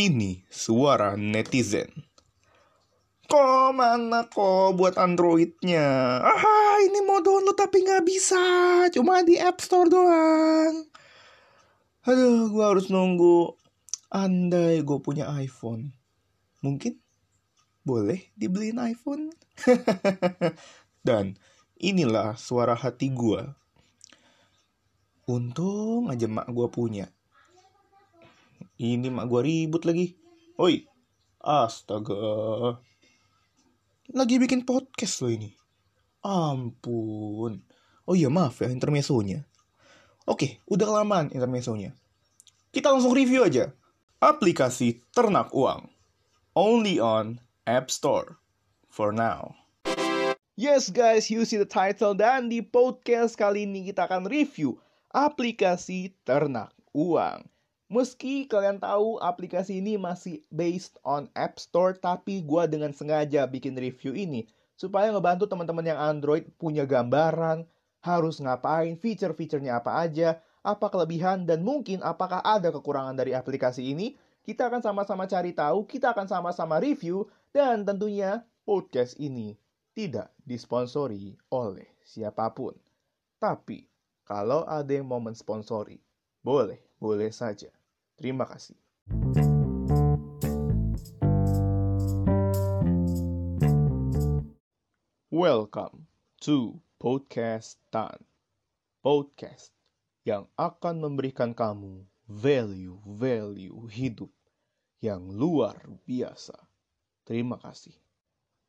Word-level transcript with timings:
Ini 0.00 0.48
suara 0.48 1.12
netizen. 1.12 1.92
Kok 3.28 3.76
mana 3.76 4.24
kok 4.32 4.72
buat 4.72 4.96
Androidnya? 4.96 6.16
Ah, 6.24 6.80
ini 6.80 7.04
mau 7.04 7.20
download 7.20 7.52
tapi 7.52 7.84
nggak 7.84 8.08
bisa. 8.08 8.40
Cuma 8.96 9.20
di 9.20 9.36
App 9.36 9.60
Store 9.60 9.92
doang. 9.92 10.88
Aduh, 12.08 12.48
gue 12.48 12.64
harus 12.64 12.88
nunggu. 12.88 13.52
Andai 14.08 14.80
gue 14.80 14.98
punya 15.04 15.28
iPhone. 15.36 15.92
Mungkin 16.64 16.96
boleh 17.84 18.32
dibeliin 18.40 18.80
iPhone. 18.80 19.36
Dan 21.04 21.36
inilah 21.76 22.40
suara 22.40 22.72
hati 22.72 23.12
gue. 23.12 23.44
Untung 25.28 26.08
aja 26.08 26.24
mak 26.24 26.48
gue 26.48 26.68
punya. 26.72 27.12
Ini 28.80 29.12
mak 29.12 29.28
gue 29.28 29.44
ribut 29.44 29.84
lagi. 29.84 30.16
Oi, 30.56 30.88
astaga. 31.44 32.80
Lagi 34.08 34.40
bikin 34.40 34.64
podcast 34.64 35.20
loh 35.20 35.36
ini. 35.36 35.52
Ampun. 36.24 37.60
Oh 38.08 38.16
iya 38.16 38.32
maaf 38.32 38.64
ya 38.64 38.72
intermesonya. 38.72 39.44
Oke, 40.24 40.64
udah 40.64 40.88
kelamaan 40.88 41.28
intermesonya. 41.28 41.92
Kita 42.72 42.88
langsung 42.88 43.12
review 43.12 43.44
aja. 43.44 43.68
Aplikasi 44.16 45.04
ternak 45.12 45.52
uang. 45.52 45.84
Only 46.56 46.96
on 46.96 47.36
App 47.68 47.92
Store. 47.92 48.40
For 48.88 49.12
now. 49.12 49.60
Yes 50.56 50.88
guys, 50.88 51.28
you 51.28 51.44
see 51.44 51.60
the 51.60 51.68
title 51.68 52.16
dan 52.16 52.48
di 52.48 52.64
podcast 52.64 53.36
kali 53.36 53.68
ini 53.68 53.92
kita 53.92 54.08
akan 54.08 54.24
review 54.24 54.80
aplikasi 55.12 56.16
ternak 56.24 56.72
uang. 56.96 57.44
Meski 57.90 58.46
kalian 58.46 58.78
tahu 58.78 59.18
aplikasi 59.18 59.82
ini 59.82 59.98
masih 59.98 60.46
based 60.54 60.94
on 61.02 61.26
App 61.34 61.58
Store, 61.58 61.90
tapi 61.90 62.38
gue 62.38 62.62
dengan 62.70 62.94
sengaja 62.94 63.42
bikin 63.50 63.74
review 63.74 64.14
ini 64.14 64.46
supaya 64.78 65.10
ngebantu 65.10 65.50
teman-teman 65.50 65.82
yang 65.82 65.98
Android 65.98 66.46
punya 66.54 66.86
gambaran, 66.86 67.66
harus 67.98 68.38
ngapain, 68.38 68.94
feature-featurenya 68.94 69.82
apa 69.82 70.06
aja, 70.06 70.38
apa 70.62 70.86
kelebihan, 70.86 71.42
dan 71.50 71.66
mungkin 71.66 71.98
apakah 72.06 72.38
ada 72.46 72.70
kekurangan 72.70 73.18
dari 73.18 73.34
aplikasi 73.34 73.90
ini. 73.90 74.14
Kita 74.46 74.70
akan 74.70 74.86
sama-sama 74.86 75.26
cari 75.26 75.50
tahu, 75.50 75.82
kita 75.82 76.14
akan 76.14 76.30
sama-sama 76.30 76.78
review, 76.78 77.26
dan 77.50 77.82
tentunya 77.82 78.46
podcast 78.62 79.18
ini 79.18 79.58
tidak 79.98 80.30
disponsori 80.46 81.34
oleh 81.50 81.90
siapa 82.06 82.54
pun. 82.54 82.78
Tapi, 83.42 83.82
kalau 84.22 84.62
ada 84.62 84.94
yang 84.94 85.10
mau 85.10 85.18
mensponsori, 85.18 85.98
boleh, 86.46 86.78
boleh 87.02 87.34
saja. 87.34 87.79
Terima 88.20 88.44
kasih. 88.44 88.76
Welcome 95.32 96.04
to 96.44 96.76
Podcast 97.00 97.80
Tan. 97.88 98.20
Podcast 99.00 99.72
yang 100.28 100.44
akan 100.60 101.00
memberikan 101.00 101.56
kamu 101.56 102.04
value-value 102.28 103.88
hidup 103.88 104.28
yang 105.00 105.24
luar 105.32 105.80
biasa. 106.04 106.60
Terima 107.24 107.56
kasih. 107.56 107.96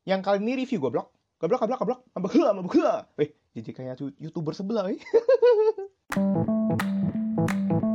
Yang 0.08 0.32
kali 0.32 0.40
ini 0.48 0.64
review 0.64 0.80
goblok. 0.80 1.12
Goblok, 1.44 1.68
goblok, 1.68 1.80
goblok. 1.84 2.00
Mabuk 2.16 2.32
hela, 2.40 2.56
mabuk 2.56 2.80
hela. 2.80 3.04
Eh, 3.20 3.36
jadi 3.52 3.76
kayak 3.76 4.16
youtuber 4.16 4.56
sebelah, 4.56 4.96
eh. 4.96 5.04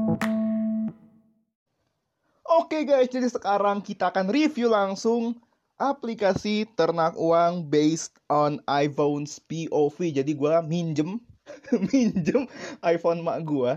Oke 2.57 2.89
guys, 2.89 3.13
jadi 3.13 3.29
sekarang 3.29 3.85
kita 3.85 4.09
akan 4.09 4.33
review 4.33 4.73
langsung 4.73 5.37
aplikasi 5.77 6.65
ternak 6.73 7.13
uang 7.13 7.69
based 7.69 8.17
on 8.33 8.65
iPhone's 8.65 9.37
POV. 9.45 10.17
Jadi 10.17 10.33
gue 10.33 10.55
minjem, 10.65 11.21
minjem 11.93 12.49
iPhone 12.81 13.21
mak 13.21 13.45
gue. 13.45 13.77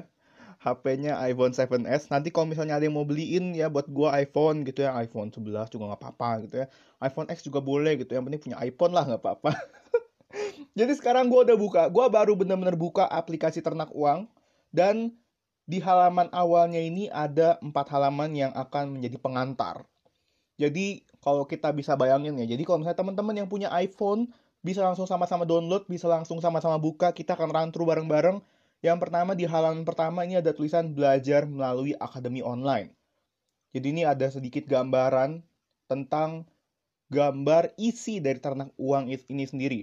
HP-nya 0.63 1.19
iPhone 1.27 1.51
7s. 1.51 2.07
Nanti 2.07 2.31
kalau 2.31 2.47
misalnya 2.47 2.79
ada 2.79 2.87
yang 2.87 2.95
mau 2.95 3.03
beliin 3.03 3.51
ya 3.51 3.67
buat 3.67 3.91
gue 3.91 4.07
iPhone 4.15 4.63
gitu 4.63 4.87
ya, 4.87 4.95
iPhone 4.95 5.27
11 5.27 5.75
juga 5.75 5.83
nggak 5.91 5.99
apa-apa 5.99 6.47
gitu 6.47 6.55
ya. 6.63 6.71
iPhone 7.03 7.27
X 7.27 7.43
juga 7.43 7.59
boleh 7.59 7.99
gitu. 7.99 8.15
Yang 8.15 8.31
penting 8.31 8.41
punya 8.47 8.57
iPhone 8.63 8.95
lah 8.95 9.03
nggak 9.03 9.19
apa-apa. 9.19 9.59
Jadi 10.79 10.95
sekarang 10.95 11.27
gue 11.27 11.51
udah 11.51 11.57
buka, 11.59 11.91
gue 11.91 12.05
baru 12.07 12.31
bener-bener 12.31 12.79
buka 12.79 13.11
aplikasi 13.11 13.59
ternak 13.59 13.91
uang 13.91 14.23
dan 14.71 15.18
di 15.69 15.77
halaman 15.77 16.33
awalnya 16.33 16.81
ini 16.81 17.13
ada 17.13 17.61
empat 17.61 17.93
halaman 17.93 18.33
yang 18.33 18.49
akan 18.57 18.97
menjadi 18.97 19.21
pengantar. 19.21 19.85
Jadi 20.57 21.05
kalau 21.21 21.45
kita 21.45 21.69
bisa 21.77 21.93
bayangin 21.93 22.41
ya, 22.41 22.49
jadi 22.49 22.65
kalau 22.65 22.81
misalnya 22.81 22.97
teman-teman 22.97 23.37
yang 23.37 23.45
punya 23.45 23.69
iPhone 23.77 24.33
bisa 24.65 24.81
langsung 24.81 25.05
sama-sama 25.05 25.45
download, 25.45 25.85
bisa 25.85 26.09
langsung 26.09 26.41
sama-sama 26.41 26.81
buka, 26.81 27.13
kita 27.13 27.37
akan 27.37 27.53
run 27.53 27.69
bareng-bareng. 27.69 28.41
Yang 28.81 28.97
pertama 28.97 29.37
di 29.37 29.45
halaman 29.45 29.85
pertama 29.85 30.25
ini 30.25 30.41
ada 30.41 30.51
tulisan 30.57 30.89
belajar 30.97 31.45
melalui 31.45 31.93
akademi 32.01 32.41
online. 32.41 32.89
Jadi 33.69 33.93
ini 33.93 34.03
ada 34.09 34.25
sedikit 34.33 34.65
gambaran 34.65 35.45
tentang 35.85 36.49
gambar 37.13 37.77
isi 37.77 38.17
dari 38.17 38.41
ternak 38.41 38.73
uang 38.81 39.13
ini 39.13 39.45
sendiri. 39.45 39.81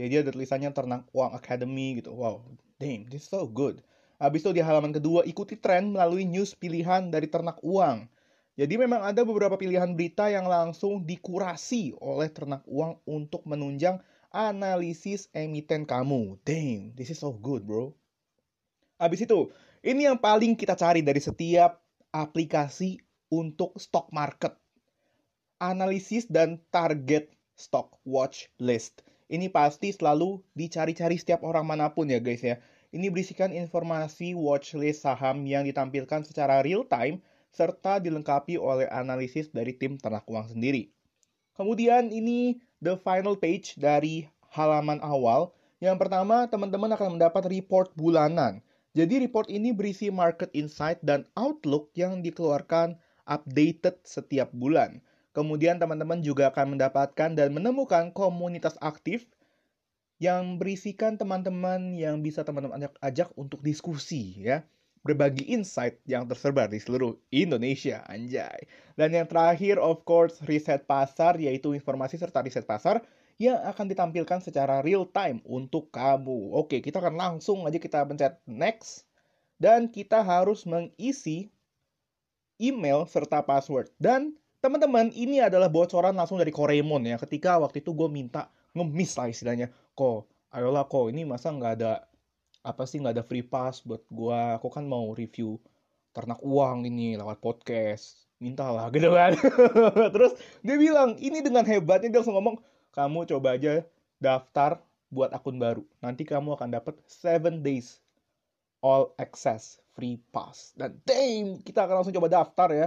Jadi 0.00 0.24
ada 0.24 0.30
tulisannya 0.32 0.72
ternak 0.72 1.04
uang 1.12 1.36
academy 1.36 2.00
gitu. 2.00 2.16
Wow, 2.16 2.40
damn, 2.80 3.04
this 3.12 3.28
is 3.28 3.28
so 3.28 3.44
good. 3.44 3.84
Habis 4.16 4.48
itu 4.48 4.56
di 4.56 4.62
halaman 4.64 4.96
kedua 4.96 5.24
ikuti 5.28 5.60
tren 5.60 5.92
melalui 5.92 6.24
news 6.24 6.56
pilihan 6.56 7.12
dari 7.12 7.28
ternak 7.28 7.60
uang. 7.60 8.08
Jadi 8.56 8.74
memang 8.80 9.04
ada 9.04 9.20
beberapa 9.20 9.60
pilihan 9.60 9.92
berita 9.92 10.32
yang 10.32 10.48
langsung 10.48 11.04
dikurasi 11.04 11.92
oleh 12.00 12.32
ternak 12.32 12.64
uang 12.64 13.04
untuk 13.04 13.44
menunjang 13.44 14.00
analisis 14.32 15.28
emiten 15.36 15.84
kamu. 15.84 16.40
Damn, 16.40 16.96
this 16.96 17.12
is 17.12 17.20
so 17.20 17.36
good, 17.36 17.68
bro. 17.68 17.92
Habis 18.96 19.28
itu, 19.28 19.52
ini 19.84 20.08
yang 20.08 20.16
paling 20.16 20.56
kita 20.56 20.72
cari 20.72 21.04
dari 21.04 21.20
setiap 21.20 21.84
aplikasi 22.08 22.96
untuk 23.28 23.76
stock 23.76 24.08
market. 24.08 24.56
Analisis 25.60 26.24
dan 26.24 26.56
target 26.72 27.28
stock 27.56 28.00
watch 28.08 28.48
list. 28.56 29.04
Ini 29.28 29.52
pasti 29.52 29.92
selalu 29.92 30.40
dicari-cari 30.56 31.20
setiap 31.20 31.44
orang 31.44 31.68
mana 31.68 31.92
pun 31.92 32.08
ya 32.08 32.20
guys 32.24 32.40
ya. 32.40 32.56
Ini 32.94 33.10
berisikan 33.10 33.50
informasi 33.50 34.36
watchlist 34.38 35.02
saham 35.02 35.42
yang 35.46 35.66
ditampilkan 35.66 36.22
secara 36.22 36.62
real 36.62 36.86
time 36.86 37.22
serta 37.50 37.98
dilengkapi 37.98 38.60
oleh 38.60 38.86
analisis 38.92 39.48
dari 39.48 39.72
tim 39.74 39.96
ternak 39.96 40.28
uang 40.28 40.52
sendiri. 40.52 40.92
Kemudian 41.56 42.12
ini 42.12 42.60
the 42.84 43.00
final 43.00 43.34
page 43.34 43.74
dari 43.80 44.28
halaman 44.52 45.00
awal. 45.00 45.56
Yang 45.80 46.06
pertama, 46.06 46.44
teman-teman 46.48 46.92
akan 46.92 47.16
mendapat 47.16 47.48
report 47.48 47.92
bulanan. 47.96 48.60
Jadi 48.96 49.20
report 49.24 49.52
ini 49.52 49.76
berisi 49.76 50.08
market 50.08 50.48
insight 50.56 51.00
dan 51.04 51.28
outlook 51.36 51.92
yang 51.96 52.24
dikeluarkan 52.24 52.96
updated 53.28 54.00
setiap 54.04 54.48
bulan. 54.56 55.04
Kemudian 55.36 55.76
teman-teman 55.76 56.24
juga 56.24 56.48
akan 56.48 56.76
mendapatkan 56.76 57.36
dan 57.36 57.52
menemukan 57.52 58.08
komunitas 58.16 58.80
aktif 58.80 59.28
yang 60.16 60.56
berisikan 60.56 61.20
teman-teman 61.20 61.92
yang 61.92 62.24
bisa 62.24 62.40
teman-teman 62.40 62.88
ajak, 63.04 63.28
untuk 63.36 63.60
diskusi 63.60 64.40
ya. 64.40 64.64
Berbagi 65.06 65.54
insight 65.54 66.02
yang 66.02 66.26
tersebar 66.26 66.66
di 66.66 66.82
seluruh 66.82 67.14
Indonesia 67.30 68.02
anjay. 68.10 68.66
Dan 68.98 69.14
yang 69.14 69.30
terakhir 69.30 69.78
of 69.78 70.02
course 70.02 70.42
riset 70.42 70.82
pasar 70.82 71.38
yaitu 71.38 71.78
informasi 71.78 72.18
serta 72.18 72.42
riset 72.42 72.66
pasar 72.66 73.06
yang 73.38 73.54
akan 73.62 73.86
ditampilkan 73.86 74.42
secara 74.42 74.82
real 74.82 75.06
time 75.06 75.38
untuk 75.46 75.94
kamu. 75.94 76.58
Oke 76.58 76.82
kita 76.82 76.98
akan 76.98 77.14
langsung 77.14 77.62
aja 77.70 77.78
kita 77.78 78.02
pencet 78.02 78.42
next. 78.50 79.06
Dan 79.62 79.94
kita 79.94 80.26
harus 80.26 80.66
mengisi 80.66 81.54
email 82.58 83.06
serta 83.06 83.46
password. 83.46 83.94
Dan 84.02 84.34
teman-teman 84.58 85.14
ini 85.14 85.38
adalah 85.38 85.70
bocoran 85.70 86.18
langsung 86.18 86.42
dari 86.42 86.50
Koremon 86.50 87.06
ya. 87.06 87.14
Ketika 87.14 87.62
waktu 87.62 87.78
itu 87.78 87.94
gue 87.94 88.10
minta 88.10 88.50
ngemis 88.74 89.14
lah 89.14 89.30
istilahnya 89.30 89.70
kok 89.96 90.28
ayolah 90.52 90.84
kok 90.84 91.08
ini 91.08 91.24
masa 91.24 91.48
nggak 91.48 91.74
ada 91.80 92.04
apa 92.66 92.82
sih 92.84 93.00
nggak 93.00 93.14
ada 93.16 93.24
free 93.24 93.46
pass 93.46 93.80
buat 93.80 94.04
gua? 94.12 94.60
Aku 94.60 94.68
kan 94.68 94.84
mau 94.84 95.14
review 95.16 95.56
ternak 96.10 96.42
uang 96.44 96.84
ini 96.84 97.16
lewat 97.16 97.40
podcast. 97.40 98.28
Mintalah 98.36 98.90
gitu 98.94 99.08
kan. 99.14 99.32
Terus 100.14 100.36
dia 100.60 100.76
bilang 100.76 101.16
ini 101.16 101.40
dengan 101.40 101.64
hebatnya 101.64 102.12
dia 102.12 102.18
langsung 102.20 102.36
ngomong 102.36 102.60
kamu 102.92 103.24
coba 103.32 103.56
aja 103.56 103.86
daftar 104.20 104.82
buat 105.08 105.32
akun 105.32 105.56
baru. 105.56 105.86
Nanti 106.04 106.28
kamu 106.28 106.58
akan 106.60 106.74
dapat 106.74 107.00
7 107.08 107.64
days 107.64 108.02
all 108.82 109.14
access 109.16 109.78
free 109.94 110.20
pass. 110.34 110.76
Dan 110.76 110.98
damn 111.08 111.62
kita 111.64 111.86
akan 111.86 112.02
langsung 112.02 112.12
coba 112.18 112.28
daftar 112.28 112.68
ya. 112.74 112.86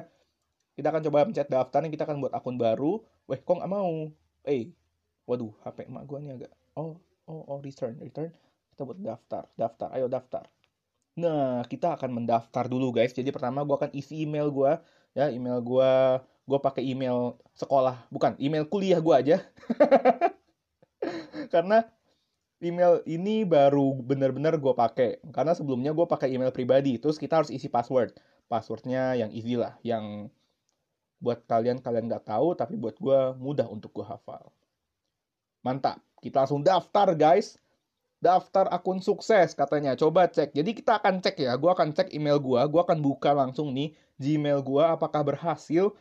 Kita 0.76 0.92
akan 0.92 1.02
coba 1.08 1.26
pencet 1.26 1.48
daftar 1.50 1.80
nih 1.82 1.92
kita 1.96 2.04
akan 2.06 2.20
buat 2.20 2.34
akun 2.36 2.60
baru. 2.60 3.00
Weh 3.32 3.40
kok 3.40 3.58
nggak 3.58 3.72
mau? 3.72 4.12
Eh 4.44 4.70
waduh 5.24 5.54
HP 5.64 5.86
emak 5.86 6.04
gue 6.10 6.18
nih 6.26 6.32
agak 6.42 6.52
oh 6.80 6.96
oh 7.28 7.42
oh 7.52 7.60
return 7.60 8.00
return. 8.00 8.32
Kita 8.72 8.88
buat 8.88 9.00
daftar 9.04 9.44
daftar. 9.60 9.88
Ayo 9.92 10.08
daftar. 10.08 10.48
Nah 11.20 11.68
kita 11.68 12.00
akan 12.00 12.24
mendaftar 12.24 12.72
dulu 12.72 12.96
guys. 12.96 13.12
Jadi 13.12 13.30
pertama 13.36 13.68
gue 13.68 13.76
akan 13.76 13.92
isi 13.92 14.24
email 14.24 14.48
gue 14.48 14.72
ya 15.18 15.28
email 15.28 15.60
gue 15.60 15.92
gue 16.48 16.60
pakai 16.64 16.84
email 16.88 17.36
sekolah. 17.60 18.08
Bukan 18.08 18.40
email 18.40 18.64
kuliah 18.66 19.04
gue 19.04 19.16
aja. 19.16 19.38
Karena 21.54 21.84
email 22.64 23.04
ini 23.04 23.44
baru 23.44 24.00
bener-bener 24.00 24.56
gue 24.56 24.74
pakai. 24.74 25.20
Karena 25.36 25.52
sebelumnya 25.52 25.92
gue 25.92 26.08
pakai 26.08 26.32
email 26.32 26.56
pribadi. 26.56 26.96
Terus 26.96 27.20
kita 27.20 27.44
harus 27.44 27.52
isi 27.52 27.68
password. 27.68 28.16
Passwordnya 28.50 29.14
yang 29.20 29.30
easy 29.36 29.60
lah. 29.60 29.76
Yang 29.84 30.32
buat 31.20 31.44
kalian 31.46 31.84
kalian 31.84 32.08
nggak 32.08 32.32
tahu 32.32 32.56
tapi 32.56 32.80
buat 32.80 32.96
gue 32.96 33.20
mudah 33.38 33.68
untuk 33.68 33.92
gue 33.92 34.08
hafal. 34.08 34.50
Mantap 35.62 36.00
kita 36.20 36.46
langsung 36.46 36.64
daftar 36.64 37.16
guys. 37.16 37.60
Daftar 38.20 38.68
akun 38.68 39.00
sukses 39.00 39.56
katanya. 39.56 39.96
Coba 39.96 40.28
cek. 40.28 40.52
Jadi 40.52 40.76
kita 40.76 41.00
akan 41.00 41.24
cek 41.24 41.40
ya. 41.40 41.56
Gue 41.56 41.72
akan 41.72 41.96
cek 41.96 42.12
email 42.12 42.36
gue 42.40 42.60
gue 42.60 42.82
akan 42.84 43.00
buka 43.00 43.32
langsung 43.32 43.72
nih 43.72 43.96
gmail 44.20 44.60
gue 44.60 44.84
apakah 44.84 45.24
berhasil? 45.24 45.96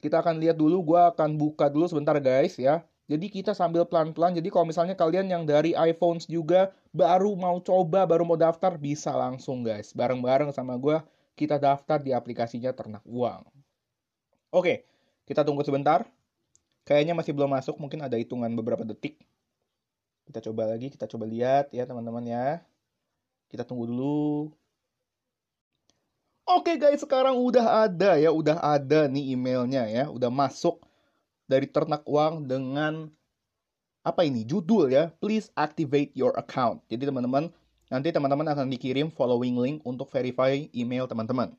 Kita 0.00 0.24
akan 0.24 0.40
lihat 0.40 0.56
dulu. 0.56 0.80
Gue 0.96 1.00
akan 1.00 1.36
buka 1.36 1.68
dulu 1.68 1.84
sebentar 1.84 2.16
guys 2.16 2.56
ya. 2.56 2.80
Jadi 3.08 3.32
kita 3.32 3.56
sambil 3.56 3.88
pelan-pelan. 3.88 4.36
Jadi 4.36 4.52
kalau 4.52 4.68
misalnya 4.68 4.92
kalian 4.92 5.32
yang 5.32 5.48
dari 5.48 5.72
iPhones 5.72 6.28
juga 6.28 6.76
baru 6.92 7.32
mau 7.40 7.56
coba, 7.64 8.04
baru 8.04 8.28
mau 8.28 8.36
daftar, 8.36 8.76
bisa 8.76 9.16
langsung 9.16 9.64
guys. 9.64 9.96
Bareng-bareng 9.96 10.52
sama 10.52 10.76
gue, 10.76 11.00
kita 11.32 11.56
daftar 11.56 11.96
di 12.04 12.12
aplikasinya 12.12 12.68
Ternak 12.76 13.00
Uang. 13.08 13.48
Oke, 14.52 14.84
kita 15.24 15.40
tunggu 15.40 15.64
sebentar. 15.64 16.04
Kayaknya 16.88 17.12
masih 17.12 17.36
belum 17.36 17.52
masuk, 17.52 17.76
mungkin 17.76 18.00
ada 18.00 18.16
hitungan 18.16 18.48
beberapa 18.56 18.80
detik. 18.80 19.20
Kita 20.24 20.40
coba 20.40 20.72
lagi, 20.72 20.88
kita 20.88 21.04
coba 21.04 21.28
lihat 21.28 21.68
ya 21.68 21.84
teman-teman 21.84 22.24
ya. 22.24 22.64
Kita 23.52 23.68
tunggu 23.68 23.84
dulu. 23.84 24.48
Oke 26.48 26.80
guys, 26.80 27.04
sekarang 27.04 27.36
udah 27.36 27.84
ada 27.84 28.16
ya, 28.16 28.32
udah 28.32 28.56
ada 28.56 29.04
nih 29.04 29.36
emailnya 29.36 29.84
ya, 29.84 30.08
udah 30.08 30.32
masuk 30.32 30.80
dari 31.44 31.68
ternak 31.68 32.08
uang 32.08 32.48
dengan 32.48 33.12
apa 34.08 34.24
ini 34.24 34.40
judul 34.46 34.88
ya 34.88 35.12
please 35.20 35.52
activate 35.52 36.16
your 36.16 36.32
account 36.40 36.80
jadi 36.88 37.12
teman-teman 37.12 37.52
nanti 37.92 38.08
teman-teman 38.08 38.48
akan 38.52 38.72
dikirim 38.72 39.12
following 39.12 39.60
link 39.60 39.78
untuk 39.84 40.08
verify 40.08 40.56
email 40.72 41.04
teman-teman 41.04 41.52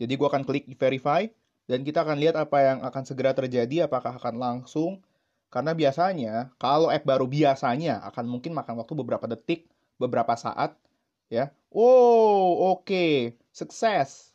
jadi 0.00 0.16
gue 0.16 0.26
akan 0.28 0.48
klik 0.48 0.64
verify 0.80 1.28
dan 1.70 1.86
kita 1.86 2.02
akan 2.02 2.18
lihat 2.18 2.34
apa 2.34 2.58
yang 2.58 2.78
akan 2.82 3.02
segera 3.06 3.30
terjadi 3.30 3.86
apakah 3.86 4.18
akan 4.18 4.34
langsung 4.42 4.98
karena 5.54 5.70
biasanya 5.70 6.50
kalau 6.58 6.90
app 6.90 7.06
baru 7.06 7.30
biasanya 7.30 8.02
akan 8.10 8.26
mungkin 8.26 8.50
makan 8.50 8.82
waktu 8.82 8.98
beberapa 8.98 9.30
detik 9.30 9.70
beberapa 10.02 10.34
saat 10.34 10.74
ya 11.30 11.54
oh 11.70 12.74
oke 12.74 12.90
okay. 12.90 13.38
sukses 13.54 14.34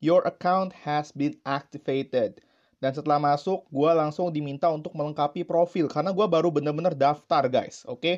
your 0.00 0.24
account 0.24 0.72
has 0.72 1.12
been 1.12 1.36
activated 1.44 2.40
dan 2.82 2.90
setelah 2.90 3.22
masuk, 3.22 3.62
gue 3.70 3.90
langsung 3.94 4.34
diminta 4.34 4.66
untuk 4.66 4.90
melengkapi 4.98 5.46
profil. 5.46 5.86
Karena 5.86 6.10
gue 6.10 6.26
baru 6.26 6.50
bener-bener 6.50 6.98
daftar, 6.98 7.46
guys. 7.46 7.86
Oke? 7.86 8.02
Okay? 8.02 8.16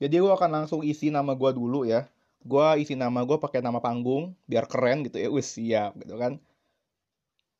Jadi 0.00 0.24
gue 0.24 0.32
akan 0.32 0.64
langsung 0.64 0.80
isi 0.80 1.12
nama 1.12 1.36
gue 1.36 1.52
dulu 1.52 1.84
ya. 1.84 2.08
Gue 2.40 2.80
isi 2.80 2.96
nama 2.96 3.20
gue 3.28 3.36
pakai 3.36 3.60
nama 3.60 3.76
panggung, 3.76 4.32
biar 4.48 4.64
keren 4.64 5.04
gitu 5.04 5.20
ya. 5.20 5.28
Wis, 5.28 5.52
siap 5.52 6.00
gitu 6.00 6.16
kan. 6.16 6.40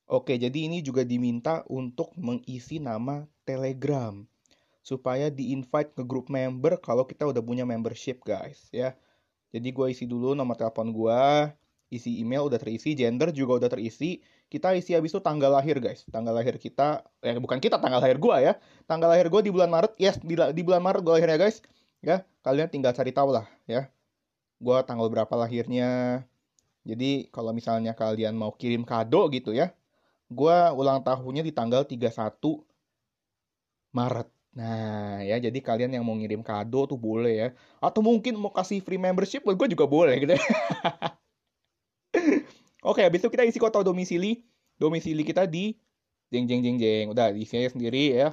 Oke, 0.07 0.39
jadi 0.39 0.71
ini 0.71 0.87
juga 0.87 1.03
diminta 1.03 1.67
untuk 1.67 2.15
mengisi 2.15 2.79
nama 2.79 3.27
Telegram. 3.43 4.23
Supaya 4.87 5.35
di-invite 5.35 5.99
ke 5.99 6.03
grup 6.07 6.31
member 6.31 6.79
kalau 6.79 7.03
kita 7.03 7.27
udah 7.27 7.43
punya 7.43 7.67
membership, 7.67 8.23
guys. 8.23 8.71
ya. 8.71 8.95
Jadi 9.51 9.69
gue 9.75 9.87
isi 9.91 10.07
dulu 10.07 10.39
nomor 10.39 10.55
telepon 10.55 10.95
gue, 10.95 11.23
isi 11.91 12.23
email 12.23 12.47
udah 12.47 12.59
terisi, 12.59 12.95
gender 12.99 13.31
juga 13.31 13.63
udah 13.63 13.71
terisi. 13.71 14.19
Kita 14.47 14.75
isi 14.79 14.95
habis 14.95 15.11
itu 15.11 15.19
tanggal 15.23 15.51
lahir 15.51 15.79
guys. 15.83 16.07
Tanggal 16.07 16.35
lahir 16.35 16.55
kita, 16.59 17.03
eh 17.23 17.35
bukan 17.39 17.59
kita, 17.59 17.83
tanggal 17.83 17.99
lahir 17.99 18.19
gua 18.19 18.39
ya. 18.39 18.53
Tanggal 18.87 19.11
lahir 19.11 19.27
gua 19.27 19.43
di 19.43 19.51
bulan 19.51 19.71
Maret, 19.71 19.99
yes 19.99 20.19
di, 20.23 20.39
di 20.39 20.63
bulan 20.63 20.83
Maret 20.83 21.03
gua 21.03 21.19
lahirnya 21.19 21.39
guys. 21.39 21.63
Ya, 22.03 22.23
kalian 22.47 22.71
tinggal 22.71 22.95
cari 22.95 23.11
tahu 23.11 23.35
lah 23.35 23.47
ya. 23.67 23.91
Gua 24.63 24.87
tanggal 24.87 25.11
berapa 25.11 25.35
lahirnya. 25.35 26.23
Jadi 26.87 27.27
kalau 27.35 27.51
misalnya 27.51 27.99
kalian 27.99 28.39
mau 28.39 28.55
kirim 28.55 28.87
kado 28.87 29.27
gitu 29.35 29.51
ya. 29.51 29.75
Gua 30.27 30.75
ulang 30.75 31.03
tahunnya 31.03 31.43
di 31.47 31.53
tanggal 31.55 31.87
31 31.87 32.67
Maret. 33.97 34.29
Nah, 34.57 35.21
ya 35.21 35.37
jadi 35.37 35.59
kalian 35.61 35.93
yang 35.93 36.05
mau 36.05 36.17
ngirim 36.17 36.41
kado 36.41 36.89
tuh 36.89 36.97
boleh 36.97 37.35
ya. 37.37 37.49
Atau 37.81 38.01
mungkin 38.01 38.41
mau 38.41 38.49
kasih 38.49 38.81
free 38.81 39.01
membership 39.01 39.45
buat 39.45 39.57
gue 39.57 39.77
juga 39.77 39.85
boleh 39.85 40.17
gitu. 40.17 40.33
Oke, 42.89 43.05
habis 43.05 43.21
itu 43.21 43.29
kita 43.29 43.45
isi 43.45 43.61
kota 43.61 43.85
domisili. 43.85 44.49
Domisili 44.81 45.25
kita 45.29 45.45
di 45.45 45.77
jeng 46.33 46.49
jeng 46.49 46.65
jeng 46.65 46.77
jeng. 46.81 47.13
Udah 47.13 47.33
diisi 47.37 47.69
sendiri 47.69 48.17
ya. 48.17 48.33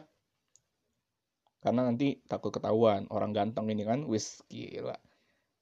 Karena 1.63 1.87
nanti 1.87 2.19
takut 2.27 2.51
ketahuan 2.51 3.07
orang 3.11 3.31
ganteng 3.31 3.71
ini 3.71 3.87
kan, 3.87 4.03
wis 4.07 4.43
gila. 4.51 4.99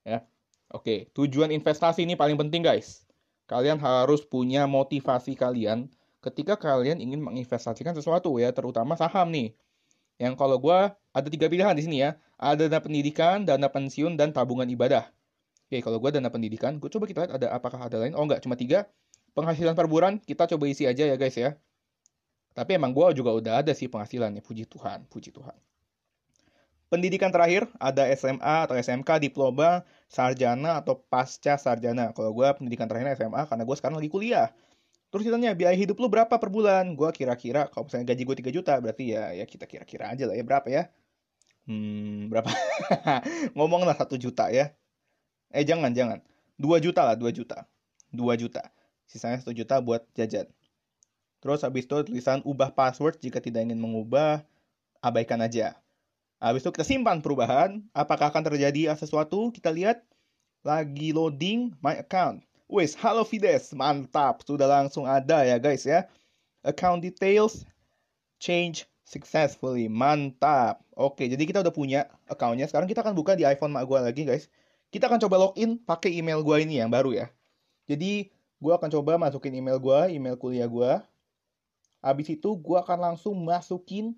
Ya. 0.01 0.25
Oke, 0.73 1.13
tujuan 1.13 1.53
investasi 1.53 2.05
ini 2.05 2.17
paling 2.17 2.37
penting 2.37 2.65
guys. 2.65 3.05
Kalian 3.45 3.77
harus 3.77 4.25
punya 4.25 4.65
motivasi 4.65 5.37
kalian 5.37 5.91
ketika 6.21 6.55
kalian 6.55 7.01
ingin 7.01 7.19
menginvestasikan 7.19 7.97
sesuatu 7.97 8.37
ya, 8.37 8.53
terutama 8.53 8.93
saham 8.95 9.33
nih. 9.33 9.53
Yang 10.21 10.37
kalau 10.37 10.61
gue 10.61 10.79
ada 10.93 11.27
tiga 11.27 11.49
pilihan 11.49 11.73
di 11.73 11.83
sini 11.83 11.97
ya. 12.05 12.15
Ada 12.41 12.69
dana 12.69 12.81
pendidikan, 12.81 13.45
dana 13.45 13.69
pensiun, 13.69 14.17
dan 14.17 14.33
tabungan 14.33 14.65
ibadah. 14.69 15.09
Oke, 15.69 15.81
kalau 15.81 15.97
gue 16.01 16.09
dana 16.13 16.29
pendidikan, 16.29 16.77
gue 16.77 16.89
coba 16.89 17.05
kita 17.09 17.17
lihat 17.25 17.33
ada 17.37 17.47
apakah 17.53 17.81
ada 17.85 17.97
lain. 18.01 18.13
Oh 18.17 18.25
enggak, 18.25 18.41
cuma 18.45 18.57
tiga. 18.57 18.89
Penghasilan 19.33 19.73
per 19.73 19.87
bulan, 19.89 20.19
kita 20.21 20.49
coba 20.49 20.65
isi 20.67 20.85
aja 20.85 21.07
ya 21.07 21.15
guys 21.17 21.37
ya. 21.37 21.57
Tapi 22.51 22.75
emang 22.75 22.91
gue 22.91 23.15
juga 23.15 23.31
udah 23.31 23.63
ada 23.63 23.71
sih 23.71 23.87
penghasilannya, 23.87 24.43
puji 24.43 24.67
Tuhan, 24.67 25.07
puji 25.07 25.31
Tuhan. 25.31 25.55
Pendidikan 26.91 27.31
terakhir, 27.31 27.71
ada 27.79 28.03
SMA 28.11 28.67
atau 28.67 28.75
SMK, 28.75 29.23
diploma, 29.23 29.87
sarjana, 30.11 30.75
atau 30.83 30.99
pasca 30.99 31.55
sarjana. 31.55 32.11
Kalau 32.11 32.35
gue 32.35 32.43
pendidikan 32.59 32.91
terakhir 32.91 33.15
SMA, 33.15 33.47
karena 33.47 33.63
gue 33.63 33.75
sekarang 33.79 33.95
lagi 33.95 34.11
kuliah. 34.11 34.51
Terus 35.11 35.27
ditanya, 35.27 35.51
biaya 35.51 35.75
hidup 35.75 35.99
lu 35.99 36.07
berapa 36.07 36.31
per 36.31 36.47
bulan? 36.47 36.95
Gue 36.95 37.11
kira-kira, 37.11 37.67
kalau 37.67 37.83
misalnya 37.87 38.15
gaji 38.15 38.23
gue 38.23 38.35
3 38.47 38.55
juta, 38.55 38.73
berarti 38.79 39.11
ya 39.11 39.35
ya 39.35 39.43
kita 39.43 39.67
kira-kira 39.67 40.07
aja 40.15 40.23
lah 40.23 40.35
ya, 40.39 40.43
berapa 40.47 40.67
ya? 40.71 40.87
Hmm, 41.67 42.31
berapa? 42.31 42.47
Ngomong 43.59 43.83
lah 43.83 43.95
1 43.99 44.07
juta 44.15 44.47
ya. 44.47 44.71
Eh 45.51 45.67
jangan, 45.67 45.91
jangan. 45.91 46.23
2 46.55 46.79
juta 46.79 47.03
lah, 47.03 47.19
2 47.19 47.27
juta. 47.35 47.67
2 48.15 48.23
juta. 48.39 48.63
Sisanya 49.03 49.43
1 49.43 49.51
juta 49.51 49.83
buat 49.83 50.07
jajan. 50.15 50.47
Terus 51.43 51.59
habis 51.65 51.83
itu 51.89 51.97
tulisan 52.07 52.39
ubah 52.47 52.71
password 52.71 53.19
jika 53.19 53.43
tidak 53.43 53.67
ingin 53.67 53.81
mengubah, 53.81 54.45
abaikan 55.03 55.41
aja. 55.43 55.75
Habis 56.39 56.63
itu 56.63 56.71
kita 56.71 56.85
simpan 56.87 57.19
perubahan. 57.19 57.83
Apakah 57.91 58.31
akan 58.31 58.47
terjadi 58.47 58.93
sesuatu? 58.95 59.51
Kita 59.51 59.73
lihat. 59.73 60.01
Lagi 60.61 61.09
loading 61.09 61.73
my 61.81 61.97
account. 61.97 62.45
Wes, 62.71 62.95
halo 62.95 63.27
Fides. 63.27 63.75
Mantap. 63.75 64.47
Sudah 64.47 64.63
langsung 64.63 65.03
ada 65.03 65.43
ya 65.43 65.59
guys 65.59 65.83
ya. 65.83 66.07
Account 66.63 67.03
details. 67.03 67.67
Change 68.39 68.87
successfully. 69.03 69.91
Mantap. 69.91 70.79
Oke, 70.95 71.27
jadi 71.27 71.43
kita 71.43 71.59
udah 71.67 71.75
punya 71.75 72.07
accountnya. 72.31 72.71
Sekarang 72.71 72.87
kita 72.87 73.03
akan 73.03 73.11
buka 73.11 73.35
di 73.35 73.43
iPhone 73.43 73.75
mak 73.75 73.83
gue 73.83 73.99
lagi 73.99 74.23
guys. 74.23 74.47
Kita 74.87 75.11
akan 75.11 75.19
coba 75.19 75.35
login 75.35 75.83
pakai 75.83 76.15
email 76.15 76.39
gue 76.39 76.63
ini 76.63 76.79
yang 76.79 76.87
baru 76.87 77.11
ya. 77.11 77.27
Jadi 77.91 78.31
gue 78.31 78.71
akan 78.71 78.87
coba 78.87 79.19
masukin 79.19 79.51
email 79.51 79.75
gue, 79.75 80.15
email 80.15 80.39
kuliah 80.39 80.71
gue. 80.71 80.91
Habis 81.99 82.39
itu 82.39 82.55
gue 82.55 82.77
akan 82.79 83.03
langsung 83.03 83.35
masukin 83.35 84.15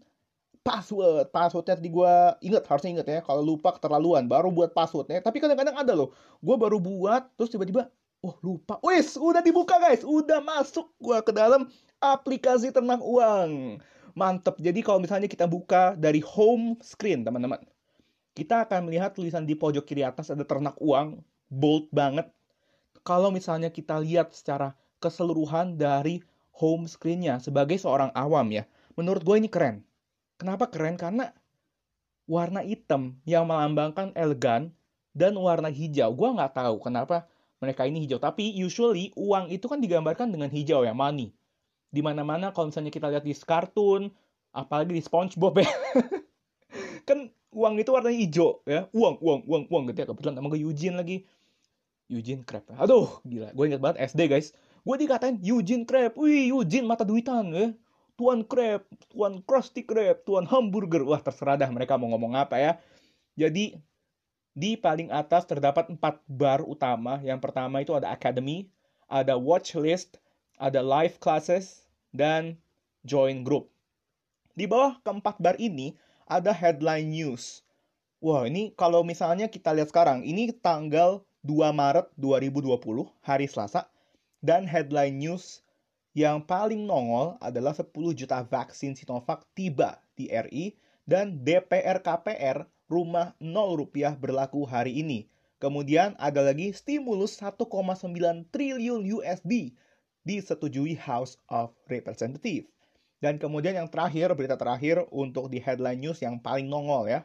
password. 0.62 1.34
Passwordnya 1.34 1.74
tadi 1.74 1.90
gue 1.90 2.14
inget, 2.46 2.62
harusnya 2.70 3.02
inget 3.02 3.08
ya. 3.10 3.20
Kalau 3.26 3.42
lupa 3.42 3.74
keterlaluan, 3.74 4.30
baru 4.30 4.54
buat 4.54 4.78
passwordnya. 4.78 5.26
Tapi 5.26 5.42
kadang-kadang 5.42 5.74
ada 5.74 5.98
loh. 5.98 6.14
Gue 6.38 6.54
baru 6.54 6.78
buat, 6.78 7.34
terus 7.34 7.50
tiba-tiba, 7.50 7.90
oh 8.24 8.36
lupa. 8.42 8.80
Wis, 8.82 9.20
udah 9.20 9.44
dibuka 9.44 9.78
guys. 9.78 10.02
Udah 10.08 10.40
masuk 10.40 10.88
gue 10.98 11.20
ke 11.22 11.36
dalam 11.36 11.68
aplikasi 12.00 12.72
ternak 12.72 13.04
uang. 13.04 13.84
Mantep. 14.16 14.58
Jadi 14.64 14.80
kalau 14.80 15.04
misalnya 15.04 15.28
kita 15.28 15.46
buka 15.46 15.94
dari 16.00 16.24
home 16.24 16.80
screen, 16.80 17.28
teman-teman 17.28 17.60
kita 18.34 18.66
akan 18.66 18.90
melihat 18.90 19.14
tulisan 19.14 19.46
di 19.46 19.54
pojok 19.54 19.86
kiri 19.86 20.02
atas 20.02 20.34
ada 20.34 20.42
ternak 20.42 20.74
uang, 20.82 21.22
bold 21.54 21.90
banget. 21.94 22.34
Kalau 23.06 23.30
misalnya 23.30 23.70
kita 23.70 24.02
lihat 24.02 24.34
secara 24.34 24.74
keseluruhan 24.98 25.78
dari 25.78 26.26
home 26.50 26.90
screen-nya 26.90 27.38
sebagai 27.38 27.78
seorang 27.78 28.10
awam 28.18 28.50
ya, 28.50 28.66
menurut 28.98 29.22
gue 29.22 29.36
ini 29.38 29.50
keren. 29.50 29.86
Kenapa 30.42 30.66
keren? 30.74 30.98
Karena 30.98 31.30
warna 32.26 32.66
hitam 32.66 33.22
yang 33.28 33.46
melambangkan 33.46 34.16
elegan 34.18 34.74
dan 35.14 35.38
warna 35.38 35.70
hijau. 35.70 36.10
Gue 36.18 36.30
nggak 36.34 36.58
tahu 36.58 36.82
kenapa 36.82 37.30
mereka 37.64 37.88
ini 37.88 38.04
hijau. 38.04 38.20
Tapi 38.20 38.52
usually 38.60 39.16
uang 39.16 39.48
itu 39.48 39.64
kan 39.72 39.80
digambarkan 39.80 40.28
dengan 40.28 40.52
hijau 40.52 40.84
ya, 40.84 40.92
money. 40.92 41.32
Di 41.88 42.04
mana-mana 42.04 42.52
kalau 42.52 42.68
misalnya 42.68 42.92
kita 42.92 43.08
lihat 43.08 43.24
di 43.24 43.32
kartun, 43.32 44.12
apalagi 44.52 44.92
di 44.92 45.02
SpongeBob 45.02 45.64
ya, 45.64 45.72
kan 47.08 47.32
uang 47.56 47.80
itu 47.80 47.90
warnanya 47.94 48.18
hijau 48.18 48.66
ya 48.66 48.90
uang 48.90 49.22
uang 49.22 49.40
uang 49.46 49.64
uang 49.70 49.84
gitu 49.94 49.98
ya 50.02 50.08
kebetulan 50.10 50.34
nama 50.42 50.50
gue 50.50 50.58
Eugene 50.58 50.98
lagi 50.98 51.22
Eugene 52.10 52.42
crap 52.42 52.66
aduh 52.82 53.22
gila 53.22 53.54
gue 53.54 53.66
ingat 53.70 53.78
banget 53.78 53.98
SD 54.10 54.26
guys 54.26 54.58
Gue 54.84 55.00
dikatain 55.00 55.40
Eugene 55.40 55.88
Crab, 55.88 56.12
wih 56.20 56.52
Eugene 56.52 56.84
mata 56.84 57.08
duitan 57.08 57.56
ya. 57.56 57.72
Tuan 58.20 58.44
Crab, 58.44 58.84
Tuan 59.10 59.40
Krusty 59.42 59.88
Crab, 59.88 60.22
Tuan 60.28 60.44
Hamburger. 60.44 61.08
Wah 61.08 61.24
terserah 61.24 61.56
dah 61.56 61.72
mereka 61.72 61.96
mau 61.96 62.12
ngomong 62.12 62.36
apa 62.36 62.60
ya. 62.60 62.72
Jadi 63.40 63.80
di 64.54 64.78
paling 64.78 65.10
atas 65.10 65.50
terdapat 65.50 65.90
empat 65.90 66.22
bar 66.30 66.62
utama. 66.66 67.18
Yang 67.26 67.42
pertama 67.42 67.82
itu 67.82 67.94
ada 67.98 68.14
Academy, 68.14 68.70
ada 69.10 69.38
Watch 69.38 69.74
List, 69.78 70.22
ada 70.62 70.80
Live 70.80 71.18
Classes, 71.18 71.86
dan 72.14 72.58
Join 73.02 73.42
Group. 73.42 73.74
Di 74.54 74.70
bawah 74.70 75.02
keempat 75.02 75.42
bar 75.42 75.58
ini 75.58 75.98
ada 76.30 76.54
Headline 76.54 77.10
News. 77.10 77.66
Wah, 78.24 78.48
ini 78.48 78.72
kalau 78.78 79.04
misalnya 79.04 79.50
kita 79.52 79.74
lihat 79.76 79.92
sekarang, 79.92 80.24
ini 80.24 80.54
tanggal 80.56 81.26
2 81.44 81.74
Maret 81.76 82.08
2020, 82.16 83.10
hari 83.20 83.50
Selasa, 83.50 83.92
dan 84.40 84.64
Headline 84.64 85.20
News 85.20 85.60
yang 86.14 86.46
paling 86.46 86.86
nongol 86.86 87.36
adalah 87.42 87.74
10 87.74 87.90
juta 88.14 88.46
vaksin 88.46 88.94
Sinovac 88.94 89.44
tiba 89.58 89.98
di 90.14 90.30
RI 90.30 90.78
dan 91.04 91.42
DPR 91.42 92.00
KPR 92.00 92.70
rumah 92.94 93.34
0 93.42 93.74
rupiah 93.74 94.14
berlaku 94.14 94.70
hari 94.70 95.02
ini. 95.02 95.26
Kemudian 95.58 96.14
ada 96.22 96.46
lagi 96.46 96.70
stimulus 96.78 97.42
1,9 97.42 97.66
triliun 98.54 99.02
USD 99.02 99.74
disetujui 100.22 100.94
House 101.02 101.42
of 101.50 101.74
Representatives. 101.90 102.70
Dan 103.24 103.40
kemudian 103.40 103.74
yang 103.80 103.88
terakhir, 103.88 104.36
berita 104.36 104.60
terakhir 104.60 105.08
untuk 105.10 105.48
di 105.48 105.58
headline 105.58 105.98
news 106.04 106.20
yang 106.20 106.38
paling 106.38 106.68
nongol 106.68 107.08
ya. 107.08 107.24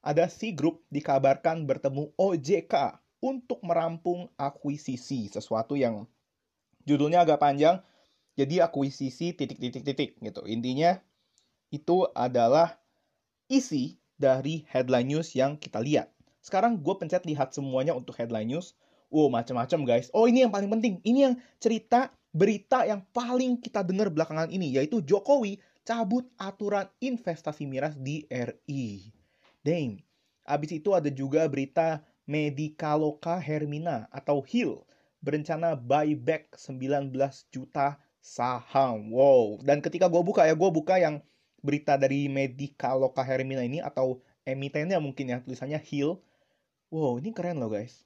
Ada 0.00 0.26
C 0.26 0.56
Group 0.56 0.82
dikabarkan 0.88 1.68
bertemu 1.68 2.10
OJK 2.16 2.96
untuk 3.20 3.60
merampung 3.60 4.32
akuisisi, 4.40 5.28
sesuatu 5.28 5.76
yang 5.76 6.08
judulnya 6.88 7.24
agak 7.24 7.40
panjang, 7.40 7.80
jadi 8.36 8.68
akuisisi 8.68 9.36
titik-titik-titik 9.36 10.20
gitu. 10.20 10.44
Intinya 10.48 11.00
itu 11.72 12.08
adalah 12.12 12.80
isi 13.48 14.00
dari 14.24 14.64
headline 14.72 15.12
news 15.12 15.36
yang 15.36 15.60
kita 15.60 15.84
lihat. 15.84 16.08
Sekarang 16.40 16.80
gue 16.80 16.94
pencet 16.96 17.28
lihat 17.28 17.52
semuanya 17.52 17.92
untuk 17.92 18.16
headline 18.16 18.48
news. 18.48 18.72
Wow, 19.12 19.28
macam-macam 19.28 19.84
guys. 19.84 20.08
Oh, 20.16 20.24
ini 20.24 20.48
yang 20.48 20.52
paling 20.52 20.72
penting. 20.72 21.04
Ini 21.04 21.20
yang 21.28 21.34
cerita 21.60 22.08
berita 22.32 22.88
yang 22.88 23.04
paling 23.12 23.60
kita 23.60 23.84
dengar 23.84 24.08
belakangan 24.08 24.48
ini, 24.48 24.80
yaitu 24.80 25.04
Jokowi 25.04 25.60
cabut 25.84 26.24
aturan 26.40 26.88
investasi 26.98 27.68
miras 27.68 27.94
di 28.00 28.24
RI. 28.32 29.12
Damn. 29.60 30.00
Abis 30.44 30.76
itu 30.76 30.92
ada 30.92 31.08
juga 31.08 31.44
berita 31.48 32.04
Medikaloka 32.24 33.36
Hermina 33.36 34.08
atau 34.08 34.40
HIL 34.40 34.84
berencana 35.24 35.76
buyback 35.76 36.52
19 36.56 37.12
juta 37.52 37.96
saham. 38.20 39.12
Wow. 39.12 39.60
Dan 39.64 39.80
ketika 39.80 40.08
gue 40.08 40.20
buka 40.20 40.44
ya, 40.48 40.56
gue 40.56 40.70
buka 40.72 40.96
yang 41.00 41.20
berita 41.64 41.96
dari 41.96 42.28
Medica 42.28 42.92
Loka 42.92 43.24
Hermina 43.24 43.64
ini 43.64 43.80
atau 43.80 44.20
emitennya 44.44 45.00
mungkin 45.00 45.32
ya, 45.32 45.40
tulisannya 45.40 45.80
Hill. 45.80 46.20
Wow, 46.92 47.16
ini 47.18 47.32
keren 47.32 47.56
loh 47.56 47.72
guys. 47.72 48.04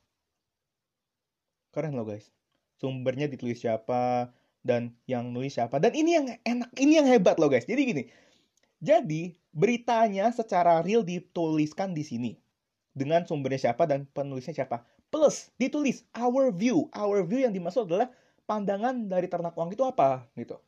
Keren 1.74 1.98
loh 1.98 2.06
guys. 2.06 2.30
Sumbernya 2.78 3.26
ditulis 3.26 3.58
siapa, 3.58 4.30
dan 4.62 4.94
yang 5.08 5.30
nulis 5.30 5.56
siapa. 5.56 5.78
Dan 5.78 5.94
ini 5.94 6.10
yang 6.14 6.26
enak, 6.42 6.70
ini 6.78 7.00
yang 7.00 7.06
hebat 7.08 7.40
loh 7.40 7.50
guys. 7.50 7.64
Jadi 7.64 7.82
gini, 7.88 8.04
jadi 8.78 9.34
beritanya 9.54 10.30
secara 10.30 10.84
real 10.84 11.02
dituliskan 11.02 11.96
di 11.96 12.04
sini. 12.04 12.32
Dengan 12.92 13.22
sumbernya 13.24 13.70
siapa 13.70 13.86
dan 13.86 14.10
penulisnya 14.10 14.52
siapa. 14.52 14.82
Plus 15.08 15.48
ditulis 15.56 16.02
our 16.12 16.50
view. 16.50 16.90
Our 16.92 17.22
view 17.24 17.46
yang 17.46 17.54
dimaksud 17.54 17.86
adalah 17.88 18.10
pandangan 18.44 19.06
dari 19.06 19.30
ternak 19.30 19.54
uang 19.54 19.72
itu 19.72 19.86
apa 19.86 20.26
gitu. 20.34 20.58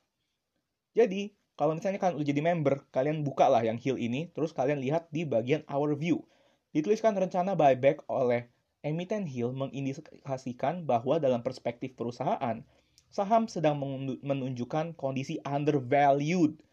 Jadi, 0.95 1.31
kalau 1.61 1.77
misalnya 1.77 2.01
kalian 2.01 2.17
udah 2.17 2.29
jadi 2.33 2.41
member, 2.41 2.75
kalian 2.89 3.21
buka 3.21 3.53
lah 3.53 3.61
yang 3.61 3.77
Hill 3.77 4.01
ini, 4.01 4.33
terus 4.33 4.57
kalian 4.57 4.81
lihat 4.81 5.13
di 5.13 5.29
bagian 5.29 5.61
Our 5.69 5.93
View. 5.93 6.25
Dituliskan 6.73 7.13
rencana 7.13 7.53
buyback 7.53 8.01
oleh 8.09 8.49
emiten 8.81 9.29
Hill 9.29 9.53
mengindikasikan 9.53 10.89
bahwa 10.89 11.21
dalam 11.21 11.45
perspektif 11.45 11.93
perusahaan, 12.01 12.65
saham 13.13 13.45
sedang 13.45 13.77
menunjukkan 14.25 14.97
kondisi 14.97 15.37
undervalued 15.45 16.65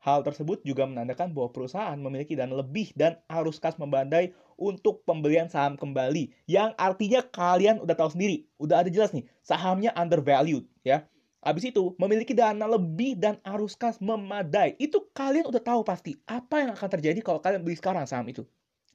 Hal 0.00 0.24
tersebut 0.24 0.64
juga 0.64 0.88
menandakan 0.88 1.36
bahwa 1.36 1.52
perusahaan 1.52 1.96
memiliki 2.00 2.32
dana 2.32 2.56
lebih 2.56 2.88
dan 2.96 3.20
arus 3.28 3.60
kas 3.60 3.76
membandai 3.76 4.32
untuk 4.56 5.04
pembelian 5.04 5.52
saham 5.52 5.76
kembali. 5.76 6.32
Yang 6.48 6.72
artinya 6.80 7.20
kalian 7.20 7.84
udah 7.84 7.92
tahu 7.92 8.16
sendiri, 8.16 8.48
udah 8.56 8.80
ada 8.80 8.88
jelas 8.88 9.12
nih, 9.12 9.28
sahamnya 9.44 9.92
undervalued 9.92 10.64
ya. 10.80 11.04
Habis 11.40 11.72
itu 11.72 11.96
memiliki 11.96 12.36
dana 12.36 12.68
lebih 12.68 13.16
dan 13.16 13.40
arus 13.48 13.72
kas 13.72 13.96
memadai. 13.96 14.76
Itu 14.76 15.08
kalian 15.16 15.48
udah 15.48 15.62
tahu 15.64 15.80
pasti 15.80 16.20
apa 16.28 16.60
yang 16.60 16.70
akan 16.76 16.88
terjadi 17.00 17.20
kalau 17.24 17.40
kalian 17.40 17.64
beli 17.64 17.80
sekarang 17.80 18.04
saham 18.04 18.28
itu. 18.28 18.44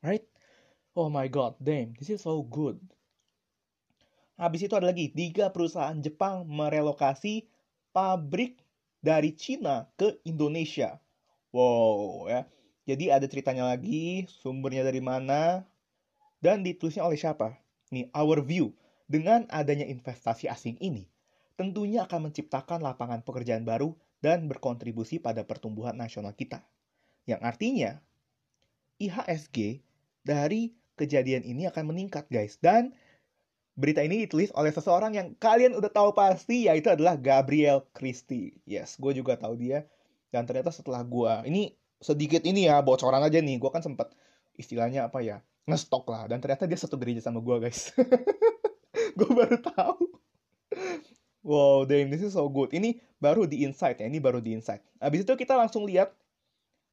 Right? 0.05 0.21
Oh 0.93 1.09
my 1.09 1.25
god, 1.25 1.57
damn, 1.57 1.97
this 1.97 2.13
is 2.13 2.21
so 2.21 2.39
good. 2.45 2.77
Habis 4.37 4.67
itu 4.69 4.73
ada 4.77 4.91
lagi, 4.91 5.09
tiga 5.09 5.49
perusahaan 5.49 5.95
Jepang 5.97 6.45
merelokasi 6.45 7.49
pabrik 7.95 8.61
dari 9.01 9.33
Cina 9.33 9.89
ke 9.97 10.21
Indonesia. 10.27 11.01
Wow, 11.49 12.29
ya. 12.29 12.45
Jadi 12.85 13.09
ada 13.09 13.25
ceritanya 13.25 13.65
lagi, 13.65 14.29
sumbernya 14.29 14.85
dari 14.85 15.01
mana, 15.01 15.65
dan 16.43 16.61
ditulisnya 16.61 17.01
oleh 17.01 17.17
siapa? 17.17 17.57
Nih, 17.89 18.11
our 18.13 18.43
view. 18.45 18.75
Dengan 19.09 19.49
adanya 19.49 19.87
investasi 19.89 20.45
asing 20.45 20.77
ini, 20.77 21.09
tentunya 21.55 22.03
akan 22.07 22.31
menciptakan 22.31 22.83
lapangan 22.83 23.23
pekerjaan 23.23 23.63
baru 23.63 23.95
dan 24.19 24.47
berkontribusi 24.47 25.19
pada 25.19 25.43
pertumbuhan 25.43 25.95
nasional 25.95 26.35
kita. 26.35 26.63
Yang 27.25 27.41
artinya, 27.41 27.91
IHSG 29.01 29.81
dari 30.23 30.75
kejadian 30.95 31.43
ini 31.43 31.67
akan 31.67 31.91
meningkat, 31.91 32.27
guys. 32.31 32.59
Dan 32.61 32.95
Berita 33.75 33.99
ini 33.99 34.23
ditulis 34.23 34.55
oleh 34.55 34.71
seseorang 34.71 35.11
yang 35.19 35.35
kalian 35.35 35.75
udah 35.75 35.91
tahu 35.91 36.15
pasti, 36.15 36.71
yaitu 36.71 36.87
adalah 36.87 37.19
Gabriel 37.19 37.83
Christie. 37.91 38.55
Yes, 38.63 38.95
gue 38.95 39.11
juga 39.11 39.35
tahu 39.35 39.59
dia. 39.59 39.83
Dan 40.31 40.47
ternyata 40.47 40.71
setelah 40.71 41.03
gue, 41.03 41.33
ini 41.51 41.75
sedikit 41.99 42.39
ini 42.47 42.71
ya, 42.71 42.79
bocoran 42.79 43.19
aja 43.19 43.35
nih. 43.35 43.59
Gue 43.59 43.67
kan 43.75 43.83
sempet 43.83 44.15
istilahnya 44.55 45.11
apa 45.11 45.19
ya, 45.19 45.43
ngestok 45.67 46.07
lah. 46.07 46.23
Dan 46.31 46.39
ternyata 46.39 46.71
dia 46.71 46.79
satu 46.79 46.95
gereja 46.95 47.19
sama 47.19 47.43
gue, 47.43 47.67
guys. 47.67 47.91
gue 49.19 49.29
baru 49.35 49.59
tahu. 49.59 50.14
Wow, 51.45 51.85
damn, 51.85 52.09
this 52.09 52.25
is 52.25 52.33
so 52.33 52.49
good. 52.49 52.73
Ini 52.73 52.97
baru 53.21 53.45
di 53.45 53.61
insight 53.61 54.01
ya, 54.01 54.09
ini 54.09 54.17
baru 54.17 54.41
di 54.41 54.57
insight. 54.57 54.81
Habis 54.97 55.29
itu 55.29 55.33
kita 55.37 55.53
langsung 55.53 55.85
lihat 55.85 56.09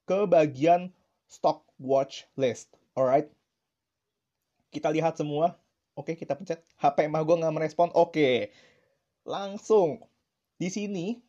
ke 0.05 0.29
bagian 0.29 0.93
stock 1.25 1.65
watch 1.81 2.29
list. 2.37 2.69
Alright? 2.93 3.33
Kita 4.69 4.93
lihat 4.93 5.17
semua 5.17 5.57
Oke, 5.93 6.17
kita 6.17 6.33
pencet. 6.33 6.65
HP 6.81 7.05
mah 7.13 7.21
gue 7.21 7.37
nggak 7.37 7.53
merespon. 7.53 7.93
Oke, 7.93 8.49
langsung 9.29 10.01
di 10.57 10.73
sini 10.73 11.21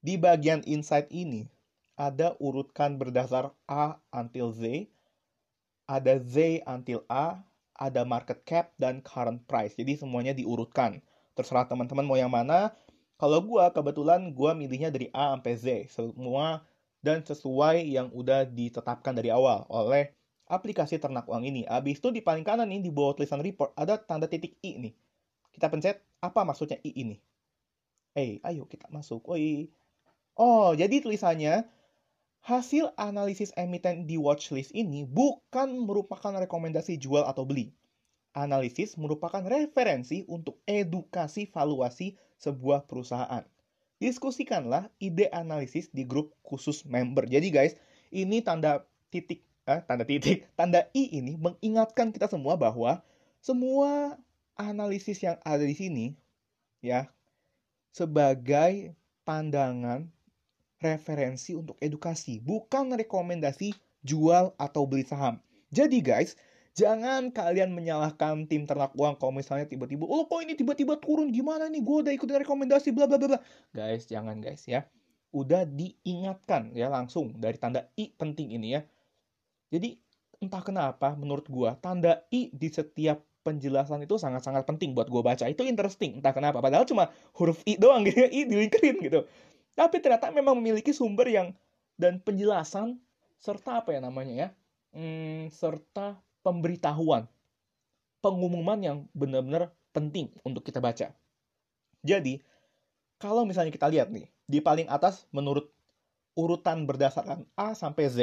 di 0.00 0.16
bagian 0.16 0.64
insight 0.64 1.12
ini 1.12 1.44
ada 2.00 2.32
urutkan 2.40 2.96
berdasar 2.96 3.52
A 3.68 4.00
until 4.16 4.48
Z, 4.56 4.88
ada 5.84 6.16
Z 6.16 6.64
until 6.64 7.04
A, 7.12 7.44
ada 7.76 8.02
market 8.08 8.48
cap 8.48 8.72
dan 8.80 9.04
current 9.04 9.44
price. 9.44 9.76
Jadi 9.76 10.00
semuanya 10.00 10.32
diurutkan. 10.32 11.04
Terserah 11.32 11.64
teman-teman 11.66 12.04
mau 12.04 12.18
yang 12.18 12.32
mana. 12.32 12.72
Kalau 13.16 13.38
gue 13.38 13.64
kebetulan 13.70 14.34
gue 14.34 14.50
milihnya 14.56 14.90
dari 14.90 15.08
A 15.14 15.36
sampai 15.36 15.54
Z. 15.54 15.66
Semua 15.94 16.66
dan 17.02 17.22
sesuai 17.22 17.82
yang 17.86 18.10
udah 18.14 18.46
ditetapkan 18.46 19.14
dari 19.14 19.30
awal 19.30 19.66
oleh 19.66 20.14
aplikasi 20.46 21.00
ternak 21.00 21.26
uang 21.26 21.42
ini. 21.48 21.62
Habis 21.66 21.98
itu 21.98 22.12
di 22.14 22.20
paling 22.20 22.46
kanan 22.46 22.70
ini 22.70 22.84
di 22.84 22.92
bawah 22.94 23.16
tulisan 23.16 23.40
report 23.40 23.74
ada 23.74 23.98
tanda 23.98 24.30
titik 24.30 24.58
i 24.62 24.78
nih. 24.78 24.94
Kita 25.52 25.68
pencet 25.72 26.00
apa 26.20 26.44
maksudnya 26.44 26.78
i 26.84 26.92
ini. 26.94 27.16
Eh, 28.12 28.38
ayo 28.44 28.68
kita 28.68 28.92
masuk. 28.92 29.24
Oi. 29.32 29.72
Oh, 30.36 30.72
jadi 30.76 31.00
tulisannya 31.00 31.64
hasil 32.42 32.92
analisis 32.98 33.54
emiten 33.54 34.04
di 34.04 34.18
watchlist 34.18 34.74
ini 34.74 35.06
bukan 35.06 35.72
merupakan 35.84 36.32
rekomendasi 36.36 36.98
jual 36.98 37.24
atau 37.24 37.46
beli. 37.46 37.72
Analisis 38.32 38.96
merupakan 38.96 39.44
referensi 39.44 40.24
untuk 40.24 40.56
edukasi 40.64 41.48
valuasi 41.48 42.16
sebuah 42.40 42.88
perusahaan. 42.88 43.44
Diskusikanlah 44.00 44.88
ide 44.98 45.28
analisis 45.30 45.92
di 45.92 46.02
grup 46.02 46.34
khusus 46.42 46.82
member. 46.88 47.28
Jadi 47.28 47.52
guys, 47.52 47.76
ini 48.10 48.42
tanda 48.42 48.82
titik 49.12 49.44
eh, 49.68 49.80
tanda 49.86 50.02
titik, 50.02 50.48
tanda 50.58 50.88
I 50.96 51.12
ini 51.12 51.38
mengingatkan 51.38 52.10
kita 52.10 52.26
semua 52.26 52.58
bahwa 52.58 53.04
semua 53.38 54.18
analisis 54.58 55.22
yang 55.22 55.38
ada 55.46 55.62
di 55.62 55.74
sini 55.76 56.06
ya 56.82 57.06
sebagai 57.94 58.96
pandangan 59.22 60.08
referensi 60.82 61.54
untuk 61.54 61.78
edukasi, 61.78 62.42
bukan 62.42 62.90
rekomendasi 62.98 63.70
jual 64.02 64.50
atau 64.58 64.82
beli 64.82 65.06
saham. 65.06 65.38
Jadi 65.70 66.02
guys, 66.02 66.34
Jangan 66.72 67.36
kalian 67.36 67.76
menyalahkan 67.76 68.48
tim 68.48 68.64
ternak 68.64 68.96
uang 68.96 69.20
kalau 69.20 69.28
misalnya 69.36 69.68
tiba-tiba, 69.68 70.08
oh 70.08 70.24
kok 70.24 70.40
ini 70.40 70.56
tiba-tiba 70.56 70.96
turun 70.96 71.28
gimana 71.28 71.68
nih? 71.68 71.84
Gue 71.84 72.00
udah 72.00 72.12
ikut 72.16 72.24
rekomendasi 72.24 72.96
bla 72.96 73.04
bla 73.04 73.20
bla. 73.20 73.36
Guys, 73.76 74.08
jangan 74.08 74.40
guys 74.40 74.64
ya. 74.64 74.88
Udah 75.36 75.68
diingatkan 75.68 76.72
ya 76.72 76.88
langsung 76.88 77.36
dari 77.36 77.60
tanda 77.60 77.92
i 78.00 78.08
penting 78.16 78.56
ini 78.56 78.80
ya. 78.80 78.80
Jadi 79.68 80.00
entah 80.40 80.64
kenapa 80.64 81.12
menurut 81.12 81.44
gue 81.44 81.70
tanda 81.84 82.24
i 82.32 82.48
di 82.56 82.72
setiap 82.72 83.20
penjelasan 83.44 84.06
itu 84.08 84.16
sangat-sangat 84.16 84.64
penting 84.64 84.96
buat 84.96 85.12
gue 85.12 85.20
baca. 85.20 85.44
Itu 85.44 85.68
interesting, 85.68 86.24
entah 86.24 86.32
kenapa. 86.32 86.64
Padahal 86.64 86.88
cuma 86.88 87.12
huruf 87.36 87.60
i 87.68 87.76
doang 87.76 88.00
gitu, 88.08 88.24
i 88.32 88.48
dilingkarin 88.48 88.96
gitu. 89.02 89.28
Tapi 89.76 90.00
ternyata 90.00 90.32
memang 90.32 90.56
memiliki 90.56 90.96
sumber 90.96 91.28
yang 91.28 91.52
dan 92.00 92.16
penjelasan 92.24 92.96
serta 93.36 93.84
apa 93.84 93.92
ya 93.92 94.00
namanya 94.00 94.34
ya, 94.34 94.48
hmm, 94.96 95.52
serta 95.52 96.16
pemberitahuan, 96.42 97.26
pengumuman 98.22 98.78
yang 98.78 98.98
benar-benar 99.14 99.74
penting 99.94 100.30
untuk 100.42 100.62
kita 100.66 100.78
baca. 100.78 101.14
Jadi, 102.02 102.42
kalau 103.22 103.46
misalnya 103.46 103.70
kita 103.70 103.86
lihat 103.86 104.10
nih, 104.10 104.26
di 104.50 104.58
paling 104.58 104.90
atas 104.90 105.26
menurut 105.30 105.70
urutan 106.34 106.84
berdasarkan 106.86 107.46
A 107.54 107.74
sampai 107.78 108.10
Z, 108.10 108.18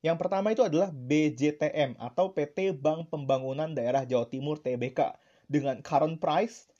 yang 0.00 0.16
pertama 0.16 0.54
itu 0.54 0.62
adalah 0.62 0.88
BJTM 0.94 1.98
atau 1.98 2.30
PT 2.30 2.72
Bank 2.78 3.10
Pembangunan 3.10 3.68
Daerah 3.74 4.06
Jawa 4.06 4.30
Timur 4.30 4.56
TBK 4.62 5.18
dengan 5.50 5.82
current 5.82 6.22
price 6.22 6.70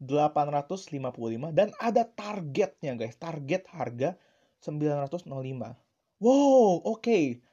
855 0.00 1.54
dan 1.54 1.70
ada 1.78 2.02
targetnya 2.08 2.98
guys, 2.98 3.14
target 3.20 3.68
harga 3.70 4.16
905. 4.64 5.28
Wow, 6.24 6.80
oke. 6.82 7.04
Okay. 7.04 7.44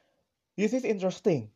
This 0.56 0.72
is 0.72 0.84
interesting. 0.84 1.48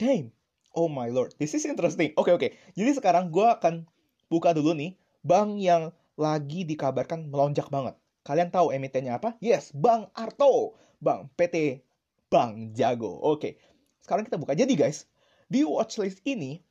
Damn. 0.00 0.32
Oh 0.72 0.88
my 0.88 1.12
lord, 1.12 1.36
this 1.36 1.52
is 1.52 1.68
interesting. 1.68 2.16
Oke 2.16 2.32
okay, 2.32 2.32
oke. 2.32 2.40
Okay. 2.40 2.50
Jadi 2.72 2.96
sekarang 2.96 3.28
gue 3.28 3.44
akan 3.44 3.84
buka 4.32 4.56
dulu 4.56 4.72
nih 4.72 4.96
bank 5.20 5.60
yang 5.60 5.92
lagi 6.16 6.64
dikabarkan 6.64 7.28
melonjak 7.28 7.68
banget. 7.68 8.00
Kalian 8.24 8.48
tahu 8.48 8.72
emitennya 8.72 9.20
apa? 9.20 9.36
Yes, 9.44 9.76
Bank 9.76 10.08
Arto. 10.16 10.72
Bank 11.04 11.32
PT 11.36 11.84
Bank 12.32 12.72
Jago. 12.72 13.12
Oke. 13.12 13.36
Okay. 13.36 13.52
Sekarang 14.00 14.24
kita 14.24 14.40
buka. 14.40 14.56
Jadi 14.56 14.72
guys, 14.72 15.04
di 15.52 15.68
watchlist 15.68 16.24
ini 16.24 16.64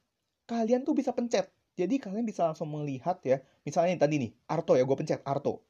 kalian 0.49 0.81
tuh 0.81 0.97
bisa 0.97 1.13
pencet. 1.13 1.53
Jadi 1.77 2.01
kalian 2.01 2.25
bisa 2.25 2.49
langsung 2.49 2.73
melihat 2.73 3.21
ya. 3.21 3.45
Misalnya 3.61 3.93
yang 3.93 4.01
tadi 4.01 4.15
nih, 4.25 4.31
Arto 4.49 4.73
ya, 4.73 4.85
gue 4.85 4.97
pencet 4.97 5.21
Arto. 5.21 5.61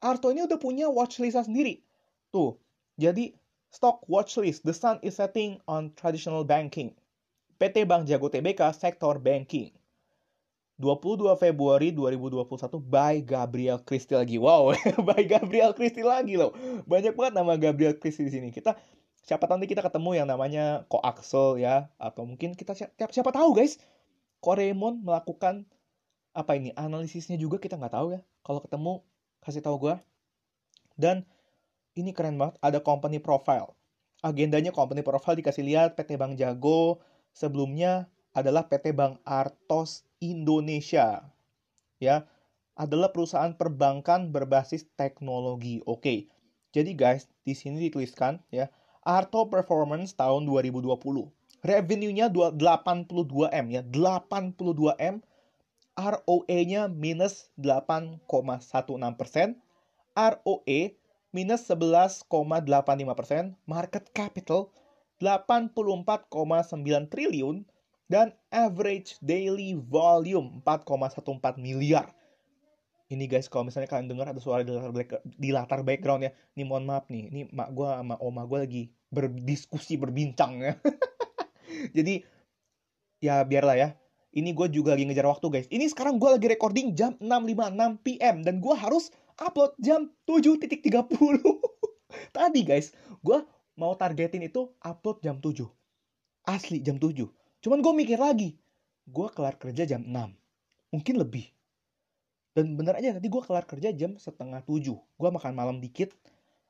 Arto 0.00 0.28
ini 0.28 0.44
udah 0.44 0.60
punya 0.60 0.92
watchlist 0.92 1.40
sendiri. 1.40 1.80
Tuh. 2.32 2.56
Jadi 3.00 3.32
Stock 3.70 4.02
watchlist, 4.10 4.66
the 4.66 4.74
sun 4.74 4.98
is 4.98 5.14
setting 5.14 5.62
on 5.70 5.94
traditional 5.94 6.42
banking. 6.42 6.90
PT 7.62 7.86
Bank 7.86 8.10
Jago 8.10 8.26
Tbk, 8.26 8.74
sektor 8.74 9.14
banking. 9.22 9.70
22 10.80 11.36
Februari 11.36 11.92
2021 11.92 12.80
by 12.80 13.20
Gabriel 13.20 13.78
Christie 13.84 14.16
lagi. 14.16 14.40
Wow, 14.40 14.72
by 15.12 15.22
Gabriel 15.22 15.76
Christie 15.76 16.02
lagi 16.02 16.40
loh. 16.40 16.56
Banyak 16.88 17.12
banget 17.14 17.32
nama 17.36 17.54
Gabriel 17.60 17.94
Christie 18.00 18.26
di 18.26 18.32
sini. 18.32 18.48
Kita 18.48 18.74
siapa 19.20 19.44
nanti 19.44 19.68
kita 19.68 19.84
ketemu 19.84 20.18
yang 20.18 20.26
namanya 20.32 20.88
Ko 20.88 20.98
Axel 21.04 21.60
ya 21.60 21.92
atau 22.00 22.24
mungkin 22.24 22.56
kita 22.56 22.72
siapa, 22.72 23.12
siapa 23.12 23.30
tahu 23.30 23.52
guys. 23.52 23.76
Koremon 24.40 25.04
melakukan 25.04 25.68
apa 26.32 26.56
ini 26.56 26.72
analisisnya 26.72 27.36
juga 27.36 27.60
kita 27.60 27.76
nggak 27.76 27.92
tahu 27.92 28.16
ya. 28.16 28.20
Kalau 28.40 28.64
ketemu 28.64 29.04
kasih 29.44 29.60
tahu 29.60 29.76
gue. 29.78 29.94
Dan 30.96 31.28
ini 31.98 32.14
keren 32.14 32.38
banget, 32.38 32.56
ada 32.62 32.78
company 32.78 33.18
profile. 33.18 33.74
Agendanya 34.20 34.70
company 34.70 35.00
profile 35.00 35.38
dikasih 35.40 35.64
lihat 35.64 35.96
PT 35.96 36.20
Bank 36.20 36.36
Jago, 36.36 37.00
sebelumnya 37.32 38.10
adalah 38.36 38.68
PT 38.68 38.92
Bank 38.92 39.18
Artos 39.24 40.04
Indonesia. 40.20 41.24
Ya, 42.00 42.28
adalah 42.76 43.12
perusahaan 43.12 43.52
perbankan 43.52 44.32
berbasis 44.32 44.88
teknologi. 44.96 45.84
Oke. 45.84 46.28
Jadi 46.70 46.94
guys, 46.94 47.26
di 47.42 47.52
sini 47.52 47.90
dituliskan 47.90 48.38
ya, 48.54 48.70
Arto 49.02 49.50
Performance 49.50 50.14
tahun 50.14 50.46
2020. 50.46 50.94
Revenue-nya 51.60 52.32
82M 52.32 53.66
ya, 53.68 53.82
82M. 53.84 55.20
ROE-nya 56.00 56.88
minus 56.88 57.52
8,16 57.60 58.24
persen. 59.20 59.60
ROE 60.16 60.96
minus 61.30 61.66
11,85 61.70 62.26
persen, 63.14 63.54
market 63.66 64.10
capital 64.10 64.70
84,9 65.22 67.12
triliun, 67.12 67.66
dan 68.10 68.34
average 68.50 69.14
daily 69.22 69.78
volume 69.78 70.58
4,14 70.66 71.60
miliar. 71.62 72.10
Ini 73.10 73.26
guys, 73.26 73.50
kalau 73.50 73.66
misalnya 73.66 73.90
kalian 73.90 74.06
dengar 74.06 74.30
ada 74.30 74.38
suara 74.38 74.62
di 74.62 74.70
latar, 74.70 74.94
di 75.26 75.50
latar 75.50 75.80
background 75.82 76.26
ya, 76.26 76.30
ini 76.54 76.62
mohon 76.62 76.86
maaf 76.86 77.10
nih, 77.10 77.26
ini 77.26 77.42
mak 77.50 77.74
gue 77.74 77.86
sama 77.86 78.14
oma 78.22 78.46
gue 78.46 78.58
lagi 78.66 78.82
berdiskusi, 79.10 79.98
berbincang 79.98 80.62
ya. 80.62 80.74
Jadi, 81.96 82.22
ya 83.18 83.42
biarlah 83.42 83.76
ya. 83.78 83.88
Ini 84.30 84.54
gue 84.54 84.70
juga 84.70 84.94
lagi 84.94 85.10
ngejar 85.10 85.26
waktu 85.26 85.46
guys. 85.50 85.66
Ini 85.74 85.90
sekarang 85.90 86.22
gue 86.22 86.30
lagi 86.30 86.46
recording 86.46 86.94
jam 86.94 87.18
6.56 87.18 88.06
PM. 88.06 88.46
Dan 88.46 88.62
gue 88.62 88.74
harus 88.78 89.10
upload 89.40 89.72
jam 89.80 90.12
7.30. 90.28 90.84
Tadi 92.36 92.60
guys, 92.62 92.92
gue 93.24 93.38
mau 93.80 93.96
targetin 93.96 94.44
itu 94.44 94.68
upload 94.84 95.24
jam 95.24 95.40
7. 95.40 95.64
Asli 96.44 96.84
jam 96.84 97.00
7. 97.00 97.24
Cuman 97.64 97.80
gue 97.80 97.92
mikir 97.96 98.20
lagi, 98.20 98.60
gue 99.08 99.26
kelar 99.32 99.56
kerja 99.56 99.88
jam 99.88 100.04
6. 100.04 100.92
Mungkin 100.92 101.14
lebih. 101.16 101.48
Dan 102.50 102.74
bener 102.74 102.98
aja 102.98 103.16
tadi 103.16 103.30
gue 103.30 103.42
kelar 103.46 103.64
kerja 103.64 103.94
jam 103.96 104.20
setengah 104.20 104.60
7. 104.68 104.92
Gue 104.92 105.28
makan 105.32 105.52
malam 105.56 105.80
dikit. 105.80 106.12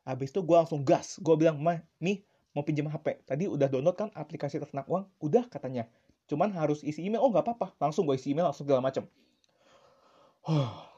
Habis 0.07 0.31
itu 0.31 0.41
gue 0.47 0.57
langsung 0.57 0.87
gas. 0.87 1.19
Gue 1.19 1.35
bilang, 1.35 1.59
Mah, 1.59 1.83
nih 1.99 2.23
mau 2.55 2.63
pinjam 2.63 2.87
HP. 2.87 3.27
Tadi 3.27 3.51
udah 3.51 3.67
download 3.67 3.97
kan 3.99 4.09
aplikasi 4.15 4.63
ternak 4.63 4.87
uang? 4.87 5.09
Udah 5.19 5.49
katanya. 5.51 5.89
Cuman 6.31 6.53
harus 6.55 6.85
isi 6.87 7.03
email. 7.03 7.25
Oh 7.25 7.33
nggak 7.33 7.43
apa-apa. 7.49 7.75
Langsung 7.81 8.07
gue 8.07 8.15
isi 8.15 8.31
email 8.37 8.53
langsung 8.53 8.69
segala 8.69 8.85
macam. 8.85 9.09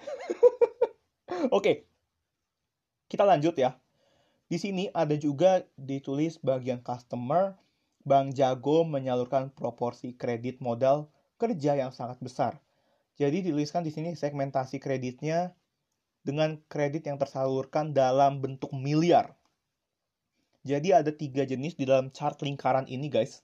Oke, 1.48 1.88
kita 3.08 3.24
lanjut 3.24 3.56
ya. 3.56 3.80
Di 4.52 4.60
sini 4.60 4.92
ada 4.92 5.16
juga 5.16 5.64
ditulis 5.80 6.36
bagian 6.44 6.84
customer, 6.84 7.56
Bank 8.04 8.36
Jago 8.36 8.84
menyalurkan 8.84 9.48
proporsi 9.48 10.12
kredit 10.12 10.60
modal 10.60 11.08
kerja 11.40 11.80
yang 11.80 11.96
sangat 11.96 12.20
besar. 12.20 12.60
Jadi 13.16 13.48
dituliskan 13.48 13.80
di 13.80 13.92
sini 13.94 14.12
segmentasi 14.12 14.76
kreditnya 14.76 15.56
dengan 16.20 16.60
kredit 16.68 17.08
yang 17.08 17.16
tersalurkan 17.16 17.96
dalam 17.96 18.44
bentuk 18.44 18.76
miliar. 18.76 19.32
Jadi 20.60 20.92
ada 20.92 21.08
tiga 21.08 21.48
jenis 21.48 21.72
di 21.72 21.88
dalam 21.88 22.12
chart 22.12 22.36
lingkaran 22.44 22.84
ini 22.84 23.08
guys. 23.08 23.40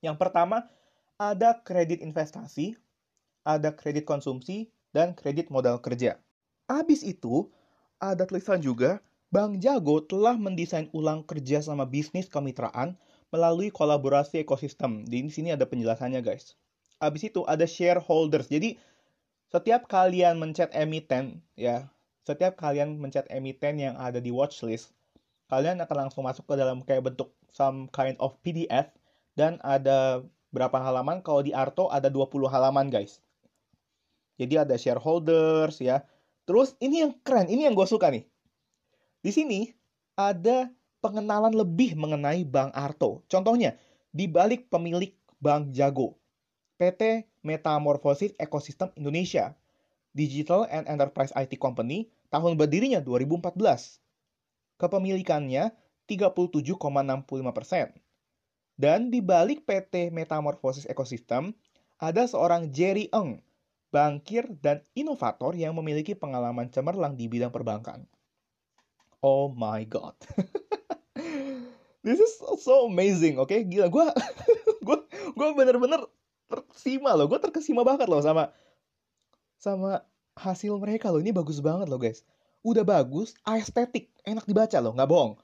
Yang 0.00 0.16
pertama 0.16 0.64
ada 1.20 1.60
kredit 1.60 2.00
investasi, 2.00 2.76
ada 3.44 3.76
kredit 3.76 4.08
konsumsi, 4.08 4.72
dan 4.96 5.12
kredit 5.12 5.52
modal 5.52 5.76
kerja. 5.84 6.16
Abis 6.66 7.06
itu, 7.06 7.46
ada 8.02 8.26
tulisan 8.26 8.58
juga, 8.58 8.98
Bank 9.30 9.58
Jago 9.62 10.02
telah 10.02 10.38
mendesain 10.38 10.86
ulang 10.94 11.26
kerja 11.26 11.62
sama 11.62 11.86
bisnis 11.86 12.30
kemitraan 12.30 12.94
melalui 13.34 13.74
kolaborasi 13.74 14.42
ekosistem. 14.42 15.02
Di 15.06 15.26
sini 15.30 15.50
ada 15.50 15.66
penjelasannya 15.66 16.22
guys. 16.22 16.54
Abis 17.02 17.28
itu 17.28 17.42
ada 17.46 17.66
shareholders. 17.66 18.46
Jadi 18.46 18.78
setiap 19.50 19.86
kalian 19.90 20.38
mencet 20.38 20.70
emiten 20.74 21.42
ya, 21.58 21.90
setiap 22.26 22.58
kalian 22.58 22.98
mencet 22.98 23.26
emiten 23.30 23.78
yang 23.78 23.94
ada 23.98 24.18
di 24.18 24.34
watchlist, 24.34 24.94
kalian 25.46 25.78
akan 25.82 26.06
langsung 26.08 26.26
masuk 26.26 26.46
ke 26.46 26.54
dalam 26.58 26.82
kayak 26.82 27.06
bentuk 27.06 27.30
some 27.54 27.86
kind 27.94 28.18
of 28.18 28.34
PDF 28.42 28.90
dan 29.38 29.62
ada 29.62 30.22
berapa 30.50 30.80
halaman? 30.80 31.22
Kalau 31.22 31.42
di 31.44 31.54
Arto 31.54 31.92
ada 31.92 32.10
20 32.10 32.50
halaman 32.50 32.90
guys. 32.90 33.22
Jadi 34.36 34.54
ada 34.60 34.74
shareholders 34.76 35.80
ya, 35.80 36.04
Terus 36.46 36.78
ini 36.78 37.02
yang 37.02 37.12
keren, 37.26 37.50
ini 37.50 37.66
yang 37.66 37.74
gue 37.74 37.84
suka 37.84 38.06
nih. 38.08 38.22
Di 39.20 39.34
sini 39.34 39.74
ada 40.14 40.70
pengenalan 41.02 41.52
lebih 41.52 41.98
mengenai 41.98 42.46
Bank 42.46 42.70
Arto. 42.72 43.26
Contohnya, 43.26 43.74
di 44.14 44.30
balik 44.30 44.70
pemilik 44.70 45.12
Bank 45.42 45.74
Jago, 45.74 46.16
PT 46.78 47.26
Metamorphosis 47.42 48.32
Ecosystem 48.38 48.94
Indonesia, 48.94 49.58
Digital 50.16 50.64
and 50.72 50.88
Enterprise 50.88 51.34
IT 51.36 51.58
Company, 51.60 52.08
tahun 52.30 52.56
berdirinya 52.56 53.02
2014. 53.02 54.00
Kepemilikannya 54.80 55.74
37,65%. 56.06 57.92
Dan 58.76 59.08
di 59.08 59.24
balik 59.24 59.64
PT 59.64 60.12
Metamorphosis 60.12 60.86
Ecosystem, 60.86 61.56
ada 61.96 62.28
seorang 62.28 62.68
Jerry 62.68 63.08
Eng, 63.08 63.40
bankir, 63.90 64.48
dan 64.60 64.82
inovator 64.92 65.54
yang 65.54 65.74
memiliki 65.78 66.12
pengalaman 66.12 66.68
cemerlang 66.68 67.14
di 67.14 67.30
bidang 67.30 67.50
perbankan. 67.54 68.04
Oh 69.24 69.50
my 69.50 69.82
god. 69.88 70.14
This 72.06 72.22
is 72.22 72.38
so 72.62 72.86
amazing, 72.86 73.42
oke? 73.42 73.50
Okay? 73.50 73.66
Gila, 73.66 73.90
gue 73.90 74.06
gue 74.86 74.98
gue 75.34 75.48
bener-bener 75.58 76.06
terkesima 76.46 77.18
loh. 77.18 77.26
Gue 77.26 77.42
terkesima 77.42 77.82
banget 77.82 78.06
loh 78.06 78.22
sama 78.22 78.54
sama 79.58 80.06
hasil 80.38 80.76
mereka 80.78 81.10
loh. 81.10 81.18
Ini 81.18 81.34
bagus 81.34 81.58
banget 81.58 81.90
loh 81.90 81.98
guys. 81.98 82.22
Udah 82.62 82.86
bagus, 82.86 83.34
estetik, 83.42 84.14
enak 84.22 84.46
dibaca 84.46 84.78
loh, 84.78 84.94
nggak 84.94 85.10
bohong. 85.10 85.34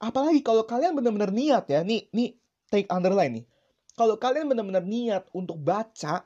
Apalagi 0.00 0.40
kalau 0.40 0.64
kalian 0.64 0.96
bener-bener 0.96 1.28
niat 1.28 1.68
ya, 1.68 1.84
nih 1.84 2.08
nih 2.16 2.32
take 2.72 2.88
underline 2.88 3.42
nih. 3.42 3.44
Kalau 3.92 4.16
kalian 4.16 4.48
bener-bener 4.48 4.80
niat 4.80 5.28
untuk 5.36 5.60
baca, 5.60 6.24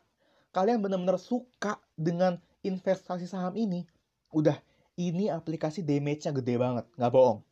kalian 0.55 0.79
bener-bener 0.79 1.19
suka 1.19 1.83
dengan 1.99 2.39
investasi 2.63 3.27
saham 3.27 3.59
ini, 3.59 3.83
udah 4.31 4.55
ini 4.95 5.27
aplikasi 5.27 5.83
damage-nya 5.83 6.31
gede 6.31 6.55
banget, 6.55 6.87
nggak 6.95 7.13
bohong. 7.13 7.43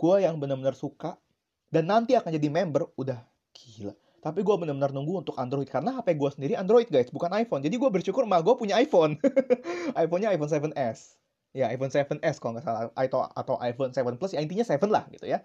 Gue 0.00 0.24
yang 0.24 0.40
bener-bener 0.40 0.72
suka 0.72 1.20
dan 1.68 1.92
nanti 1.92 2.16
akan 2.16 2.32
jadi 2.32 2.48
member 2.48 2.88
udah 2.96 3.20
gila. 3.52 3.92
Tapi 4.22 4.40
gue 4.40 4.54
benar-benar 4.54 4.94
nunggu 4.94 5.28
untuk 5.28 5.36
Android 5.36 5.68
karena 5.68 5.92
HP 5.98 6.14
gue 6.16 6.30
sendiri 6.32 6.54
Android 6.56 6.88
guys 6.88 7.12
bukan 7.12 7.28
iPhone. 7.36 7.60
Jadi 7.60 7.76
gue 7.76 7.90
bersyukur 7.92 8.24
mah 8.24 8.40
gue 8.40 8.54
punya 8.56 8.80
iPhone. 8.80 9.20
iPhone-nya 10.02 10.32
iPhone 10.32 10.48
7s 10.48 11.22
ya 11.52 11.68
iPhone 11.68 11.92
7s 11.92 12.40
kalau 12.40 12.56
nggak 12.56 12.64
salah 12.64 12.88
atau 12.96 13.28
atau 13.28 13.54
iPhone 13.60 13.92
7 13.92 14.16
Plus 14.16 14.32
ya 14.32 14.40
intinya 14.40 14.64
7 14.64 14.80
lah 14.88 15.04
gitu 15.12 15.28
ya. 15.28 15.44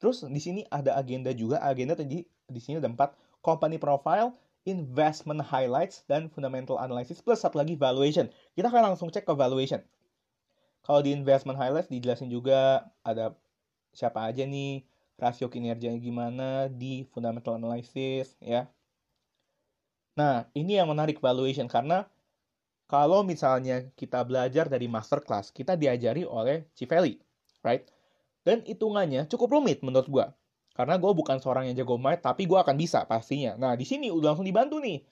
Terus 0.00 0.24
di 0.24 0.40
sini 0.40 0.60
ada 0.72 0.96
agenda 0.96 1.30
juga 1.36 1.60
agenda 1.60 1.92
tadi 1.98 2.24
di 2.24 2.60
sini 2.62 2.80
ada 2.80 2.88
empat 2.88 3.12
company 3.44 3.76
profile 3.76 4.32
investment 4.66 5.44
highlights 5.44 6.02
dan 6.08 6.26
fundamental 6.32 6.80
analysis 6.80 7.20
plus 7.22 7.42
satu 7.42 7.60
lagi 7.60 7.78
valuation 7.78 8.26
kita 8.58 8.70
akan 8.70 8.94
langsung 8.94 9.12
cek 9.12 9.26
ke 9.26 9.34
valuation 9.34 9.82
kalau 10.82 11.04
di 11.04 11.12
investment 11.12 11.60
highlights 11.60 11.92
dijelasin 11.92 12.32
juga 12.32 12.88
ada 13.04 13.36
siapa 13.92 14.24
aja 14.24 14.46
nih 14.46 14.86
rasio 15.18 15.50
kinerjanya 15.50 15.98
gimana 15.98 16.48
di 16.70 17.02
fundamental 17.10 17.58
analysis 17.58 18.38
ya. 18.38 18.70
Nah, 20.14 20.46
ini 20.54 20.78
yang 20.78 20.90
menarik 20.90 21.18
valuation 21.18 21.66
karena 21.66 22.06
kalau 22.88 23.26
misalnya 23.26 23.84
kita 23.98 24.22
belajar 24.24 24.70
dari 24.70 24.88
masterclass, 24.88 25.52
kita 25.52 25.76
diajari 25.76 26.24
oleh 26.24 26.64
Civeli, 26.72 27.20
right? 27.60 27.84
Dan 28.46 28.64
hitungannya 28.64 29.28
cukup 29.28 29.58
rumit 29.58 29.84
menurut 29.84 30.08
gua. 30.08 30.26
Karena 30.78 30.94
gue 30.94 31.10
bukan 31.10 31.42
seorang 31.42 31.66
yang 31.66 31.74
jago 31.74 31.98
math, 31.98 32.22
tapi 32.22 32.46
gue 32.46 32.54
akan 32.54 32.78
bisa 32.78 33.02
pastinya. 33.02 33.58
Nah, 33.58 33.74
di 33.74 33.82
sini 33.82 34.14
udah 34.14 34.30
langsung 34.30 34.46
dibantu 34.46 34.78
nih. 34.78 35.02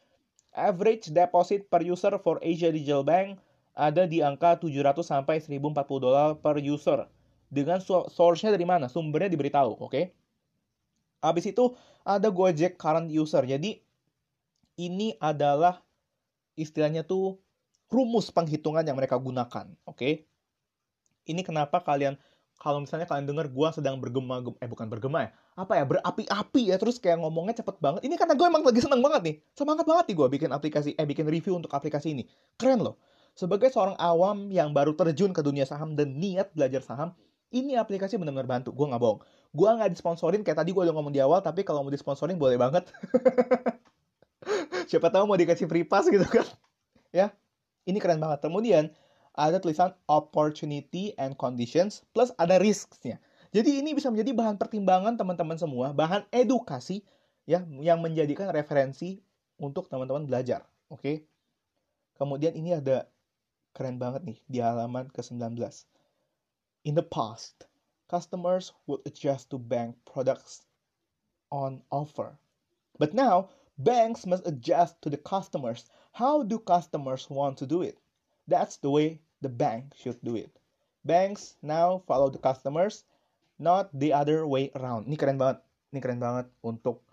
Average 0.54 1.10
deposit 1.10 1.66
per 1.66 1.82
user 1.82 2.14
for 2.22 2.38
Asia 2.38 2.70
Digital 2.70 3.02
Bank 3.02 3.42
ada 3.74 4.06
di 4.06 4.22
angka 4.22 4.62
700 4.62 5.02
sampai 5.02 5.42
1040 5.42 5.74
dolar 5.98 6.38
per 6.38 6.62
user 6.62 7.10
dengan 7.50 7.82
source-nya 7.82 8.54
dari 8.54 8.62
mana, 8.62 8.86
sumbernya 8.86 9.26
diberitahu, 9.26 9.82
oke? 9.82 9.90
Okay? 9.90 10.04
Habis 11.18 11.50
itu 11.50 11.74
ada 12.06 12.30
Gojek 12.30 12.78
current 12.78 13.10
user. 13.10 13.42
Jadi 13.42 13.82
ini 14.78 15.18
adalah 15.18 15.82
istilahnya 16.54 17.02
tuh 17.02 17.42
rumus 17.90 18.30
penghitungan 18.30 18.86
yang 18.86 18.94
mereka 18.94 19.18
gunakan, 19.18 19.66
oke? 19.82 19.98
Okay? 19.98 20.24
Ini 21.26 21.42
kenapa 21.42 21.82
kalian 21.82 22.14
kalau 22.56 22.82
misalnya 22.82 23.04
kalian 23.04 23.28
dengar 23.28 23.46
gue 23.52 23.68
sedang 23.72 24.00
bergema, 24.00 24.40
eh 24.64 24.68
bukan 24.68 24.88
bergema 24.88 25.28
ya, 25.28 25.30
apa 25.60 25.72
ya, 25.76 25.84
berapi-api 25.84 26.62
ya, 26.72 26.76
terus 26.80 26.96
kayak 26.96 27.20
ngomongnya 27.20 27.60
cepet 27.60 27.76
banget. 27.78 28.00
Ini 28.08 28.16
karena 28.16 28.32
gue 28.32 28.46
emang 28.48 28.64
lagi 28.64 28.80
seneng 28.80 29.04
banget 29.04 29.22
nih, 29.22 29.34
semangat 29.52 29.84
banget 29.84 30.04
nih 30.12 30.16
gue 30.16 30.28
bikin 30.40 30.50
aplikasi, 30.50 30.90
eh 30.96 31.06
bikin 31.06 31.28
review 31.28 31.54
untuk 31.60 31.70
aplikasi 31.76 32.16
ini. 32.16 32.24
Keren 32.56 32.80
loh. 32.80 32.96
Sebagai 33.36 33.68
seorang 33.68 34.00
awam 34.00 34.48
yang 34.48 34.72
baru 34.72 34.96
terjun 34.96 35.36
ke 35.36 35.44
dunia 35.44 35.68
saham 35.68 35.92
dan 35.92 36.16
niat 36.16 36.56
belajar 36.56 36.80
saham, 36.80 37.12
ini 37.52 37.76
aplikasi 37.76 38.16
benar-benar 38.16 38.48
bantu. 38.48 38.72
Gue 38.72 38.88
nggak 38.88 39.02
bohong. 39.04 39.20
Gue 39.52 39.68
nggak 39.68 39.92
disponsorin 39.92 40.40
kayak 40.40 40.64
tadi 40.64 40.72
gue 40.72 40.82
udah 40.82 40.94
ngomong 40.96 41.12
di 41.12 41.20
awal, 41.20 41.44
tapi 41.44 41.60
kalau 41.60 41.84
mau 41.84 41.92
disponsorin 41.92 42.40
boleh 42.40 42.56
banget. 42.56 42.88
Siapa 44.90 45.12
tahu 45.12 45.28
mau 45.28 45.36
dikasih 45.36 45.68
free 45.68 45.84
pass 45.84 46.08
gitu 46.08 46.24
kan. 46.24 46.48
ya, 47.12 47.36
ini 47.84 48.00
keren 48.00 48.16
banget. 48.16 48.40
Kemudian 48.40 48.88
ada 49.36 49.60
tulisan 49.60 49.92
opportunity 50.08 51.12
and 51.20 51.36
conditions 51.36 52.02
plus 52.16 52.32
ada 52.40 52.56
risks-nya. 52.56 53.20
Jadi 53.52 53.84
ini 53.84 53.92
bisa 53.92 54.08
menjadi 54.08 54.32
bahan 54.32 54.56
pertimbangan 54.56 55.14
teman-teman 55.20 55.60
semua, 55.60 55.92
bahan 55.92 56.24
edukasi 56.32 57.04
ya 57.44 57.62
yang 57.80 58.00
menjadikan 58.00 58.48
referensi 58.50 59.20
untuk 59.60 59.92
teman-teman 59.92 60.24
belajar. 60.24 60.64
Oke. 60.88 61.00
Okay? 61.00 61.16
Kemudian 62.16 62.56
ini 62.56 62.72
ada 62.72 63.04
keren 63.76 64.00
banget 64.00 64.24
nih 64.24 64.40
di 64.48 64.58
halaman 64.64 65.12
ke-19 65.12 65.52
In 66.88 66.96
the 66.96 67.04
past, 67.04 67.68
customers 68.08 68.72
would 68.88 69.04
adjust 69.04 69.52
to 69.52 69.60
bank 69.60 70.00
products 70.08 70.64
on 71.52 71.84
offer. 71.92 72.40
But 72.96 73.12
now, 73.12 73.52
banks 73.76 74.24
must 74.24 74.46
adjust 74.48 75.02
to 75.04 75.12
the 75.12 75.20
customers. 75.20 75.90
How 76.16 76.40
do 76.40 76.56
customers 76.56 77.28
want 77.28 77.60
to 77.60 77.66
do 77.68 77.82
it? 77.84 78.00
That's 78.48 78.78
the 78.78 78.88
way 78.88 79.20
the 79.40 79.50
bank 79.50 79.92
should 79.96 80.18
do 80.22 80.36
it. 80.38 80.52
Banks 81.06 81.58
now 81.62 82.02
follow 82.04 82.30
the 82.32 82.40
customers, 82.40 83.06
not 83.60 83.90
the 83.94 84.10
other 84.10 84.44
way 84.44 84.70
around. 84.74 85.06
Ini 85.06 85.16
keren 85.18 85.38
banget. 85.38 85.62
Ini 85.94 85.98
keren 86.02 86.18
banget 86.18 86.46
untuk 86.66 87.06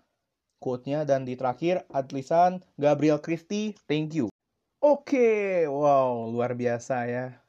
quote-nya. 0.58 1.06
Dan 1.06 1.24
di 1.28 1.38
terakhir, 1.38 1.86
ada 1.94 2.04
tulisan 2.04 2.58
Gabriel 2.74 3.22
Christie, 3.22 3.78
thank 3.86 4.12
you. 4.12 4.28
Oke, 4.84 5.16
okay. 5.16 5.52
wow, 5.70 6.28
luar 6.28 6.52
biasa 6.52 7.08
ya 7.08 7.44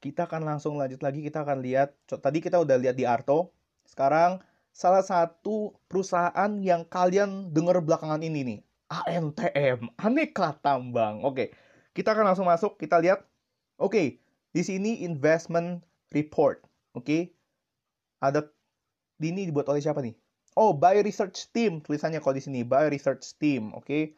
kita 0.00 0.24
akan 0.24 0.48
langsung 0.48 0.80
lanjut 0.80 1.04
lagi 1.04 1.20
kita 1.20 1.44
akan 1.44 1.60
lihat 1.60 1.92
tadi 2.08 2.40
kita 2.40 2.56
udah 2.56 2.80
lihat 2.80 2.96
di 2.96 3.04
Arto 3.04 3.52
sekarang 3.84 4.40
salah 4.72 5.04
satu 5.04 5.76
perusahaan 5.86 6.50
yang 6.64 6.88
kalian 6.88 7.52
dengar 7.52 7.84
belakangan 7.84 8.24
ini 8.24 8.40
nih 8.42 8.60
ANTM 8.88 9.92
aneka 10.00 10.56
tambang 10.64 11.20
oke 11.20 11.52
kita 11.92 12.16
akan 12.16 12.32
langsung 12.32 12.48
masuk 12.48 12.80
kita 12.80 12.96
lihat 12.96 13.28
oke 13.80 14.20
di 14.52 14.62
sini 14.62 15.02
investment 15.02 15.80
report. 16.12 16.62
Oke 16.92 17.32
ada 18.20 18.44
ini 19.24 19.48
dibuat 19.48 19.66
oleh 19.72 19.80
siapa 19.80 20.04
nih? 20.04 20.14
Oh 20.54 20.76
by 20.76 21.00
research 21.00 21.48
team 21.50 21.80
tulisannya 21.80 22.20
kalau 22.20 22.36
di 22.36 22.44
sini 22.44 22.60
by 22.62 22.92
research 22.92 23.34
team. 23.40 23.72
Oke 23.72 24.14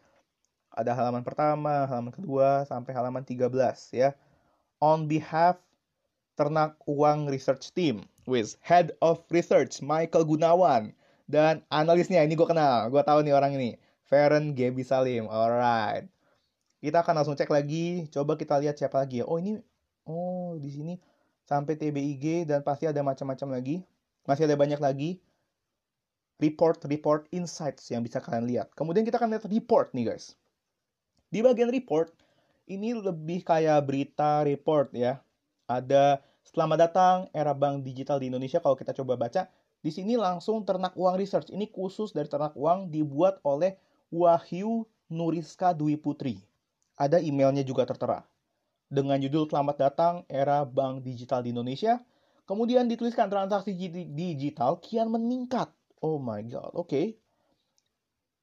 ada 0.73 0.93
halaman 0.93 1.23
pertama 1.23 1.87
halaman 1.87 2.13
kedua 2.13 2.67
sampai 2.67 2.93
halaman 2.93 3.23
13 3.23 3.49
ya. 3.95 4.13
On 4.83 5.07
behalf 5.07 5.63
Ternak 6.33 6.81
Uang 6.89 7.29
Research 7.29 7.77
Team 7.77 8.09
with 8.25 8.57
Head 8.65 8.97
of 9.05 9.21
Research 9.29 9.85
Michael 9.85 10.25
Gunawan. 10.25 10.97
Dan 11.29 11.61
analisnya 11.69 12.25
ini 12.25 12.35
gue 12.35 12.49
kenal, 12.49 12.89
gue 12.89 13.03
tahu 13.05 13.21
nih 13.25 13.37
orang 13.37 13.53
ini, 13.57 13.77
Feren 14.09 14.57
Gaby 14.57 14.83
Salim. 14.83 15.29
Alright, 15.29 16.09
kita 16.83 17.01
akan 17.07 17.23
langsung 17.23 17.39
cek 17.39 17.49
lagi. 17.49 18.11
Coba 18.11 18.35
kita 18.35 18.59
lihat 18.59 18.77
siapa 18.77 18.99
lagi 18.99 19.23
ya. 19.23 19.27
Oh 19.31 19.39
ini, 19.39 19.57
oh 20.05 20.59
di 20.59 20.69
sini 20.69 20.95
sampai 21.47 21.79
TBIG 21.79 22.51
dan 22.51 22.61
pasti 22.67 22.91
ada 22.91 23.01
macam-macam 23.01 23.55
lagi. 23.55 23.87
Masih 24.27 24.51
ada 24.51 24.59
banyak 24.59 24.83
lagi 24.83 25.23
report-report 26.43 27.31
insights 27.31 27.87
yang 27.95 28.03
bisa 28.03 28.19
kalian 28.19 28.51
lihat. 28.51 28.75
Kemudian 28.75 29.07
kita 29.07 29.23
akan 29.23 29.39
lihat 29.39 29.47
report 29.47 29.95
nih 29.95 30.11
guys. 30.11 30.35
Di 31.31 31.39
bagian 31.41 31.71
report, 31.71 32.11
ini 32.67 32.93
lebih 32.93 33.47
kayak 33.47 33.87
berita 33.87 34.43
report 34.43 34.91
ya 34.93 35.23
ada 35.71 36.21
Selamat 36.43 36.91
datang 36.91 37.17
era 37.31 37.55
bank 37.55 37.87
digital 37.87 38.19
di 38.19 38.27
Indonesia. 38.27 38.59
Kalau 38.59 38.75
kita 38.75 38.91
coba 38.91 39.15
baca, 39.15 39.47
di 39.79 39.95
sini 39.95 40.19
langsung 40.19 40.67
Ternak 40.67 40.99
Uang 40.99 41.15
Research. 41.15 41.55
Ini 41.55 41.71
khusus 41.71 42.11
dari 42.11 42.27
Ternak 42.27 42.59
Uang 42.59 42.91
dibuat 42.91 43.39
oleh 43.47 43.79
Wahyu 44.11 44.83
Nuriska 45.07 45.71
Dwi 45.71 45.95
Putri. 45.95 46.43
Ada 46.97 47.19
emailnya 47.19 47.65
juga 47.65 47.89
tertera. 47.89 48.25
Dengan 48.93 49.17
judul 49.17 49.49
Selamat 49.49 49.77
datang 49.81 50.15
era 50.29 50.69
bank 50.69 51.01
digital 51.01 51.41
di 51.41 51.51
Indonesia. 51.51 52.01
Kemudian 52.45 52.85
dituliskan 52.91 53.33
transaksi 53.33 53.73
digital 54.13 54.77
kian 54.85 55.09
meningkat. 55.09 55.73
Oh 56.05 56.21
my 56.21 56.45
god, 56.45 56.75
oke. 56.75 56.91
Okay. 56.91 57.07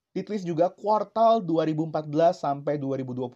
Ditulis 0.09 0.41
juga 0.41 0.73
kuartal 0.73 1.45
2014 1.45 2.09
sampai 2.33 2.81
2020, 2.81 3.29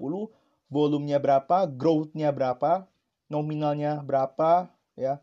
volumenya 0.73 1.21
berapa, 1.21 1.69
growth-nya 1.69 2.33
berapa, 2.33 2.89
nominalnya 3.29 4.01
berapa 4.01 4.73
ya. 4.97 5.21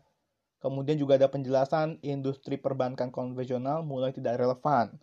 Kemudian 0.61 0.95
juga 0.95 1.17
ada 1.17 1.27
penjelasan 1.27 1.97
industri 2.05 2.55
perbankan 2.55 3.09
konvensional 3.09 3.81
mulai 3.81 4.13
tidak 4.13 4.37
relevan. 4.39 4.95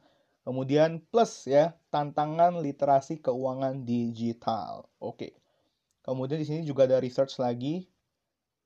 Kemudian 0.49 1.05
plus 1.13 1.45
ya, 1.45 1.77
tantangan 1.93 2.57
literasi 2.57 3.21
keuangan 3.21 3.85
digital. 3.85 4.89
Oke. 4.97 5.37
Kemudian 6.01 6.41
di 6.41 6.49
sini 6.49 6.65
juga 6.65 6.89
ada 6.89 7.05
research 7.05 7.37
lagi 7.37 7.85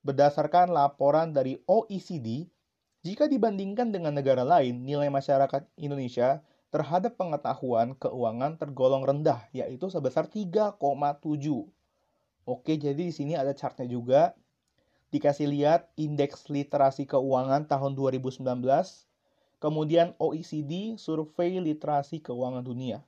berdasarkan 0.07 0.71
laporan 0.71 1.31
dari 1.35 1.59
OECD, 1.67 2.47
jika 3.03 3.27
dibandingkan 3.27 3.91
dengan 3.91 4.15
negara 4.15 4.47
lain, 4.47 4.83
nilai 4.87 5.11
masyarakat 5.11 5.67
Indonesia 5.79 6.43
terhadap 6.71 7.19
pengetahuan 7.19 7.99
keuangan 7.99 8.59
tergolong 8.59 9.03
rendah, 9.03 9.47
yaitu 9.51 9.91
sebesar 9.91 10.31
3,7 10.31 10.79
Oke, 12.43 12.75
jadi 12.75 12.99
di 12.99 13.15
sini 13.15 13.39
ada 13.39 13.55
chartnya 13.55 13.87
juga. 13.87 14.35
Dikasih 15.15 15.47
lihat 15.47 15.91
indeks 15.95 16.51
literasi 16.51 17.07
keuangan 17.07 17.71
tahun 17.71 17.95
2019. 17.95 18.43
Kemudian 19.63 20.19
OECD, 20.19 20.99
Survei 20.99 21.63
Literasi 21.63 22.19
Keuangan 22.19 22.67
Dunia. 22.67 22.99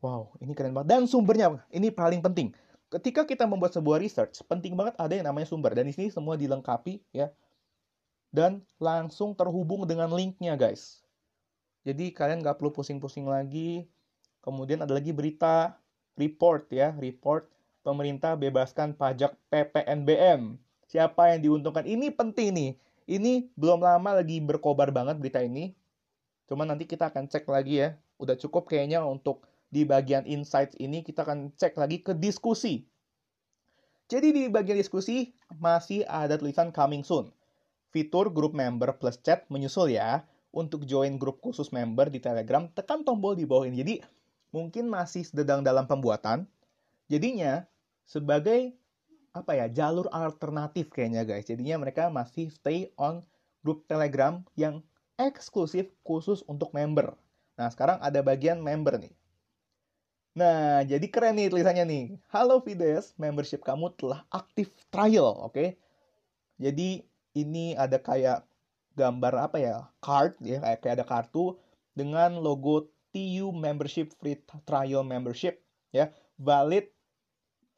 Wow, 0.00 0.32
ini 0.40 0.56
keren 0.56 0.72
banget. 0.72 0.96
Dan 0.96 1.04
sumbernya, 1.04 1.60
ini 1.68 1.92
paling 1.92 2.24
penting. 2.24 2.56
Ketika 2.88 3.28
kita 3.28 3.44
membuat 3.44 3.76
sebuah 3.76 4.00
research, 4.00 4.40
penting 4.48 4.72
banget 4.72 4.96
ada 4.96 5.12
yang 5.12 5.28
namanya 5.28 5.44
sumber. 5.44 5.76
Dan 5.76 5.84
di 5.84 5.92
sini 5.92 6.08
semua 6.08 6.40
dilengkapi 6.40 7.04
ya. 7.12 7.28
Dan 8.32 8.64
langsung 8.80 9.36
terhubung 9.36 9.84
dengan 9.84 10.08
linknya 10.08 10.56
guys. 10.56 11.04
Jadi 11.84 12.16
kalian 12.16 12.40
nggak 12.40 12.56
perlu 12.56 12.72
pusing-pusing 12.72 13.28
lagi. 13.28 13.84
Kemudian 14.40 14.80
ada 14.80 14.96
lagi 14.96 15.12
berita 15.12 15.76
report 16.16 16.72
ya, 16.72 16.96
report 16.96 17.52
pemerintah 17.84 18.40
bebaskan 18.40 18.96
pajak 18.96 19.36
PPNBM. 19.52 20.56
Siapa 20.88 21.36
yang 21.36 21.44
diuntungkan? 21.44 21.84
Ini 21.84 22.08
penting 22.14 22.48
nih. 22.56 22.70
Ini 23.06 23.54
belum 23.54 23.86
lama 23.86 24.18
lagi 24.18 24.42
berkobar 24.42 24.90
banget 24.90 25.22
berita 25.22 25.38
ini. 25.38 25.70
Cuma 26.50 26.66
nanti 26.66 26.86
kita 26.90 27.10
akan 27.10 27.30
cek 27.30 27.46
lagi 27.46 27.82
ya. 27.86 27.94
Udah 28.18 28.34
cukup 28.34 28.66
kayaknya 28.66 29.02
untuk 29.06 29.46
di 29.70 29.86
bagian 29.86 30.26
insights 30.26 30.74
ini 30.78 31.06
kita 31.06 31.22
akan 31.22 31.54
cek 31.54 31.78
lagi 31.78 32.02
ke 32.02 32.14
diskusi. 32.18 32.86
Jadi 34.06 34.30
di 34.30 34.42
bagian 34.46 34.78
diskusi 34.78 35.34
masih 35.58 36.06
ada 36.06 36.38
tulisan 36.38 36.70
coming 36.70 37.02
soon. 37.02 37.30
Fitur 37.90 38.30
grup 38.30 38.54
member 38.54 38.94
plus 38.98 39.18
chat 39.22 39.46
menyusul 39.50 39.94
ya. 39.94 40.26
Untuk 40.56 40.88
join 40.88 41.20
grup 41.20 41.44
khusus 41.44 41.68
member 41.68 42.08
di 42.08 42.16
Telegram, 42.16 42.64
tekan 42.72 43.04
tombol 43.04 43.36
di 43.36 43.44
bawah 43.44 43.68
ini. 43.68 43.76
Jadi 43.76 43.94
mungkin 44.56 44.88
masih 44.88 45.26
sedang 45.28 45.60
dalam 45.60 45.84
pembuatan. 45.84 46.48
Jadinya 47.12 47.68
sebagai 48.08 48.72
apa 49.36 49.52
ya 49.52 49.68
jalur 49.68 50.08
alternatif 50.08 50.88
kayaknya 50.88 51.28
guys. 51.28 51.44
Jadinya 51.44 51.76
mereka 51.84 52.08
masih 52.08 52.48
stay 52.48 52.88
on 52.96 53.20
grup 53.60 53.84
Telegram 53.84 54.40
yang 54.56 54.80
eksklusif 55.20 55.92
khusus 56.00 56.40
untuk 56.48 56.72
member. 56.72 57.12
Nah 57.60 57.68
sekarang 57.68 58.00
ada 58.00 58.24
bagian 58.24 58.64
member 58.64 58.96
nih. 58.96 59.12
Nah, 60.36 60.84
jadi 60.84 61.08
keren 61.08 61.40
nih 61.40 61.48
tulisannya 61.48 61.84
nih. 61.88 62.04
Halo 62.28 62.60
Fides, 62.60 63.16
membership 63.16 63.64
kamu 63.64 63.96
telah 63.96 64.20
aktif 64.28 64.68
trial, 64.92 65.32
oke? 65.32 65.56
Okay? 65.56 65.80
Jadi 66.60 67.08
ini 67.32 67.72
ada 67.72 67.96
kayak 67.96 68.44
gambar 69.00 69.48
apa 69.48 69.56
ya? 69.56 69.88
Card 70.04 70.36
ya, 70.44 70.60
kayak 70.60 70.78
kayak 70.84 70.94
ada 71.00 71.06
kartu 71.08 71.56
dengan 71.96 72.36
logo 72.36 72.92
TU 73.16 73.48
membership 73.48 74.12
free 74.20 74.36
trial 74.68 75.00
membership 75.08 75.64
ya, 75.88 76.12
valid 76.36 76.84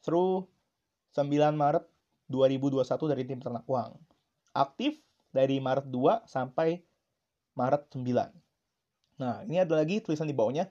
through 0.03 0.42
9 1.16 1.29
Maret 1.55 1.85
2021 2.29 3.12
dari 3.12 3.23
tim 3.25 3.40
ternak 3.40 3.64
uang. 3.64 3.97
Aktif 4.53 5.01
dari 5.33 5.61
Maret 5.62 5.88
2 5.88 6.29
sampai 6.29 6.83
Maret 7.55 7.88
9. 7.92 8.05
Nah, 9.18 9.42
ini 9.44 9.59
ada 9.59 9.75
lagi 9.79 9.99
tulisan 9.99 10.31
di 10.31 10.37
bawahnya 10.37 10.71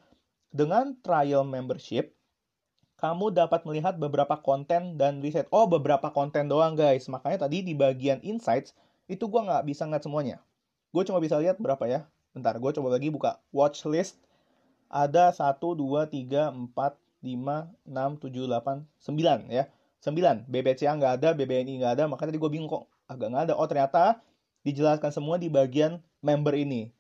dengan 0.51 0.95
trial 1.03 1.43
membership, 1.43 2.15
kamu 2.97 3.29
dapat 3.29 3.61
melihat 3.67 3.99
beberapa 4.01 4.39
konten 4.41 4.97
dan 4.97 5.21
riset. 5.21 5.45
Oh, 5.53 5.69
beberapa 5.69 6.09
konten 6.09 6.49
doang, 6.49 6.73
guys. 6.73 7.05
Makanya 7.05 7.45
tadi 7.45 7.61
di 7.61 7.77
bagian 7.77 8.17
insights, 8.25 8.73
itu 9.05 9.29
gue 9.29 9.41
nggak 9.43 9.69
bisa 9.69 9.85
ngeliat 9.85 10.03
semuanya. 10.03 10.37
Gue 10.89 11.05
cuma 11.05 11.21
bisa 11.21 11.37
lihat 11.37 11.61
berapa 11.61 11.85
ya. 11.85 12.09
Bentar, 12.33 12.57
gue 12.57 12.71
coba 12.73 12.89
lagi 12.89 13.13
buka 13.13 13.37
watch 13.53 13.85
list. 13.85 14.17
Ada 14.89 15.29
1, 15.35 15.61
2, 15.61 16.09
3, 16.09 16.49
4, 16.49 16.73
5, 16.73 17.69
6, 17.85 18.23
7, 18.23 18.49
8, 18.49 18.87
9 18.87 19.53
ya. 19.53 19.63
9. 20.01 20.45
BBCA 20.45 20.93
nggak 20.93 21.13
ada, 21.21 21.29
BBNI 21.33 21.81
nggak 21.81 21.93
ada. 21.97 22.03
Makanya 22.05 22.29
tadi 22.33 22.39
gue 22.39 22.51
bingung 22.51 22.69
kok 22.69 22.85
agak 23.09 23.27
nggak 23.33 23.43
ada. 23.49 23.53
Oh, 23.57 23.65
ternyata 23.65 24.21
dijelaskan 24.61 25.11
semua 25.11 25.41
di 25.41 25.49
bagian 25.49 26.03
member 26.21 26.53
ini. 26.53 26.93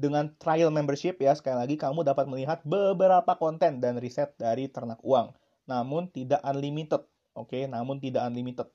Dengan 0.00 0.32
trial 0.40 0.72
membership 0.72 1.20
ya, 1.20 1.36
sekali 1.36 1.60
lagi 1.60 1.76
kamu 1.76 2.00
dapat 2.02 2.24
melihat 2.24 2.64
beberapa 2.64 3.36
konten 3.36 3.84
dan 3.84 4.00
riset 4.00 4.32
dari 4.40 4.64
ternak 4.66 4.98
uang. 5.04 5.36
Namun 5.68 6.08
tidak 6.08 6.40
unlimited. 6.40 7.04
Oke, 7.36 7.68
namun 7.68 8.00
tidak 8.00 8.24
unlimited. 8.26 8.66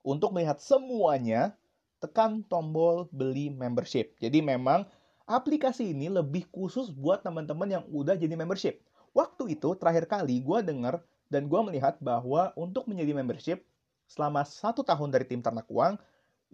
Untuk 0.00 0.32
melihat 0.32 0.56
semuanya, 0.58 1.52
tekan 2.00 2.40
tombol 2.48 3.06
beli 3.12 3.52
membership. 3.52 4.16
Jadi 4.16 4.40
memang 4.40 4.88
aplikasi 5.28 5.92
ini 5.92 6.08
lebih 6.08 6.48
khusus 6.48 6.88
buat 6.88 7.20
teman-teman 7.20 7.68
yang 7.68 7.84
udah 7.92 8.16
jadi 8.16 8.32
membership. 8.32 8.80
Waktu 9.12 9.58
itu 9.58 9.74
terakhir 9.76 10.08
kali 10.08 10.40
gue 10.40 10.58
denger 10.64 11.02
dan 11.32 11.50
gue 11.50 11.60
melihat 11.66 11.98
bahwa 11.98 12.54
untuk 12.54 12.86
menjadi 12.86 13.12
membership 13.14 13.58
selama 14.06 14.46
satu 14.46 14.86
tahun 14.86 15.10
dari 15.10 15.26
tim 15.26 15.42
ternak 15.42 15.66
uang 15.66 15.98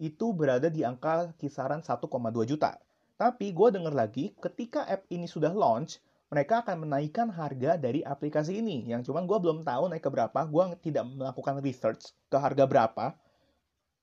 itu 0.01 0.33
berada 0.33 0.67
di 0.73 0.81
angka 0.81 1.31
kisaran 1.37 1.85
1,2 1.85 2.01
juta. 2.49 2.81
Tapi 3.13 3.53
gue 3.53 3.69
denger 3.69 3.93
lagi, 3.93 4.33
ketika 4.41 4.83
app 4.89 5.05
ini 5.13 5.29
sudah 5.29 5.53
launch, 5.53 6.01
mereka 6.33 6.65
akan 6.65 6.89
menaikkan 6.89 7.29
harga 7.29 7.77
dari 7.77 8.01
aplikasi 8.01 8.57
ini. 8.57 8.89
Yang 8.89 9.13
cuman 9.13 9.29
gue 9.29 9.37
belum 9.37 9.59
tahu 9.61 9.93
naik 9.93 10.01
ke 10.01 10.09
berapa, 10.09 10.39
gue 10.49 10.63
tidak 10.81 11.05
melakukan 11.05 11.61
research 11.61 12.09
ke 12.25 12.37
harga 12.41 12.65
berapa. 12.65 13.13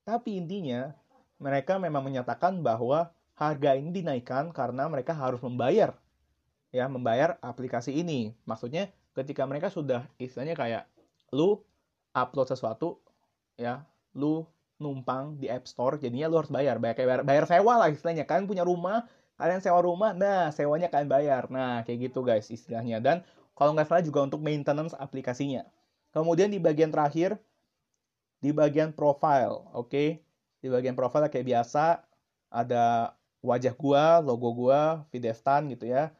Tapi 0.07 0.39
intinya, 0.39 0.95
mereka 1.43 1.83
memang 1.83 2.07
menyatakan 2.07 2.63
bahwa 2.63 3.11
harga 3.35 3.75
ini 3.75 3.91
dinaikkan 3.91 4.55
karena 4.55 4.87
mereka 4.87 5.11
harus 5.11 5.43
membayar. 5.43 5.99
Ya, 6.71 6.87
membayar 6.87 7.35
aplikasi 7.43 7.99
ini. 7.99 8.39
Maksudnya, 8.47 8.95
ketika 9.17 9.47
mereka 9.47 9.73
sudah 9.73 10.07
istilahnya 10.17 10.55
kayak, 10.55 10.85
lu 11.35 11.59
upload 12.15 12.51
sesuatu, 12.51 12.99
ya, 13.59 13.87
lu 14.15 14.43
numpang 14.81 15.37
di 15.37 15.47
App 15.47 15.69
Store, 15.69 16.01
jadinya 16.01 16.27
lu 16.27 16.41
harus 16.41 16.51
bayar. 16.51 16.81
Bayar, 16.81 16.97
bayar, 16.97 17.23
bayar 17.23 17.45
sewa 17.45 17.77
lah 17.77 17.89
istilahnya. 17.93 18.25
Kalian 18.25 18.49
punya 18.49 18.65
rumah, 18.65 19.05
kalian 19.37 19.61
sewa 19.61 19.79
rumah, 19.85 20.17
nah 20.17 20.49
sewanya 20.51 20.89
kalian 20.89 21.07
bayar. 21.13 21.53
Nah, 21.53 21.85
kayak 21.85 22.11
gitu 22.11 22.25
guys 22.25 22.49
istilahnya. 22.49 22.99
Dan 22.99 23.21
kalau 23.53 23.77
nggak 23.77 23.87
salah 23.93 24.03
juga 24.03 24.25
untuk 24.25 24.41
maintenance 24.41 24.97
aplikasinya. 24.97 25.69
Kemudian 26.11 26.51
di 26.51 26.59
bagian 26.59 26.91
terakhir, 26.91 27.39
di 28.41 28.51
bagian 28.51 28.91
profile, 28.97 29.69
oke? 29.77 29.93
Okay? 29.93 30.09
Di 30.65 30.73
bagian 30.73 30.97
profile 30.97 31.29
kayak 31.29 31.47
biasa, 31.47 32.03
ada 32.51 33.15
wajah 33.45 33.77
gua, 33.77 34.19
logo 34.25 34.49
gua, 34.57 35.05
Videstan 35.13 35.69
gitu 35.71 35.87
ya. 35.87 36.11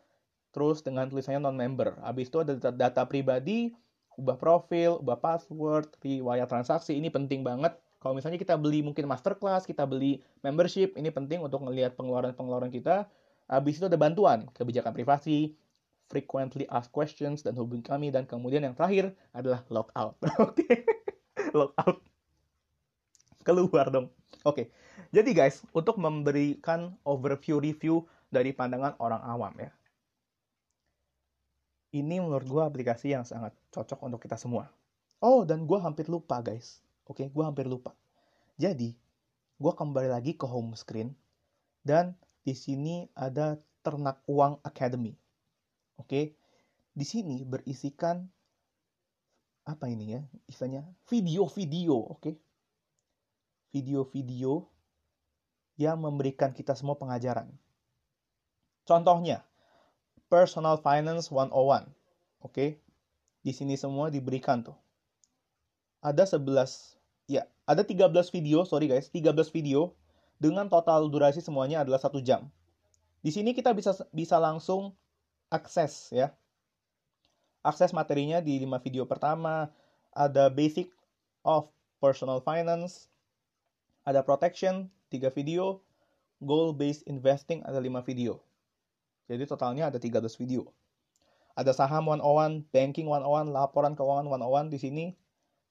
Terus 0.51 0.83
dengan 0.83 1.07
tulisannya 1.07 1.39
non-member. 1.43 2.03
Habis 2.03 2.29
itu 2.31 2.43
ada 2.43 2.55
data, 2.59 3.03
pribadi, 3.07 3.71
ubah 4.19 4.37
profil, 4.37 4.99
ubah 4.99 5.19
password, 5.23 5.95
riwayat 6.03 6.51
transaksi. 6.51 6.99
Ini 6.99 7.09
penting 7.09 7.47
banget 7.47 7.79
kalau 8.01 8.17
misalnya 8.17 8.41
kita 8.41 8.57
beli 8.57 8.81
mungkin 8.81 9.05
masterclass, 9.05 9.69
kita 9.69 9.85
beli 9.85 10.25
membership, 10.41 10.97
ini 10.97 11.13
penting 11.13 11.45
untuk 11.45 11.61
melihat 11.61 11.93
pengeluaran-pengeluaran 12.01 12.73
kita. 12.73 13.05
Habis 13.45 13.77
itu 13.77 13.85
ada 13.93 14.01
bantuan, 14.01 14.49
kebijakan 14.57 14.97
privasi, 14.97 15.53
frequently 16.09 16.65
asked 16.73 16.97
questions, 16.97 17.45
dan 17.45 17.53
hubungi 17.61 17.85
kami. 17.85 18.09
Dan 18.09 18.25
kemudian 18.25 18.65
yang 18.65 18.73
terakhir 18.73 19.13
adalah 19.37 19.61
logout. 19.69 20.17
Oke, 20.49 20.89
logout. 21.53 22.01
Keluar 23.45 23.93
dong. 23.93 24.09
Oke, 24.49 24.73
jadi 25.13 25.37
guys, 25.37 25.61
untuk 25.77 26.01
memberikan 26.01 26.97
overview 27.05 27.61
review 27.61 28.09
dari 28.33 28.57
pandangan 28.57 28.97
orang 28.97 29.21
awam 29.21 29.53
ya. 29.61 29.69
Ini 31.91 32.23
menurut 32.23 32.47
gue 32.47 32.63
aplikasi 32.63 33.11
yang 33.13 33.27
sangat 33.27 33.51
cocok 33.75 33.99
untuk 34.07 34.23
kita 34.23 34.39
semua. 34.39 34.71
Oh, 35.19 35.43
dan 35.43 35.67
gue 35.67 35.79
hampir 35.83 36.07
lupa 36.07 36.39
guys 36.41 36.81
Oke, 37.11 37.27
gue 37.27 37.43
hampir 37.43 37.67
lupa. 37.67 37.91
Jadi, 38.55 38.95
gue 39.59 39.73
kembali 39.75 40.15
lagi 40.15 40.39
ke 40.39 40.47
home 40.47 40.79
screen 40.79 41.11
dan 41.83 42.15
di 42.47 42.55
sini 42.55 43.11
ada 43.19 43.59
Ternak 43.83 44.23
Uang 44.31 44.63
Academy. 44.63 45.19
Oke, 45.99 46.39
di 46.95 47.03
sini 47.03 47.43
berisikan 47.43 48.23
apa 49.67 49.91
ini 49.91 50.15
ya? 50.15 50.23
Istilahnya 50.47 50.87
video-video, 51.11 51.99
oke? 52.15 52.31
Video-video 53.75 54.71
yang 55.83 55.99
memberikan 55.99 56.55
kita 56.55 56.79
semua 56.79 56.95
pengajaran. 56.95 57.51
Contohnya, 58.87 59.43
Personal 60.31 60.79
Finance 60.79 61.27
101. 61.29 61.91
Oke. 62.47 62.79
Di 63.43 63.51
sini 63.51 63.75
semua 63.75 64.15
diberikan 64.15 64.63
tuh. 64.63 64.79
Ada 66.01 66.25
11 66.39 67.01
Ya, 67.31 67.47
ada 67.63 67.87
13 67.87 68.11
video, 68.35 68.67
sorry 68.67 68.91
guys, 68.91 69.07
13 69.15 69.55
video 69.55 69.95
dengan 70.43 70.67
total 70.67 71.07
durasi 71.07 71.39
semuanya 71.39 71.87
adalah 71.87 72.03
satu 72.03 72.19
jam. 72.19 72.51
Di 73.23 73.31
sini 73.31 73.55
kita 73.55 73.71
bisa 73.71 73.95
bisa 74.11 74.35
langsung 74.43 74.91
akses 75.47 76.11
ya. 76.11 76.35
Akses 77.63 77.95
materinya 77.95 78.43
di 78.43 78.59
5 78.59 78.83
video 78.83 79.07
pertama, 79.07 79.71
ada 80.11 80.51
basic 80.51 80.91
of 81.47 81.71
personal 82.03 82.43
finance, 82.43 83.07
ada 84.03 84.27
protection 84.27 84.91
3 85.15 85.31
video, 85.31 85.79
goal 86.43 86.75
based 86.75 87.07
investing 87.07 87.63
ada 87.63 87.79
5 87.79 88.03
video. 88.03 88.43
Jadi 89.31 89.47
totalnya 89.47 89.95
ada 89.95 90.03
13 90.03 90.27
video. 90.43 90.67
Ada 91.55 91.71
saham 91.71 92.11
101, 92.11 92.67
banking 92.75 93.07
101, 93.07 93.55
laporan 93.55 93.95
keuangan 93.95 94.27
101 94.27 94.75
di 94.75 94.79
sini 94.83 95.05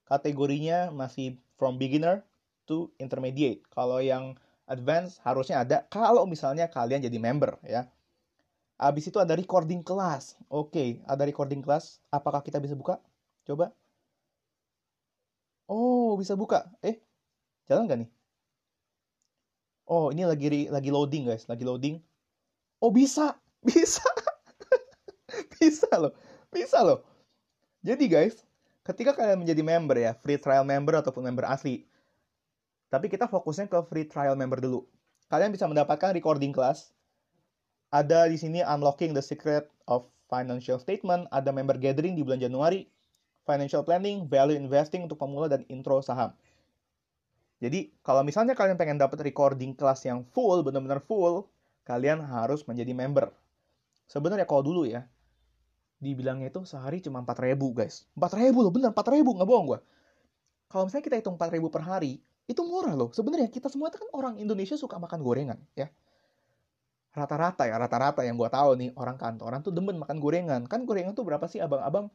kategorinya 0.08 0.90
masih 0.96 1.36
from 1.60 1.76
beginner 1.76 2.24
to 2.64 2.88
intermediate. 3.04 3.62
Kalau 3.70 4.00
yang 4.00 4.40
Advance 4.70 5.18
harusnya 5.26 5.66
ada 5.66 5.82
kalau 5.90 6.30
misalnya 6.30 6.70
kalian 6.70 7.02
jadi 7.02 7.18
member 7.18 7.58
ya. 7.66 7.90
Abis 8.78 9.10
itu 9.10 9.18
ada 9.18 9.34
recording 9.34 9.82
kelas. 9.82 10.38
Oke, 10.46 11.02
ada 11.10 11.26
recording 11.26 11.66
kelas. 11.66 12.00
Apakah 12.14 12.46
kita 12.46 12.62
bisa 12.62 12.78
buka? 12.78 13.02
Coba. 13.50 13.74
Oh, 15.66 16.14
bisa 16.22 16.38
buka. 16.38 16.70
Eh, 16.86 17.02
jalan 17.66 17.90
nggak 17.90 18.00
nih? 18.06 18.10
Oh, 19.90 20.14
ini 20.14 20.24
lagi 20.30 20.70
lagi 20.70 20.90
loading 20.94 21.34
guys, 21.34 21.50
lagi 21.50 21.66
loading. 21.66 21.98
Oh, 22.78 22.94
bisa. 22.94 23.42
Bisa. 23.66 24.04
bisa 25.60 25.90
loh. 26.00 26.14
Bisa 26.50 26.80
loh. 26.82 27.04
Jadi 27.84 28.12
guys, 28.12 28.44
ketika 28.84 29.16
kalian 29.16 29.44
menjadi 29.44 29.62
member 29.64 29.96
ya, 29.96 30.12
free 30.20 30.40
trial 30.40 30.68
member 30.68 31.00
ataupun 31.00 31.24
member 31.24 31.48
asli, 31.48 31.88
tapi 32.90 33.08
kita 33.08 33.30
fokusnya 33.30 33.70
ke 33.70 33.80
free 33.88 34.08
trial 34.10 34.36
member 34.36 34.60
dulu. 34.60 34.84
Kalian 35.30 35.54
bisa 35.54 35.70
mendapatkan 35.70 36.12
recording 36.12 36.50
kelas. 36.50 36.92
Ada 37.94 38.30
di 38.30 38.38
sini 38.38 38.62
unlocking 38.66 39.14
the 39.14 39.22
secret 39.22 39.70
of 39.90 40.10
financial 40.30 40.78
statement, 40.78 41.26
ada 41.34 41.50
member 41.50 41.78
gathering 41.78 42.14
di 42.14 42.22
bulan 42.22 42.42
Januari, 42.42 42.86
financial 43.50 43.82
planning, 43.82 44.30
value 44.30 44.58
investing 44.58 45.06
untuk 45.06 45.18
pemula 45.18 45.50
dan 45.50 45.66
intro 45.70 46.02
saham. 46.06 46.34
Jadi, 47.60 47.92
kalau 48.06 48.24
misalnya 48.24 48.56
kalian 48.56 48.78
pengen 48.80 49.02
dapat 49.02 49.20
recording 49.26 49.76
kelas 49.76 50.06
yang 50.06 50.24
full, 50.32 50.62
benar-benar 50.64 51.02
full, 51.04 51.50
kalian 51.84 52.22
harus 52.24 52.64
menjadi 52.70 52.94
member. 52.94 53.34
Sebenarnya 54.10 54.50
kalau 54.50 54.66
dulu 54.66 54.90
ya, 54.90 55.06
dibilangnya 56.02 56.50
itu 56.50 56.66
sehari 56.66 56.98
cuma 57.06 57.22
4000 57.22 57.54
guys. 57.78 58.10
4000 58.18 58.58
loh, 58.58 58.74
bener 58.74 58.90
4000, 58.90 59.38
nggak 59.38 59.46
bohong 59.46 59.68
gue. 59.70 59.80
Kalau 60.66 60.84
misalnya 60.90 61.06
kita 61.06 61.16
hitung 61.22 61.38
4000 61.38 61.70
per 61.70 61.86
hari, 61.86 62.18
itu 62.50 62.62
murah 62.66 62.98
loh. 62.98 63.14
Sebenarnya 63.14 63.54
kita 63.54 63.70
semua 63.70 63.94
itu 63.94 64.02
kan 64.02 64.10
orang 64.18 64.42
Indonesia 64.42 64.74
suka 64.74 64.98
makan 64.98 65.22
gorengan, 65.22 65.62
ya. 65.78 65.94
Rata-rata 67.14 67.70
ya, 67.70 67.78
rata-rata 67.78 68.26
yang 68.26 68.34
gue 68.38 68.50
tahu 68.50 68.74
nih, 68.82 68.90
orang 68.98 69.18
kantoran 69.22 69.62
tuh 69.62 69.70
demen 69.70 70.02
makan 70.02 70.18
gorengan. 70.18 70.62
Kan 70.66 70.90
gorengan 70.90 71.14
tuh 71.14 71.26
berapa 71.26 71.46
sih 71.46 71.62
abang-abang? 71.62 72.10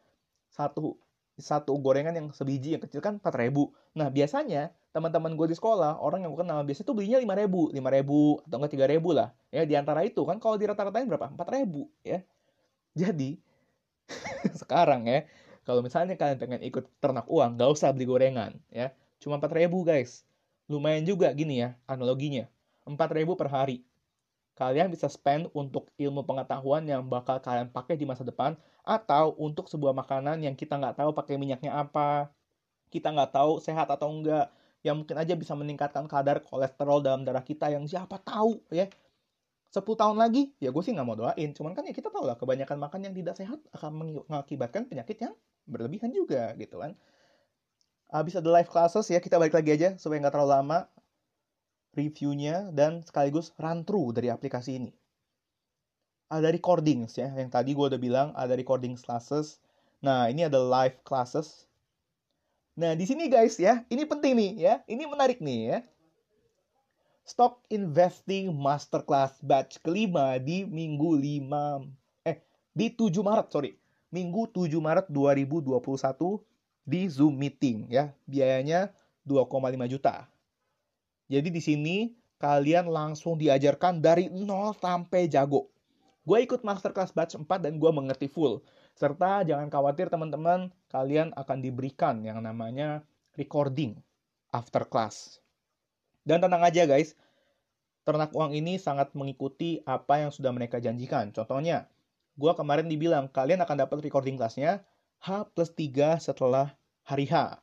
Satu 0.51 0.99
satu 1.35 1.75
gorengan 1.83 2.15
yang 2.15 2.29
sebiji 2.31 2.79
yang 2.79 2.83
kecil 2.83 3.03
kan 3.03 3.19
4000. 3.19 3.51
Nah, 3.99 4.09
biasanya 4.11 4.71
teman-teman 4.95 5.35
gue 5.35 5.51
di 5.51 5.57
sekolah, 5.59 5.99
orang 5.99 6.23
yang 6.23 6.31
gue 6.31 6.47
kenal 6.47 6.63
biasanya 6.63 6.87
tuh 6.87 6.97
belinya 6.97 7.19
5000, 7.19 7.75
5000 7.75 8.47
atau 8.47 8.57
enggak 8.63 8.73
3000 8.79 9.19
lah. 9.19 9.29
Ya, 9.51 9.63
di 9.67 9.75
antara 9.75 10.01
itu 10.07 10.23
kan 10.23 10.39
kalau 10.39 10.55
di 10.55 10.65
rata-ratain 10.71 11.11
berapa? 11.11 11.27
4000 11.35 11.91
ya. 12.07 12.19
Jadi 12.95 13.43
sekarang 14.61 15.11
ya, 15.11 15.27
kalau 15.67 15.81
misalnya 15.83 16.15
kalian 16.15 16.39
pengen 16.39 16.61
ikut 16.63 16.87
ternak 17.03 17.27
uang, 17.27 17.59
nggak 17.59 17.71
usah 17.75 17.91
beli 17.91 18.07
gorengan 18.07 18.55
ya. 18.71 18.95
Cuma 19.19 19.43
4000 19.43 19.73
guys. 19.83 20.23
Lumayan 20.71 21.03
juga 21.05 21.33
gini 21.35 21.61
ya 21.65 21.75
analoginya. 21.91 22.47
4000 22.87 23.35
per 23.35 23.49
hari. 23.49 23.83
Kalian 24.55 24.87
bisa 24.87 25.11
spend 25.11 25.51
untuk 25.51 25.91
ilmu 25.99 26.23
pengetahuan 26.23 26.87
yang 26.87 27.03
bakal 27.11 27.43
kalian 27.43 27.75
pakai 27.75 27.99
di 27.99 28.07
masa 28.07 28.23
depan 28.23 28.55
atau 28.87 29.35
untuk 29.43 29.67
sebuah 29.67 29.91
makanan 29.91 30.47
yang 30.47 30.55
kita 30.55 30.79
nggak 30.79 31.03
tahu 31.03 31.11
pakai 31.11 31.35
minyaknya 31.35 31.75
apa, 31.75 32.31
kita 32.95 33.11
nggak 33.11 33.35
tahu 33.35 33.59
sehat 33.59 33.91
atau 33.91 34.15
enggak, 34.15 34.47
yang 34.87 35.03
mungkin 35.03 35.17
aja 35.19 35.35
bisa 35.35 35.59
meningkatkan 35.59 36.07
kadar 36.07 36.39
kolesterol 36.45 37.03
dalam 37.03 37.27
darah 37.27 37.43
kita 37.43 37.73
yang 37.73 37.83
siapa 37.91 38.21
tahu 38.23 38.63
ya. 38.71 38.87
10 39.75 39.83
tahun 39.99 40.15
lagi 40.23 40.55
ya 40.63 40.71
gue 40.71 40.83
sih 40.87 40.95
nggak 40.95 41.03
mau 41.03 41.19
doain 41.19 41.51
cuman 41.51 41.75
kan 41.75 41.83
ya 41.83 41.91
kita 41.91 42.07
tahu 42.07 42.31
lah 42.31 42.39
kebanyakan 42.39 42.79
makan 42.79 43.11
yang 43.11 43.15
tidak 43.19 43.35
sehat 43.35 43.59
akan 43.75 43.91
mengakibatkan 44.31 44.87
penyakit 44.87 45.19
yang 45.19 45.35
berlebihan 45.67 46.15
juga 46.15 46.55
gitu 46.55 46.79
kan. 46.79 46.95
Habis 48.15 48.39
ada 48.39 48.47
live 48.55 48.71
classes 48.71 49.11
ya 49.11 49.19
kita 49.19 49.35
balik 49.35 49.59
lagi 49.59 49.75
aja 49.75 49.89
supaya 49.99 50.23
nggak 50.23 50.31
terlalu 50.31 50.53
lama 50.55 50.79
reviewnya 51.95 52.69
dan 52.75 53.01
sekaligus 53.07 53.55
run 53.57 53.87
through 53.87 54.13
dari 54.13 54.29
aplikasi 54.29 54.83
ini 54.83 54.93
ada 56.29 56.51
recordings 56.51 57.15
ya 57.15 57.31
yang 57.35 57.49
tadi 57.49 57.73
gue 57.73 57.87
udah 57.87 58.01
bilang 58.01 58.29
ada 58.35 58.59
recording 58.59 58.99
classes 58.99 59.63
nah 60.03 60.29
ini 60.29 60.45
ada 60.45 60.59
live 60.59 61.01
classes 61.07 61.65
Nah, 62.75 62.99
di 62.99 63.07
sini 63.07 63.31
guys 63.31 63.55
ya, 63.55 63.87
ini 63.87 64.03
penting 64.03 64.35
nih 64.35 64.53
ya. 64.59 64.75
Ini 64.91 65.07
menarik 65.07 65.39
nih 65.39 65.61
ya. 65.71 65.79
Stock 67.23 67.63
Investing 67.71 68.51
Masterclass 68.51 69.39
batch 69.41 69.79
kelima 69.81 70.37
di 70.43 70.67
minggu 70.67 71.15
5 71.17 72.27
eh 72.27 72.43
di 72.75 72.91
7 72.91 73.23
Maret, 73.23 73.49
sorry. 73.49 73.79
Minggu 74.11 74.51
7 74.51 74.75
Maret 74.83 75.07
2021 75.07 76.43
di 76.83 77.07
Zoom 77.07 77.39
meeting 77.39 77.87
ya. 77.95 78.11
Biayanya 78.27 78.91
2,5 79.23 79.87
juta. 79.87 80.27
Jadi 81.29 81.49
di 81.49 81.63
sini 81.63 81.97
kalian 82.37 82.91
langsung 82.93 83.41
diajarkan 83.41 84.05
dari 84.05 84.29
nol 84.29 84.77
sampai 84.77 85.31
jago. 85.31 85.73
Gue 86.25 86.45
ikut 86.45 86.65
masterclass 86.65 87.13
batch 87.13 87.37
4 87.37 87.49
dan 87.61 87.77
gue 87.77 87.91
mengerti 87.93 88.29
full. 88.29 88.65
Serta 88.97 89.45
jangan 89.45 89.69
khawatir 89.69 90.09
teman-teman, 90.09 90.73
kalian 90.89 91.37
akan 91.37 91.59
diberikan 91.61 92.25
yang 92.25 92.41
namanya 92.41 93.05
recording 93.37 94.01
after 94.53 94.89
class. 94.89 95.41
Dan 96.25 96.41
tenang 96.41 96.65
aja 96.65 96.89
guys, 96.89 97.13
ternak 98.09 98.33
uang 98.33 98.57
ini 98.57 98.81
sangat 98.81 99.13
mengikuti 99.13 99.85
apa 99.85 100.25
yang 100.25 100.33
sudah 100.33 100.53
mereka 100.53 100.81
janjikan. 100.81 101.29
Contohnya, 101.33 101.93
gue 102.41 102.53
kemarin 102.57 102.89
dibilang 102.89 103.29
kalian 103.29 103.61
akan 103.61 103.85
dapat 103.85 104.01
recording 104.01 104.41
kelasnya 104.41 104.81
H 105.21 105.49
plus 105.53 105.73
3 105.77 106.21
setelah 106.21 106.73
hari 107.05 107.29
H. 107.29 107.61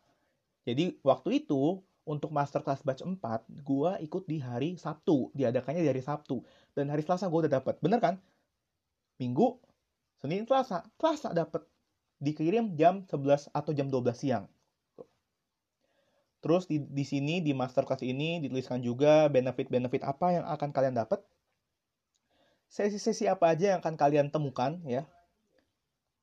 Jadi 0.65 1.01
waktu 1.01 1.41
itu 1.41 1.81
untuk 2.11 2.35
masterclass 2.35 2.83
batch 2.83 3.07
4, 3.07 3.47
gue 3.47 3.91
ikut 4.03 4.27
di 4.27 4.43
hari 4.43 4.75
Sabtu. 4.75 5.31
Diadakannya 5.31 5.79
di 5.79 5.89
hari 5.95 6.03
Sabtu. 6.03 6.43
Dan 6.75 6.91
hari 6.91 7.07
Selasa 7.07 7.31
gue 7.31 7.47
udah 7.47 7.53
dapat. 7.63 7.79
Bener 7.79 8.03
kan? 8.03 8.19
Minggu, 9.15 9.55
Senin 10.19 10.43
Selasa, 10.43 10.83
Selasa 10.99 11.31
dapat 11.31 11.63
dikirim 12.19 12.75
jam 12.75 13.07
11 13.07 13.47
atau 13.55 13.71
jam 13.71 13.87
12 13.87 14.11
siang. 14.11 14.45
Terus 16.43 16.67
di, 16.67 16.83
di 16.83 17.05
sini 17.07 17.39
di 17.39 17.55
masterclass 17.55 18.03
ini 18.03 18.43
dituliskan 18.43 18.81
juga 18.83 19.29
benefit-benefit 19.31 20.03
apa 20.03 20.27
yang 20.41 20.45
akan 20.51 20.69
kalian 20.73 20.97
dapat. 20.97 21.21
Sesi-sesi 22.67 23.29
apa 23.29 23.55
aja 23.55 23.77
yang 23.77 23.79
akan 23.79 23.95
kalian 23.95 24.27
temukan 24.33 24.81
ya. 24.83 25.07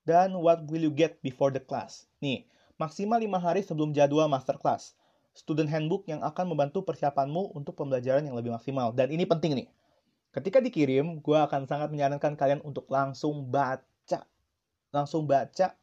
Dan 0.03 0.37
what 0.37 0.67
will 0.67 0.85
you 0.85 0.93
get 0.93 1.23
before 1.23 1.49
the 1.55 1.61
class. 1.63 2.05
Nih, 2.19 2.45
maksimal 2.75 3.19
5 3.19 3.39
hari 3.39 3.61
sebelum 3.63 3.95
jadwal 3.95 4.27
masterclass. 4.27 4.98
Student 5.39 5.71
handbook 5.71 6.03
yang 6.03 6.19
akan 6.19 6.51
membantu 6.51 6.83
persiapanmu 6.83 7.55
untuk 7.55 7.79
pembelajaran 7.79 8.27
yang 8.27 8.35
lebih 8.35 8.51
maksimal. 8.51 8.91
Dan 8.91 9.07
ini 9.07 9.23
penting 9.23 9.55
nih. 9.55 9.71
Ketika 10.35 10.59
dikirim, 10.59 11.23
gue 11.23 11.37
akan 11.39 11.63
sangat 11.63 11.95
menyarankan 11.95 12.35
kalian 12.35 12.59
untuk 12.67 12.91
langsung 12.91 13.47
baca. 13.47 14.27
Langsung 14.91 15.23
baca. 15.23 15.79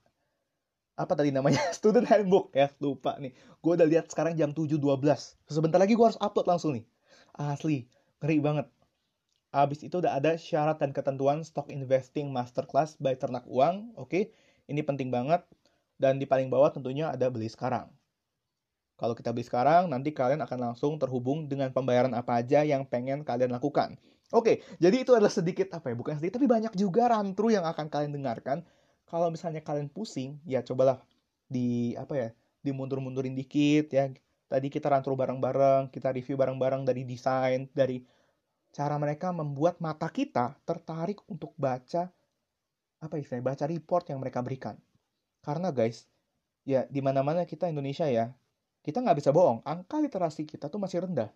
Apa 1.00 1.12
tadi 1.16 1.32
namanya? 1.32 1.64
Student 1.78 2.04
handbook. 2.04 2.52
Ya 2.52 2.68
lupa 2.84 3.16
nih. 3.16 3.32
Gue 3.64 3.80
udah 3.80 3.88
lihat 3.88 4.12
sekarang 4.12 4.36
jam 4.36 4.52
7.12 4.52 4.76
sebentar 5.48 5.80
lagi 5.80 5.96
gue 5.96 6.04
harus 6.04 6.20
upload 6.20 6.44
langsung 6.52 6.76
nih. 6.76 6.84
Asli 7.32 7.88
ngeri 8.20 8.44
banget. 8.44 8.68
Abis 9.56 9.80
itu 9.88 10.04
udah 10.04 10.20
ada 10.20 10.36
syarat 10.36 10.76
dan 10.84 10.92
ketentuan 10.92 11.40
stock 11.40 11.72
investing 11.72 12.28
masterclass 12.28 13.00
by 13.00 13.16
ternak 13.16 13.48
uang 13.48 13.96
oke? 13.96 14.12
Okay? 14.12 14.36
ini 14.68 14.84
penting 14.84 15.08
banget. 15.08 15.40
Dan 15.96 16.20
di 16.20 16.28
paling 16.28 16.52
bawah 16.52 16.68
tentunya 16.68 17.08
ada 17.08 17.32
beli 17.32 17.48
sekarang 17.48 17.88
kalau 18.96 19.14
kita 19.16 19.32
beli 19.32 19.44
sekarang 19.44 19.88
nanti 19.92 20.12
kalian 20.12 20.40
akan 20.42 20.72
langsung 20.72 20.96
terhubung 21.00 21.48
dengan 21.48 21.72
pembayaran 21.72 22.12
apa 22.16 22.40
aja 22.40 22.64
yang 22.64 22.84
pengen 22.84 23.22
kalian 23.22 23.52
lakukan 23.52 23.96
Oke, 24.34 24.66
jadi 24.82 25.06
itu 25.06 25.14
adalah 25.14 25.30
sedikit 25.30 25.70
apa 25.70 25.94
ya? 25.94 25.94
Bukan 25.94 26.18
sedikit, 26.18 26.42
tapi 26.42 26.50
banyak 26.50 26.74
juga 26.74 27.06
rantru 27.14 27.46
yang 27.54 27.62
akan 27.62 27.86
kalian 27.86 28.10
dengarkan 28.10 28.66
kalau 29.06 29.30
misalnya 29.30 29.62
kalian 29.62 29.86
pusing, 29.86 30.42
ya 30.42 30.66
cobalah 30.66 30.98
di 31.46 31.94
apa 31.94 32.14
ya, 32.18 32.28
dimundur-mundurin 32.66 33.38
dikit 33.38 33.86
ya. 33.94 34.10
Tadi 34.50 34.66
kita 34.66 34.90
rantau 34.90 35.14
bareng-bareng, 35.14 35.94
kita 35.94 36.10
review 36.10 36.34
bareng-bareng 36.34 36.82
dari 36.82 37.06
desain, 37.06 37.70
dari 37.70 38.02
cara 38.74 38.98
mereka 38.98 39.30
membuat 39.30 39.78
mata 39.78 40.10
kita 40.10 40.58
tertarik 40.66 41.22
untuk 41.30 41.54
baca 41.54 42.10
apa 42.98 43.14
istilahnya, 43.22 43.46
baca 43.46 43.64
report 43.70 44.10
yang 44.10 44.18
mereka 44.18 44.42
berikan. 44.42 44.74
Karena 45.38 45.70
guys, 45.70 46.10
ya 46.66 46.82
di 46.90 46.98
mana-mana 46.98 47.46
kita 47.46 47.70
Indonesia 47.70 48.10
ya, 48.10 48.34
kita 48.86 49.02
nggak 49.02 49.18
bisa 49.18 49.34
bohong, 49.34 49.66
angka 49.66 49.98
literasi 49.98 50.46
kita 50.46 50.70
tuh 50.70 50.78
masih 50.78 51.02
rendah. 51.02 51.26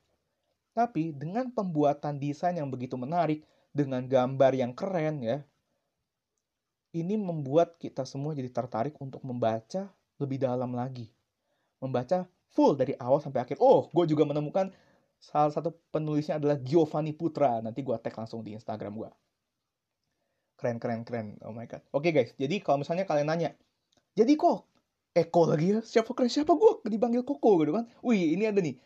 Tapi 0.71 1.11
dengan 1.11 1.51
pembuatan 1.51 2.23
desain 2.23 2.55
yang 2.55 2.71
begitu 2.71 2.95
menarik, 2.95 3.43
dengan 3.75 4.07
gambar 4.07 4.55
yang 4.55 4.71
keren 4.71 5.19
ya, 5.19 5.43
ini 6.95 7.19
membuat 7.19 7.75
kita 7.83 8.07
semua 8.07 8.39
jadi 8.39 8.47
tertarik 8.55 8.95
untuk 9.03 9.27
membaca 9.27 9.91
lebih 10.23 10.39
dalam 10.39 10.79
lagi. 10.79 11.11
Membaca 11.83 12.31
full 12.55 12.79
dari 12.79 12.95
awal 13.03 13.19
sampai 13.19 13.43
akhir. 13.43 13.59
Oh, 13.59 13.91
gue 13.91 14.05
juga 14.07 14.23
menemukan 14.23 14.71
salah 15.19 15.51
satu 15.51 15.75
penulisnya 15.91 16.39
adalah 16.39 16.55
Giovanni 16.63 17.11
Putra. 17.11 17.59
Nanti 17.59 17.83
gue 17.83 17.99
tag 17.99 18.15
langsung 18.15 18.47
di 18.47 18.55
Instagram 18.55 18.95
gue. 18.95 19.11
Keren, 20.55 20.79
keren, 20.79 21.03
keren. 21.03 21.35
Oh 21.43 21.51
my 21.51 21.67
God. 21.67 21.83
Oke 21.91 22.15
guys, 22.15 22.31
jadi 22.39 22.63
kalau 22.63 22.87
misalnya 22.87 23.11
kalian 23.11 23.27
nanya, 23.27 23.51
jadi 24.15 24.39
kok 24.39 24.70
Eko 25.11 25.43
lagi 25.51 25.75
ya? 25.75 25.81
Siapa 25.83 26.15
keren? 26.15 26.31
Siapa 26.31 26.55
gue 26.55 26.87
dipanggil 26.87 27.27
Koko 27.27 27.59
gitu 27.67 27.75
kan? 27.75 27.85
Wih, 28.07 28.39
ini 28.39 28.47
ada 28.47 28.63
nih. 28.63 28.79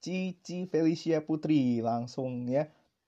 Cici 0.00 0.64
Felicia 0.72 1.20
Putri 1.20 1.84
langsung 1.84 2.48
ya. 2.48 2.64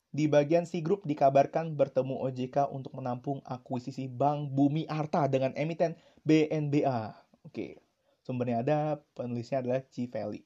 Di 0.08 0.28
bagian 0.28 0.64
C 0.64 0.80
Group 0.84 1.04
dikabarkan 1.04 1.76
bertemu 1.76 2.20
OJK 2.28 2.72
untuk 2.72 2.96
menampung 2.96 3.44
akuisisi 3.44 4.08
Bank 4.08 4.52
Bumi 4.52 4.84
Arta 4.88 5.28
dengan 5.28 5.52
emiten 5.56 5.96
BNBA. 6.24 7.12
Oke, 7.44 7.80
sumbernya 8.24 8.64
ada, 8.64 8.78
penulisnya 9.16 9.60
adalah 9.60 9.84
Civeli. 9.88 10.44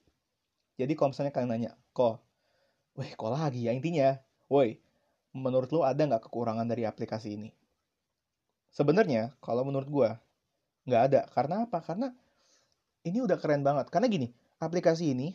Jadi 0.79 0.93
kalau 0.99 1.15
misalnya 1.15 1.35
kalian 1.35 1.51
nanya, 1.51 1.71
kok, 1.95 2.23
weh 2.99 3.11
kok 3.15 3.31
lagi 3.31 3.71
ya 3.71 3.73
intinya, 3.75 4.19
woi, 4.51 4.83
menurut 5.31 5.71
lo 5.71 5.87
ada 5.87 6.03
nggak 6.03 6.27
kekurangan 6.27 6.67
dari 6.67 6.83
aplikasi 6.83 7.39
ini? 7.39 7.51
Sebenarnya, 8.75 9.35
kalau 9.39 9.63
menurut 9.63 9.87
gue, 9.87 10.11
nggak 10.87 11.03
ada. 11.13 11.21
Karena 11.31 11.67
apa? 11.67 11.79
Karena 11.83 12.09
ini 13.03 13.19
udah 13.23 13.39
keren 13.39 13.67
banget. 13.67 13.91
Karena 13.91 14.07
gini, 14.07 14.31
aplikasi 14.63 15.15
ini 15.15 15.35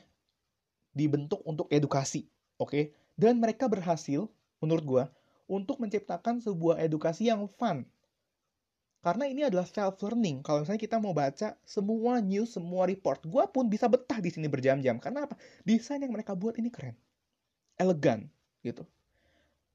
dibentuk 0.95 1.43
untuk 1.43 1.67
edukasi, 1.69 2.25
oke? 2.57 2.71
Okay? 2.71 2.83
Dan 3.17 3.41
mereka 3.41 3.67
berhasil, 3.67 4.29
menurut 4.63 4.85
gue, 4.85 5.03
untuk 5.47 5.79
menciptakan 5.79 6.43
sebuah 6.43 6.81
edukasi 6.83 7.29
yang 7.29 7.45
fun. 7.47 7.87
Karena 9.05 9.29
ini 9.29 9.45
adalah 9.47 9.63
self-learning. 9.63 10.43
Kalau 10.43 10.65
misalnya 10.65 10.81
kita 10.81 10.97
mau 10.99 11.15
baca 11.15 11.55
semua 11.63 12.19
news, 12.19 12.51
semua 12.51 12.89
report, 12.89 13.23
gue 13.23 13.43
pun 13.53 13.69
bisa 13.71 13.87
betah 13.87 14.19
di 14.19 14.33
sini 14.33 14.51
berjam-jam. 14.51 14.99
Karena 14.99 15.29
apa? 15.29 15.39
Desain 15.63 16.01
yang 16.01 16.11
mereka 16.11 16.35
buat 16.35 16.57
ini 16.59 16.67
keren. 16.67 16.97
Elegan, 17.77 18.27
gitu. 18.65 18.83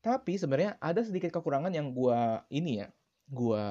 Tapi 0.03 0.35
sebenarnya 0.35 0.75
ada 0.83 1.01
sedikit 1.07 1.31
kekurangan 1.31 1.71
yang 1.71 1.95
gue 1.95 2.21
ini 2.51 2.83
ya, 2.83 2.91
gue 3.31 3.65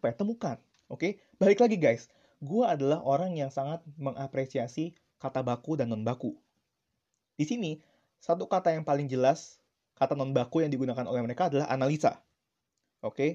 apa 0.00 0.10
ya 0.10 0.16
temukan. 0.16 0.56
Oke, 0.88 0.96
okay? 0.96 1.12
balik 1.36 1.60
lagi 1.60 1.76
guys, 1.76 2.08
gue 2.40 2.64
adalah 2.64 3.04
orang 3.04 3.36
yang 3.36 3.52
sangat 3.52 3.84
mengapresiasi 4.00 4.96
kata 5.20 5.44
baku 5.44 5.76
dan 5.76 5.92
non 5.92 6.00
baku. 6.00 6.32
Di 7.36 7.44
sini 7.44 7.76
satu 8.18 8.48
kata 8.48 8.72
yang 8.72 8.82
paling 8.82 9.06
jelas, 9.06 9.60
kata 10.00 10.16
non 10.16 10.32
baku 10.32 10.64
yang 10.64 10.72
digunakan 10.72 11.04
oleh 11.04 11.20
mereka 11.20 11.52
adalah 11.52 11.68
analisa. 11.68 12.16
Oke? 13.04 13.14
Okay? 13.14 13.30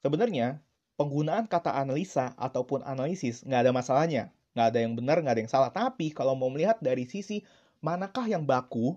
Sebenarnya, 0.00 0.64
penggunaan 0.96 1.44
kata 1.46 1.76
analisa 1.76 2.32
ataupun 2.40 2.80
analisis 2.88 3.44
nggak 3.44 3.68
ada 3.68 3.72
masalahnya. 3.76 4.32
Nggak 4.56 4.66
ada 4.72 4.78
yang 4.80 4.92
benar, 4.96 5.16
nggak 5.20 5.34
ada 5.36 5.42
yang 5.44 5.52
salah. 5.52 5.70
Tapi 5.70 6.16
kalau 6.16 6.32
mau 6.32 6.48
melihat 6.48 6.80
dari 6.80 7.04
sisi 7.04 7.44
manakah 7.84 8.24
yang 8.24 8.48
baku, 8.48 8.96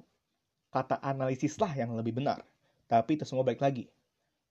kata 0.71 1.03
analisis 1.03 1.59
lah 1.59 1.71
yang 1.75 1.91
lebih 1.99 2.15
benar. 2.15 2.47
Tapi 2.87 3.19
itu 3.19 3.27
semua 3.27 3.43
baik 3.43 3.59
lagi. 3.59 3.91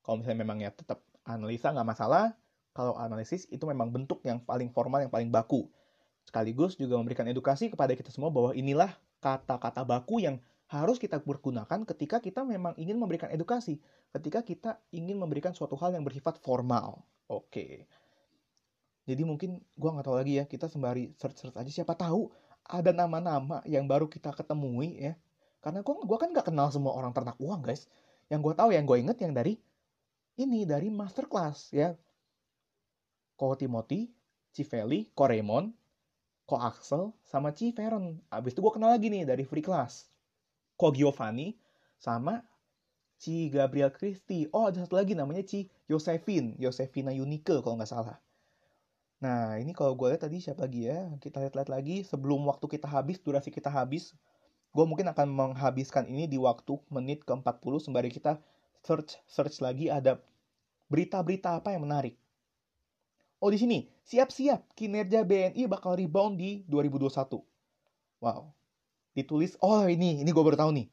Kalau 0.04 0.20
misalnya 0.20 0.40
memang 0.44 0.60
ya 0.60 0.70
tetap 0.70 1.00
analisa 1.26 1.74
nggak 1.74 1.88
masalah, 1.88 2.32
kalau 2.72 2.94
analisis 2.96 3.50
itu 3.50 3.66
memang 3.66 3.90
bentuk 3.90 4.22
yang 4.22 4.38
paling 4.38 4.70
formal, 4.70 5.02
yang 5.02 5.12
paling 5.12 5.28
baku. 5.28 5.66
Sekaligus 6.22 6.78
juga 6.78 6.98
memberikan 6.98 7.26
edukasi 7.26 7.70
kepada 7.70 7.92
kita 7.98 8.14
semua 8.14 8.30
bahwa 8.30 8.54
inilah 8.54 8.94
kata-kata 9.18 9.82
baku 9.82 10.22
yang 10.22 10.38
harus 10.66 10.98
kita 10.98 11.22
pergunakan 11.22 11.86
ketika 11.86 12.18
kita 12.18 12.42
memang 12.42 12.74
ingin 12.74 12.98
memberikan 12.98 13.30
edukasi, 13.30 13.78
ketika 14.10 14.42
kita 14.42 14.70
ingin 14.90 15.14
memberikan 15.14 15.54
suatu 15.54 15.78
hal 15.78 15.94
yang 15.94 16.02
bersifat 16.02 16.42
formal. 16.42 17.06
Oke. 17.30 17.86
Jadi 19.06 19.22
mungkin 19.22 19.62
gue 19.62 19.90
nggak 19.90 20.06
tahu 20.06 20.18
lagi 20.18 20.42
ya, 20.42 20.44
kita 20.50 20.66
sembari 20.66 21.14
search-search 21.14 21.54
aja 21.54 21.70
siapa 21.70 21.94
tahu 21.94 22.34
ada 22.66 22.90
nama-nama 22.90 23.62
yang 23.62 23.86
baru 23.86 24.10
kita 24.10 24.34
ketemui 24.34 24.98
ya. 24.98 25.14
Karena 25.62 25.82
gue 25.86 25.94
gua 26.02 26.18
kan 26.18 26.34
nggak 26.34 26.50
kenal 26.50 26.70
semua 26.74 26.94
orang 26.94 27.14
ternak 27.14 27.38
uang 27.38 27.62
guys. 27.62 27.86
Yang 28.26 28.50
gue 28.50 28.54
tahu, 28.58 28.70
yang 28.74 28.82
gue 28.82 28.98
inget 28.98 29.18
yang 29.22 29.30
dari 29.30 29.62
ini 30.36 30.68
dari 30.68 30.92
masterclass 30.92 31.72
ya. 31.72 31.96
Ko 33.36 33.52
Timothy, 33.56 34.08
Civeli, 34.52 35.12
Ko 35.12 35.28
Raymond, 35.28 35.72
Ko 36.48 36.56
Axel, 36.56 37.12
sama 37.24 37.52
Ci 37.52 37.72
Veron. 37.76 38.16
Abis 38.32 38.56
itu 38.56 38.64
gue 38.64 38.72
kenal 38.72 38.96
lagi 38.96 39.12
nih 39.12 39.28
dari 39.28 39.44
free 39.44 39.64
class. 39.64 40.08
Ko 40.80 40.92
Giovanni, 40.92 41.56
sama 42.00 42.40
Ci 43.20 43.48
Gabriel 43.52 43.92
Christie. 43.92 44.48
Oh, 44.52 44.68
ada 44.68 44.84
satu 44.84 44.96
lagi 44.96 45.12
namanya 45.12 45.44
Ci 45.44 45.68
Josephine. 45.88 46.56
Josephina 46.56 47.12
Unique 47.12 47.60
kalau 47.60 47.76
nggak 47.76 47.92
salah. 47.92 48.16
Nah, 49.16 49.56
ini 49.56 49.72
kalau 49.72 49.96
gue 49.96 50.12
lihat 50.12 50.28
tadi 50.28 50.44
siapa 50.44 50.68
lagi 50.68 50.92
ya? 50.92 51.08
Kita 51.20 51.40
lihat-lihat 51.40 51.72
lagi. 51.72 52.04
Sebelum 52.04 52.44
waktu 52.44 52.68
kita 52.68 52.84
habis, 52.84 53.16
durasi 53.20 53.48
kita 53.48 53.72
habis. 53.72 54.12
Gue 54.76 54.84
mungkin 54.84 55.08
akan 55.08 55.28
menghabiskan 55.32 56.04
ini 56.04 56.28
di 56.28 56.36
waktu 56.36 56.76
menit 56.92 57.24
ke-40 57.24 57.72
sembari 57.80 58.12
kita 58.12 58.36
search 58.86 59.18
search 59.26 59.58
lagi 59.58 59.90
ada 59.90 60.22
berita-berita 60.86 61.58
apa 61.58 61.74
yang 61.74 61.82
menarik. 61.82 62.14
Oh 63.42 63.50
di 63.52 63.58
sini, 63.58 63.84
siap-siap 64.06 64.72
kinerja 64.78 65.26
BNI 65.26 65.66
bakal 65.68 65.98
rebound 65.98 66.40
di 66.40 66.64
2021. 66.70 67.42
Wow. 68.22 68.54
Ditulis, 69.12 69.58
oh 69.60 69.84
ini, 69.84 70.24
ini 70.24 70.30
gue 70.32 70.44
baru 70.44 70.56
tahu 70.56 70.72
nih. 70.72 70.88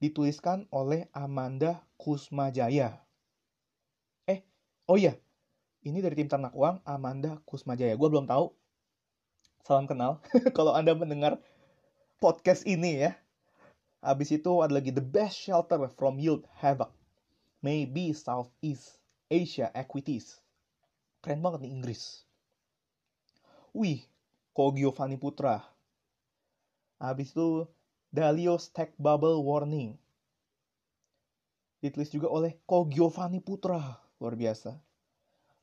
Dituliskan 0.00 0.64
oleh 0.72 1.08
Amanda 1.12 1.84
Kusmajaya. 2.00 3.04
Eh, 4.24 4.40
oh 4.88 4.96
iya. 4.96 5.16
Ini 5.84 6.00
dari 6.00 6.16
tim 6.16 6.28
ternak 6.28 6.56
uang, 6.56 6.80
Amanda 6.88 7.36
Kusmajaya. 7.44 7.92
Gue 8.00 8.08
belum 8.08 8.24
tahu. 8.24 8.48
Salam 9.64 9.84
kenal. 9.84 10.24
Kalau 10.56 10.72
Anda 10.72 10.96
mendengar 10.96 11.36
podcast 12.16 12.64
ini 12.64 13.04
ya. 13.04 13.12
Habis 14.00 14.32
itu 14.32 14.60
ada 14.60 14.76
lagi 14.76 14.92
The 14.92 15.04
Best 15.04 15.36
Shelter 15.36 15.80
from 15.92 16.16
Yield 16.16 16.48
Havoc. 16.60 16.92
Maybe 17.64 18.12
Southeast 18.12 19.00
Asia 19.32 19.72
Equities 19.72 20.44
Keren 21.24 21.40
banget 21.40 21.64
nih 21.64 21.72
Inggris. 21.72 22.20
Wih, 23.72 24.04
kok 24.52 24.76
Giovanni 24.76 25.16
Putra. 25.16 25.64
Habis 27.00 27.32
itu 27.32 27.64
Dalio 28.12 28.60
Stack 28.60 28.92
Bubble 29.00 29.40
Warning. 29.40 29.96
Ditulis 31.80 32.12
juga 32.12 32.28
oleh 32.28 32.60
Ko 32.68 32.84
Giovanni 32.92 33.40
Putra. 33.40 33.80
Luar 34.20 34.36
biasa. 34.36 34.76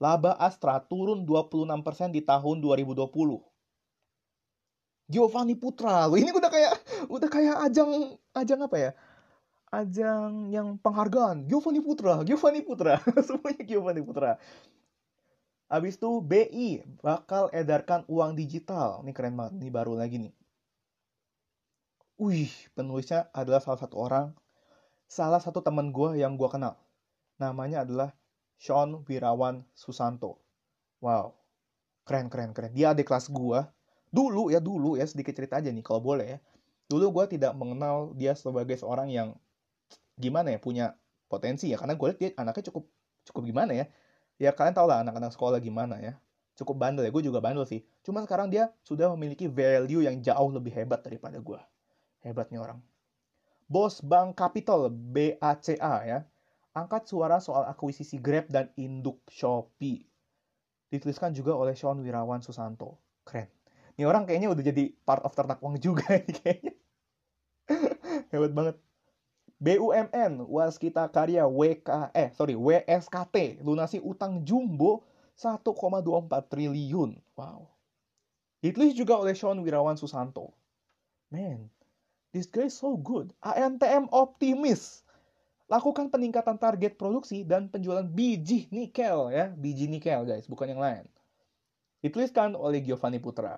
Laba 0.02 0.34
Astra 0.42 0.82
turun 0.82 1.30
26% 1.30 2.10
di 2.10 2.26
tahun 2.26 2.58
2020. 2.58 3.06
Giovanni 5.06 5.54
Putra. 5.54 6.10
Loh, 6.10 6.18
ini 6.18 6.34
udah 6.34 6.50
kayak 6.50 6.74
udah 7.06 7.30
kayak 7.30 7.56
ajang 7.70 8.18
ajang 8.34 8.66
apa 8.66 8.78
ya? 8.82 8.92
Ajang 9.72 10.52
yang 10.52 10.76
penghargaan. 10.84 11.48
Giovanni 11.48 11.80
Putra, 11.80 12.28
Giovanni 12.28 12.60
Putra. 12.60 13.00
Semuanya 13.28 13.64
Giovanni 13.64 14.04
Putra. 14.04 14.36
Habis 15.72 15.96
itu 15.96 16.20
BI 16.20 16.84
bakal 17.00 17.48
edarkan 17.56 18.04
uang 18.12 18.36
digital. 18.36 19.00
Ini 19.08 19.16
keren 19.16 19.40
banget, 19.40 19.64
ini 19.64 19.72
baru 19.72 19.96
lagi 19.96 20.20
nih. 20.28 20.36
Wih, 22.20 22.52
penulisnya 22.76 23.32
adalah 23.32 23.64
salah 23.64 23.80
satu 23.80 23.96
orang, 23.96 24.36
salah 25.08 25.40
satu 25.40 25.64
teman 25.64 25.96
gue 25.96 26.20
yang 26.20 26.36
gue 26.36 26.52
kenal. 26.52 26.76
Namanya 27.40 27.88
adalah 27.88 28.12
Sean 28.60 29.08
Wirawan 29.08 29.64
Susanto. 29.72 30.44
Wow, 31.00 31.40
keren, 32.04 32.28
keren, 32.28 32.52
keren. 32.52 32.76
Dia 32.76 32.92
adik 32.92 33.08
kelas 33.08 33.32
gue. 33.32 33.60
Dulu 34.12 34.52
ya, 34.52 34.60
dulu 34.60 35.00
ya, 35.00 35.08
sedikit 35.08 35.40
cerita 35.40 35.64
aja 35.64 35.72
nih 35.72 35.82
kalau 35.82 36.04
boleh 36.04 36.36
ya. 36.36 36.40
Dulu 36.92 37.16
gue 37.16 37.40
tidak 37.40 37.56
mengenal 37.56 38.12
dia 38.20 38.36
sebagai 38.36 38.76
seorang 38.76 39.08
yang 39.08 39.40
gimana 40.22 40.54
ya, 40.54 40.60
punya 40.62 40.86
potensi 41.26 41.74
ya. 41.74 41.82
Karena 41.82 41.98
gue 41.98 42.06
lihat 42.14 42.20
dia 42.22 42.30
anaknya 42.38 42.70
cukup 42.70 42.86
cukup 43.26 43.42
gimana 43.50 43.72
ya. 43.74 43.86
Ya 44.38 44.54
kalian 44.54 44.78
tau 44.78 44.86
lah 44.86 45.02
anak-anak 45.02 45.34
sekolah 45.34 45.58
gimana 45.58 45.98
ya. 45.98 46.14
Cukup 46.54 46.78
bandel 46.78 47.10
ya 47.10 47.12
gue 47.12 47.24
juga 47.26 47.42
bandel 47.42 47.66
sih. 47.66 47.82
Cuma 48.06 48.22
sekarang 48.22 48.54
dia 48.54 48.70
sudah 48.86 49.10
memiliki 49.18 49.50
value 49.50 50.06
yang 50.06 50.22
jauh 50.22 50.50
lebih 50.54 50.74
hebat 50.78 51.02
daripada 51.02 51.42
gue 51.42 51.60
hebatnya 52.22 52.62
orang. 52.62 52.80
Bos 53.72 54.04
bank 54.04 54.38
capital 54.38 54.92
BACA 54.92 55.96
ya. 56.06 56.20
Angkat 56.72 57.04
suara 57.04 57.44
soal 57.44 57.68
akuisisi 57.68 58.16
Grab 58.16 58.48
dan 58.48 58.72
induk 58.80 59.20
Shopee. 59.28 60.08
Dituliskan 60.88 61.36
juga 61.36 61.56
oleh 61.56 61.76
Sean 61.76 62.00
Wirawan 62.00 62.40
Susanto. 62.40 63.00
Keren. 63.28 63.48
Ini 64.00 64.08
orang 64.08 64.24
kayaknya 64.24 64.56
udah 64.56 64.64
jadi 64.64 64.96
part 65.04 65.24
of 65.28 65.36
ternak 65.36 65.60
uang 65.60 65.80
juga 65.84 66.16
ini 66.16 66.32
kayaknya. 66.32 66.74
Hebat 68.32 68.52
banget 68.56 68.76
BUMN 69.62 70.50
Waskita 70.50 71.06
Karya 71.14 71.46
WK 71.46 72.10
eh 72.18 72.34
sorry 72.34 72.58
WSKT 72.58 73.62
lunasi 73.62 74.02
utang 74.02 74.42
jumbo 74.42 75.06
1,24 75.38 76.50
triliun. 76.50 77.14
Wow. 77.38 77.70
Ditulis 78.62 78.98
juga 78.98 79.22
oleh 79.22 79.38
Sean 79.38 79.62
Wirawan 79.62 79.98
Susanto. 80.02 80.54
Man, 81.30 81.70
this 82.34 82.50
guy 82.50 82.74
so 82.74 82.98
good. 82.98 83.34
ANTM 83.42 84.10
optimis. 84.10 85.06
Lakukan 85.70 86.12
peningkatan 86.12 86.60
target 86.60 87.00
produksi 87.00 87.48
dan 87.48 87.72
penjualan 87.72 88.04
biji 88.04 88.68
nikel 88.76 89.32
ya, 89.32 89.54
biji 89.56 89.88
nikel 89.88 90.28
guys, 90.28 90.44
bukan 90.50 90.76
yang 90.76 90.84
lain. 90.84 91.06
Dituliskan 92.04 92.58
oleh 92.60 92.84
Giovanni 92.84 93.24
Putra. 93.24 93.56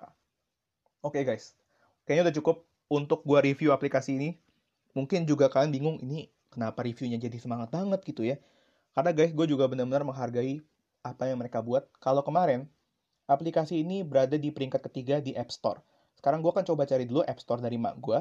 Oke 1.02 1.20
okay, 1.20 1.22
guys, 1.26 1.58
kayaknya 2.06 2.30
udah 2.30 2.36
cukup 2.38 2.56
untuk 2.86 3.26
gua 3.26 3.42
review 3.42 3.74
aplikasi 3.74 4.14
ini 4.14 4.30
mungkin 4.94 5.26
juga 5.26 5.50
kalian 5.50 5.74
bingung 5.74 5.96
ini 6.00 6.30
kenapa 6.48 6.86
reviewnya 6.86 7.18
jadi 7.18 7.36
semangat 7.42 7.74
banget 7.74 8.00
gitu 8.06 8.22
ya. 8.22 8.38
Karena 8.94 9.10
guys, 9.10 9.34
gue 9.34 9.46
juga 9.50 9.66
benar-benar 9.66 10.06
menghargai 10.06 10.62
apa 11.02 11.26
yang 11.26 11.42
mereka 11.42 11.58
buat. 11.58 11.90
Kalau 11.98 12.22
kemarin, 12.22 12.70
aplikasi 13.26 13.82
ini 13.82 14.06
berada 14.06 14.38
di 14.38 14.54
peringkat 14.54 14.86
ketiga 14.86 15.18
di 15.18 15.34
App 15.34 15.50
Store. 15.50 15.82
sekarang 16.14 16.40
gue 16.40 16.48
akan 16.48 16.64
coba 16.64 16.88
cari 16.88 17.04
dulu 17.04 17.20
App 17.28 17.36
Store 17.36 17.60
dari 17.60 17.76
mak 17.76 18.00
gue. 18.00 18.16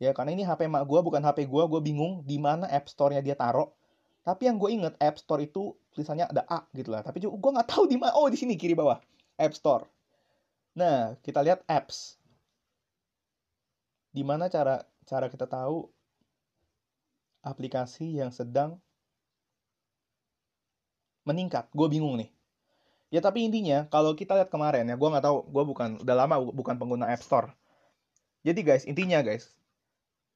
Ya, 0.00 0.16
karena 0.16 0.32
ini 0.32 0.40
HP 0.40 0.72
mak 0.72 0.88
gue, 0.88 1.00
bukan 1.04 1.20
HP 1.20 1.44
gue. 1.44 1.62
Gue 1.68 1.80
bingung 1.84 2.24
di 2.24 2.40
mana 2.40 2.64
App 2.72 2.88
Store-nya 2.88 3.20
dia 3.20 3.36
taruh. 3.36 3.68
Tapi 4.24 4.48
yang 4.48 4.56
gue 4.56 4.72
inget, 4.72 4.94
App 4.96 5.20
Store 5.20 5.42
itu 5.44 5.76
tulisannya 5.92 6.32
ada 6.32 6.48
A 6.48 6.64
gitu 6.72 6.88
lah. 6.88 7.04
Tapi 7.04 7.20
gue 7.20 7.50
nggak 7.52 7.68
tahu 7.68 7.84
di 7.90 8.00
mana. 8.00 8.16
Oh, 8.16 8.32
di 8.32 8.40
sini 8.40 8.56
kiri 8.56 8.72
bawah. 8.72 8.96
App 9.36 9.52
Store. 9.52 9.84
Nah, 10.72 11.20
kita 11.20 11.44
lihat 11.44 11.60
apps. 11.68 12.16
Di 14.12 14.24
mana 14.24 14.48
cara 14.48 14.80
cara 15.04 15.28
kita 15.28 15.44
tahu 15.44 15.88
aplikasi 17.42 18.22
yang 18.22 18.30
sedang 18.30 18.78
meningkat? 21.26 21.68
Gue 21.74 21.90
bingung 21.90 22.16
nih. 22.18 22.30
Ya 23.12 23.20
tapi 23.20 23.44
intinya 23.44 23.84
kalau 23.92 24.16
kita 24.16 24.32
lihat 24.32 24.48
kemarin 24.48 24.88
ya, 24.88 24.96
gue 24.96 25.08
nggak 25.12 25.24
tahu, 25.28 25.44
gue 25.44 25.64
bukan 25.68 25.88
udah 26.00 26.16
lama 26.16 26.40
bukan 26.48 26.74
pengguna 26.80 27.12
App 27.12 27.20
Store. 27.20 27.52
Jadi 28.40 28.64
guys, 28.64 28.88
intinya 28.88 29.20
guys, 29.20 29.52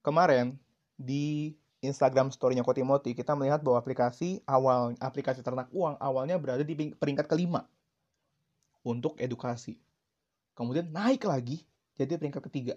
kemarin 0.05 0.61
di 0.95 1.57
Instagram 1.81 2.29
story-nya 2.29 2.65
Kotimoti 2.65 3.13
kita 3.17 3.33
melihat 3.33 3.65
bahwa 3.65 3.81
aplikasi 3.81 4.45
awal 4.45 4.97
aplikasi 5.01 5.41
ternak 5.41 5.69
uang 5.73 5.97
awalnya 6.01 6.37
berada 6.37 6.65
di 6.65 6.75
peringkat 6.75 7.27
kelima 7.29 7.65
untuk 8.85 9.17
edukasi. 9.19 9.79
Kemudian 10.57 10.89
naik 10.89 11.25
lagi 11.29 11.65
jadi 11.97 12.17
peringkat 12.17 12.45
ketiga. 12.49 12.75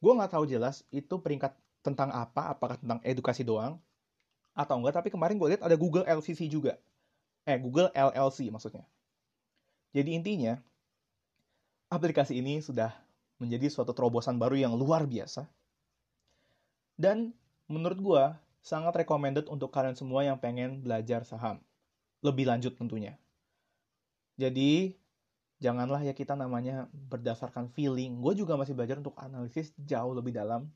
Gue 0.00 0.12
nggak 0.12 0.36
tahu 0.36 0.44
jelas 0.44 0.84
itu 0.92 1.16
peringkat 1.16 1.56
tentang 1.86 2.10
apa, 2.10 2.50
apakah 2.50 2.74
tentang 2.82 2.98
edukasi 3.06 3.46
doang 3.46 3.78
atau 4.58 4.74
enggak. 4.82 4.98
Tapi 4.98 5.08
kemarin 5.14 5.38
gue 5.38 5.54
lihat 5.54 5.62
ada 5.62 5.78
Google 5.78 6.02
LCC 6.02 6.50
juga. 6.50 6.74
Eh, 7.46 7.54
Google 7.62 7.94
LLC 7.94 8.50
maksudnya. 8.50 8.82
Jadi 9.94 10.18
intinya, 10.18 10.58
aplikasi 11.86 12.42
ini 12.42 12.58
sudah 12.58 12.90
menjadi 13.38 13.70
suatu 13.70 13.94
terobosan 13.94 14.36
baru 14.36 14.58
yang 14.58 14.74
luar 14.74 15.06
biasa. 15.06 15.46
Dan 16.98 17.30
menurut 17.70 18.00
gue, 18.02 18.24
sangat 18.64 19.06
recommended 19.06 19.46
untuk 19.46 19.70
kalian 19.70 19.94
semua 19.94 20.26
yang 20.26 20.40
pengen 20.42 20.82
belajar 20.82 21.22
saham. 21.22 21.62
Lebih 22.24 22.50
lanjut 22.50 22.74
tentunya. 22.74 23.14
Jadi, 24.34 24.96
janganlah 25.62 26.02
ya 26.02 26.12
kita 26.12 26.34
namanya 26.34 26.90
berdasarkan 26.92 27.70
feeling. 27.72 28.18
Gue 28.18 28.34
juga 28.34 28.58
masih 28.58 28.74
belajar 28.74 28.98
untuk 28.98 29.14
analisis 29.16 29.70
jauh 29.78 30.12
lebih 30.12 30.34
dalam. 30.34 30.66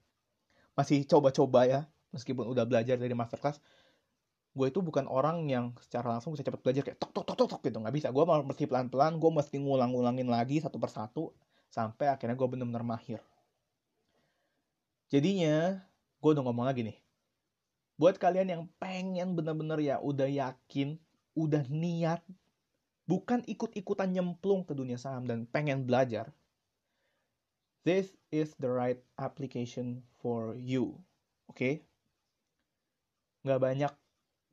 Masih 0.80 1.04
coba-coba 1.04 1.68
ya, 1.68 1.80
meskipun 2.16 2.48
udah 2.48 2.64
belajar 2.64 2.96
dari 2.96 3.12
masterclass 3.12 3.60
gue 4.50 4.66
itu 4.66 4.82
bukan 4.82 5.06
orang 5.06 5.46
yang 5.46 5.70
secara 5.78 6.18
langsung 6.18 6.34
bisa 6.34 6.42
cepat 6.42 6.58
belajar 6.58 6.82
kayak 6.82 6.98
tok 6.98 7.14
tok 7.14 7.22
tok 7.22 7.36
tok, 7.38 7.48
tok 7.54 7.60
gitu. 7.70 7.78
Nggak 7.78 7.94
bisa. 7.94 8.08
Gue 8.10 8.24
mesti 8.26 8.64
pelan 8.66 8.90
pelan 8.90 9.22
gue 9.22 9.30
mesti 9.30 9.56
ngulang-ngulangin 9.62 10.26
lagi 10.26 10.58
satu 10.58 10.76
persatu 10.82 11.30
sampai 11.70 12.10
akhirnya 12.10 12.34
gue 12.34 12.48
benar-benar 12.50 12.82
mahir. 12.82 13.22
Jadinya 15.06 15.78
gue 16.18 16.30
udah 16.34 16.42
ngomong 16.42 16.66
lagi 16.66 16.82
nih. 16.82 16.98
Buat 17.94 18.18
kalian 18.18 18.48
yang 18.48 18.62
pengen 18.82 19.38
bener-bener 19.38 19.78
ya 19.78 20.02
udah 20.02 20.26
yakin 20.26 20.98
udah 21.38 21.62
niat 21.70 22.24
bukan 23.06 23.46
ikut-ikutan 23.46 24.10
nyemplung 24.10 24.66
ke 24.66 24.74
dunia 24.74 24.98
saham 24.98 25.26
dan 25.26 25.46
pengen 25.46 25.86
belajar 25.86 26.34
this 27.84 28.12
is 28.30 28.52
the 28.60 28.68
right 28.68 29.00
application 29.16 30.02
for 30.20 30.54
you 30.56 30.98
oke? 31.50 31.58
Okay? 31.58 31.84
nggak 33.40 33.60
banyak 33.60 33.92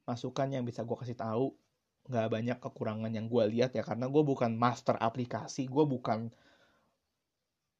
masukan 0.07 0.47
yang 0.47 0.63
bisa 0.63 0.87
gue 0.87 0.95
kasih 0.95 1.19
tahu 1.19 1.51
nggak 2.07 2.27
banyak 2.31 2.57
kekurangan 2.63 3.11
yang 3.11 3.27
gue 3.27 3.43
lihat 3.51 3.75
ya 3.75 3.83
karena 3.83 4.07
gue 4.07 4.23
bukan 4.23 4.55
master 4.55 4.95
aplikasi 4.95 5.67
gue 5.67 5.83
bukan 5.83 6.31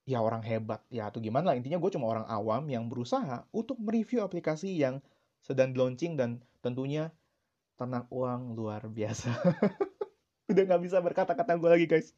ya 0.08 0.24
orang 0.24 0.39
hebat 0.39 0.80
ya 0.88 1.12
atau 1.12 1.20
gimana 1.20 1.52
lah. 1.52 1.56
Intinya 1.60 1.78
gue 1.84 1.91
cuma 1.91 2.08
orang 2.08 2.24
awam 2.32 2.64
yang 2.72 2.88
berusaha 2.88 3.43
untuk 3.52 3.76
mereview 3.84 4.24
aplikasi 4.24 4.80
yang 4.80 5.04
sedang 5.43 5.76
launching 5.76 6.16
dan 6.16 6.39
tentunya 6.64 7.12
tenang 7.76 8.08
uang 8.08 8.56
luar 8.56 8.88
biasa. 8.88 9.36
Udah 10.50 10.64
nggak 10.64 10.82
bisa 10.82 11.04
berkata-kata 11.04 11.60
gue 11.60 11.70
lagi 11.70 11.86
guys 11.91 12.16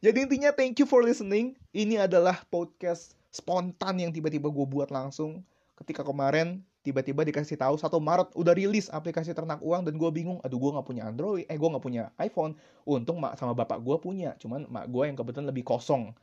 jadi 0.00 0.26
intinya 0.26 0.50
thank 0.50 0.80
you 0.80 0.86
for 0.88 1.04
listening. 1.04 1.54
Ini 1.70 2.08
adalah 2.08 2.42
podcast 2.48 3.14
spontan 3.30 4.00
yang 4.00 4.10
tiba-tiba 4.10 4.50
gue 4.50 4.66
buat 4.66 4.90
langsung. 4.90 5.44
Ketika 5.78 6.06
kemarin 6.06 6.62
tiba-tiba 6.86 7.26
dikasih 7.26 7.58
tahu 7.58 7.74
satu 7.78 7.98
Maret 7.98 8.34
udah 8.38 8.54
rilis 8.54 8.90
aplikasi 8.92 9.34
ternak 9.34 9.58
uang 9.64 9.88
dan 9.88 9.96
gue 9.96 10.10
bingung 10.12 10.38
aduh 10.44 10.60
gue 10.60 10.70
nggak 10.76 10.86
punya 10.86 11.02
Android 11.08 11.48
eh 11.48 11.56
gue 11.58 11.68
nggak 11.68 11.84
punya 11.84 12.02
iPhone. 12.18 12.56
Untung 12.88 13.20
mak 13.20 13.36
sama 13.38 13.52
bapak 13.52 13.82
gue 13.82 13.96
punya 14.00 14.34
cuman 14.40 14.66
mak 14.70 14.88
gue 14.90 15.04
yang 15.06 15.16
kebetulan 15.18 15.46
lebih 15.50 15.64
kosong. 15.66 16.14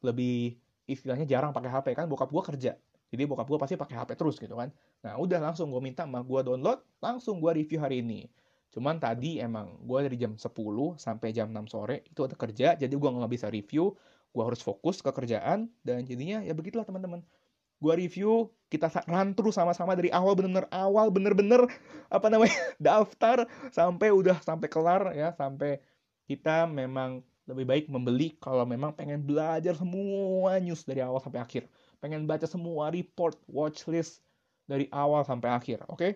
Lebih 0.00 0.56
istilahnya 0.88 1.26
jarang 1.28 1.52
pakai 1.52 1.70
HP 1.72 1.86
kan 1.96 2.06
bokap 2.06 2.30
gue 2.30 2.42
kerja. 2.54 2.72
Jadi 3.10 3.22
bokap 3.26 3.50
gue 3.50 3.58
pasti 3.58 3.74
pakai 3.74 3.96
HP 3.98 4.10
terus 4.14 4.36
gitu 4.38 4.54
kan. 4.54 4.70
Nah 5.02 5.18
udah 5.18 5.42
langsung 5.42 5.68
gue 5.74 5.82
minta 5.82 6.06
mak 6.06 6.24
gue 6.24 6.40
download 6.46 6.78
langsung 7.02 7.42
gue 7.42 7.52
review 7.56 7.82
hari 7.82 8.04
ini 8.04 8.30
cuman 8.70 9.02
tadi 9.02 9.42
emang 9.42 9.82
gue 9.82 9.98
dari 10.06 10.16
jam 10.16 10.38
10 10.38 10.46
sampai 10.94 11.34
jam 11.34 11.50
6 11.50 11.66
sore 11.66 12.06
itu 12.06 12.22
ada 12.22 12.38
kerja 12.38 12.78
jadi 12.78 12.90
gue 12.90 13.10
nggak 13.10 13.32
bisa 13.32 13.50
review. 13.50 13.94
Gue 14.30 14.46
harus 14.46 14.62
fokus 14.62 15.02
ke 15.02 15.10
kerjaan 15.10 15.66
dan 15.82 16.06
jadinya 16.06 16.38
ya 16.46 16.54
begitulah 16.54 16.86
teman-teman. 16.86 17.26
Gue 17.82 17.94
review 17.98 18.46
kita 18.70 18.86
run 19.10 19.34
terus 19.34 19.58
sama-sama 19.58 19.98
dari 19.98 20.06
awal 20.14 20.38
bener-bener 20.38 20.70
awal 20.70 21.10
bener-bener 21.10 21.66
apa 22.06 22.30
namanya 22.30 22.54
daftar 22.78 23.50
sampai 23.74 24.14
udah 24.14 24.38
sampai 24.38 24.70
kelar 24.70 25.10
ya 25.18 25.34
sampai 25.34 25.82
kita 26.30 26.70
memang 26.70 27.26
lebih 27.50 27.66
baik 27.66 27.84
membeli 27.90 28.38
kalau 28.38 28.62
memang 28.62 28.94
pengen 28.94 29.26
belajar 29.26 29.74
semua 29.74 30.62
news 30.62 30.86
dari 30.86 31.02
awal 31.02 31.18
sampai 31.18 31.42
akhir. 31.42 31.66
Pengen 31.98 32.30
baca 32.30 32.46
semua 32.46 32.94
report 32.94 33.34
watchlist 33.50 34.22
dari 34.70 34.86
awal 34.94 35.26
sampai 35.26 35.50
akhir 35.50 35.82
oke? 35.90 35.98
okay? 35.98 36.12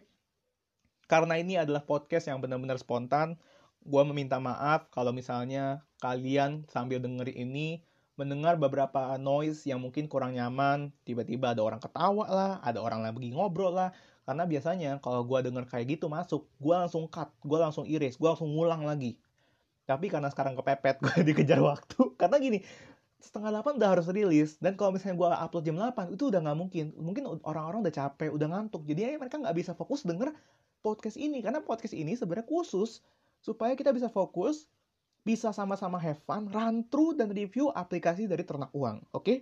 Karena 1.11 1.39
ini 1.39 1.61
adalah 1.61 1.83
podcast 1.85 2.29
yang 2.29 2.41
benar-benar 2.41 2.81
spontan 2.81 3.37
gue 3.85 4.03
meminta 4.09 4.41
maaf 4.41 4.89
kalau 4.89 5.13
misalnya 5.13 5.85
kalian 6.01 6.65
sambil 6.73 7.01
dengerin 7.01 7.37
ini 7.37 7.85
mendengar 8.15 8.55
beberapa 8.55 9.19
noise 9.19 9.67
yang 9.67 9.83
mungkin 9.83 10.07
kurang 10.07 10.39
nyaman, 10.39 10.95
tiba-tiba 11.03 11.51
ada 11.51 11.63
orang 11.67 11.83
ketawa 11.83 12.27
lah, 12.31 12.53
ada 12.63 12.79
orang 12.79 13.03
lagi 13.03 13.35
ngobrol 13.35 13.75
lah. 13.75 13.91
Karena 14.25 14.49
biasanya 14.49 14.91
kalau 15.05 15.27
gue 15.27 15.39
denger 15.45 15.67
kayak 15.69 15.99
gitu 15.99 16.07
masuk, 16.09 16.47
gue 16.63 16.75
langsung 16.75 17.11
cut, 17.11 17.29
gue 17.45 17.59
langsung 17.59 17.85
iris, 17.85 18.17
gue 18.17 18.29
langsung 18.31 18.49
ngulang 18.55 18.87
lagi. 18.87 19.19
Tapi 19.85 20.09
karena 20.09 20.31
sekarang 20.33 20.57
kepepet, 20.57 20.97
gue 21.05 21.27
dikejar 21.27 21.61
waktu. 21.61 22.15
Karena 22.17 22.39
gini, 22.41 22.63
setengah 23.21 23.51
delapan 23.53 23.77
udah 23.77 23.91
harus 23.99 24.07
rilis. 24.09 24.57
Dan 24.63 24.79
kalau 24.81 24.97
misalnya 24.97 25.19
gue 25.19 25.29
upload 25.29 25.65
jam 25.67 25.77
8, 25.77 26.15
itu 26.15 26.25
udah 26.31 26.41
nggak 26.41 26.57
mungkin. 26.57 26.87
Mungkin 26.97 27.23
orang-orang 27.45 27.85
udah 27.85 27.93
capek, 27.93 28.33
udah 28.33 28.49
ngantuk. 28.49 28.87
Jadi 28.89 29.21
mereka 29.21 29.37
nggak 29.43 29.57
bisa 29.59 29.77
fokus 29.77 30.07
denger 30.07 30.33
podcast 30.85 31.17
ini. 31.17 31.41
Karena 31.41 31.65
podcast 31.65 31.97
ini 31.97 32.13
sebenarnya 32.13 32.45
khusus 32.45 33.01
supaya 33.41 33.73
kita 33.73 33.97
bisa 33.97 34.13
fokus 34.13 34.69
bisa 35.25 35.57
sama-sama 35.57 35.97
have 35.97 36.21
fun, 36.29 36.53
run 36.53 36.85
through 36.93 37.17
dan 37.17 37.33
review 37.33 37.73
aplikasi 37.73 38.29
dari 38.29 38.45
ternak 38.45 38.69
uang. 38.77 39.01
Oke? 39.17 39.25
Okay? 39.25 39.39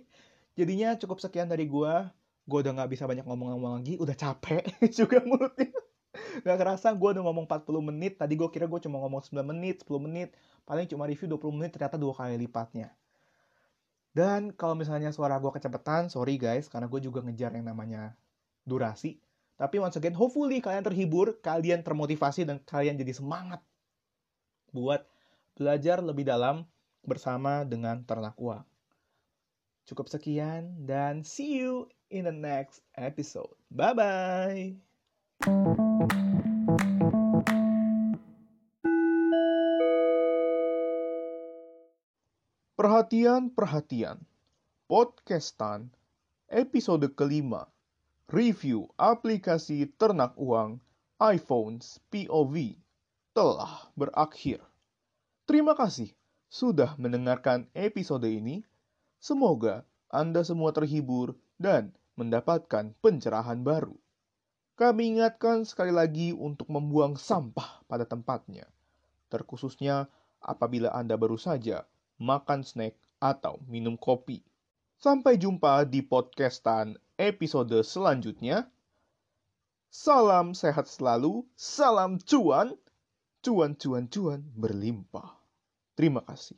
Jadinya 0.55 0.95
cukup 0.95 1.19
sekian 1.19 1.51
dari 1.51 1.67
gue. 1.67 1.93
Gue 2.47 2.59
udah 2.63 2.71
gak 2.75 2.91
bisa 2.91 3.03
banyak 3.03 3.23
ngomong-ngomong 3.27 3.83
lagi, 3.83 3.95
udah 3.99 4.15
capek 4.15 4.63
juga 4.99 5.19
mulutnya. 5.23 5.71
Gak 6.43 6.57
kerasa 6.59 6.91
gue 6.91 7.09
udah 7.19 7.23
ngomong 7.23 7.47
40 7.47 7.89
menit, 7.91 8.19
tadi 8.19 8.35
gue 8.35 8.47
kira 8.51 8.67
gue 8.67 8.79
cuma 8.83 8.99
ngomong 8.99 9.23
9 9.23 9.43
menit, 9.43 9.83
10 9.87 10.03
menit, 10.03 10.35
paling 10.67 10.87
cuma 10.87 11.07
review 11.07 11.27
20 11.31 11.55
menit, 11.55 11.71
ternyata 11.71 11.95
dua 11.95 12.11
kali 12.11 12.35
lipatnya. 12.35 12.91
Dan 14.11 14.51
kalau 14.51 14.75
misalnya 14.75 15.15
suara 15.15 15.39
gue 15.39 15.51
kecepatan, 15.55 16.11
sorry 16.11 16.35
guys, 16.35 16.67
karena 16.67 16.91
gue 16.91 16.99
juga 16.99 17.23
ngejar 17.23 17.55
yang 17.55 17.65
namanya 17.65 18.13
durasi. 18.67 19.23
Tapi 19.53 19.77
once 19.77 19.95
again, 19.95 20.17
hopefully 20.17 20.59
kalian 20.59 20.81
terhibur, 20.81 21.37
kalian 21.39 21.85
termotivasi, 21.85 22.43
dan 22.43 22.57
kalian 22.65 22.97
jadi 22.97 23.13
semangat 23.13 23.61
buat 24.73 25.05
belajar 25.53 26.01
lebih 26.01 26.25
dalam 26.25 26.65
bersama 27.05 27.61
dengan 27.61 28.01
ternak 28.01 28.33
uang. 28.41 28.65
Cukup 29.83 30.07
sekian 30.07 30.87
dan 30.87 31.21
see 31.27 31.59
you 31.59 31.91
in 32.07 32.25
the 32.25 32.33
next 32.33 32.81
episode. 32.95 33.53
Bye 33.69 33.93
bye. 33.93 34.63
Perhatian, 42.73 43.51
perhatian. 43.53 44.17
Podcastan 44.87 45.91
episode 46.49 47.07
kelima. 47.15 47.72
Review 48.33 48.89
aplikasi 48.97 49.93
ternak 49.93 50.33
uang 50.41 50.81
iPhones 51.21 52.01
POV 52.09 52.73
telah 53.29 53.93
berakhir. 53.93 54.57
Terima 55.45 55.77
kasih 55.77 56.09
sudah 56.49 56.97
mendengarkan 56.97 57.69
episode 57.77 58.25
ini. 58.25 58.65
Semoga 59.21 59.85
Anda 60.09 60.41
semua 60.41 60.73
terhibur 60.73 61.37
dan 61.61 61.93
mendapatkan 62.17 62.97
pencerahan 63.05 63.61
baru. 63.61 63.93
Kami 64.81 65.13
ingatkan 65.13 65.61
sekali 65.61 65.93
lagi 65.93 66.33
untuk 66.33 66.73
membuang 66.73 67.13
sampah 67.13 67.85
pada 67.85 68.09
tempatnya, 68.09 68.65
terkhususnya 69.29 70.09
apabila 70.41 70.89
Anda 70.89 71.21
baru 71.21 71.37
saja 71.37 71.85
makan 72.17 72.65
snack 72.65 72.97
atau 73.21 73.61
minum 73.69 73.93
kopi. 73.93 74.41
Sampai 74.97 75.37
jumpa 75.37 75.85
di 75.85 76.01
podcastan 76.01 76.97
episode 77.17 77.83
selanjutnya. 77.85 78.69
Salam 79.93 80.57
sehat 80.57 80.89
selalu, 80.89 81.45
salam 81.53 82.17
cuan, 82.17 82.73
cuan 83.45 83.77
cuan 83.77 84.05
cuan 84.09 84.41
berlimpah. 84.57 85.37
Terima 85.93 86.25
kasih. 86.25 86.57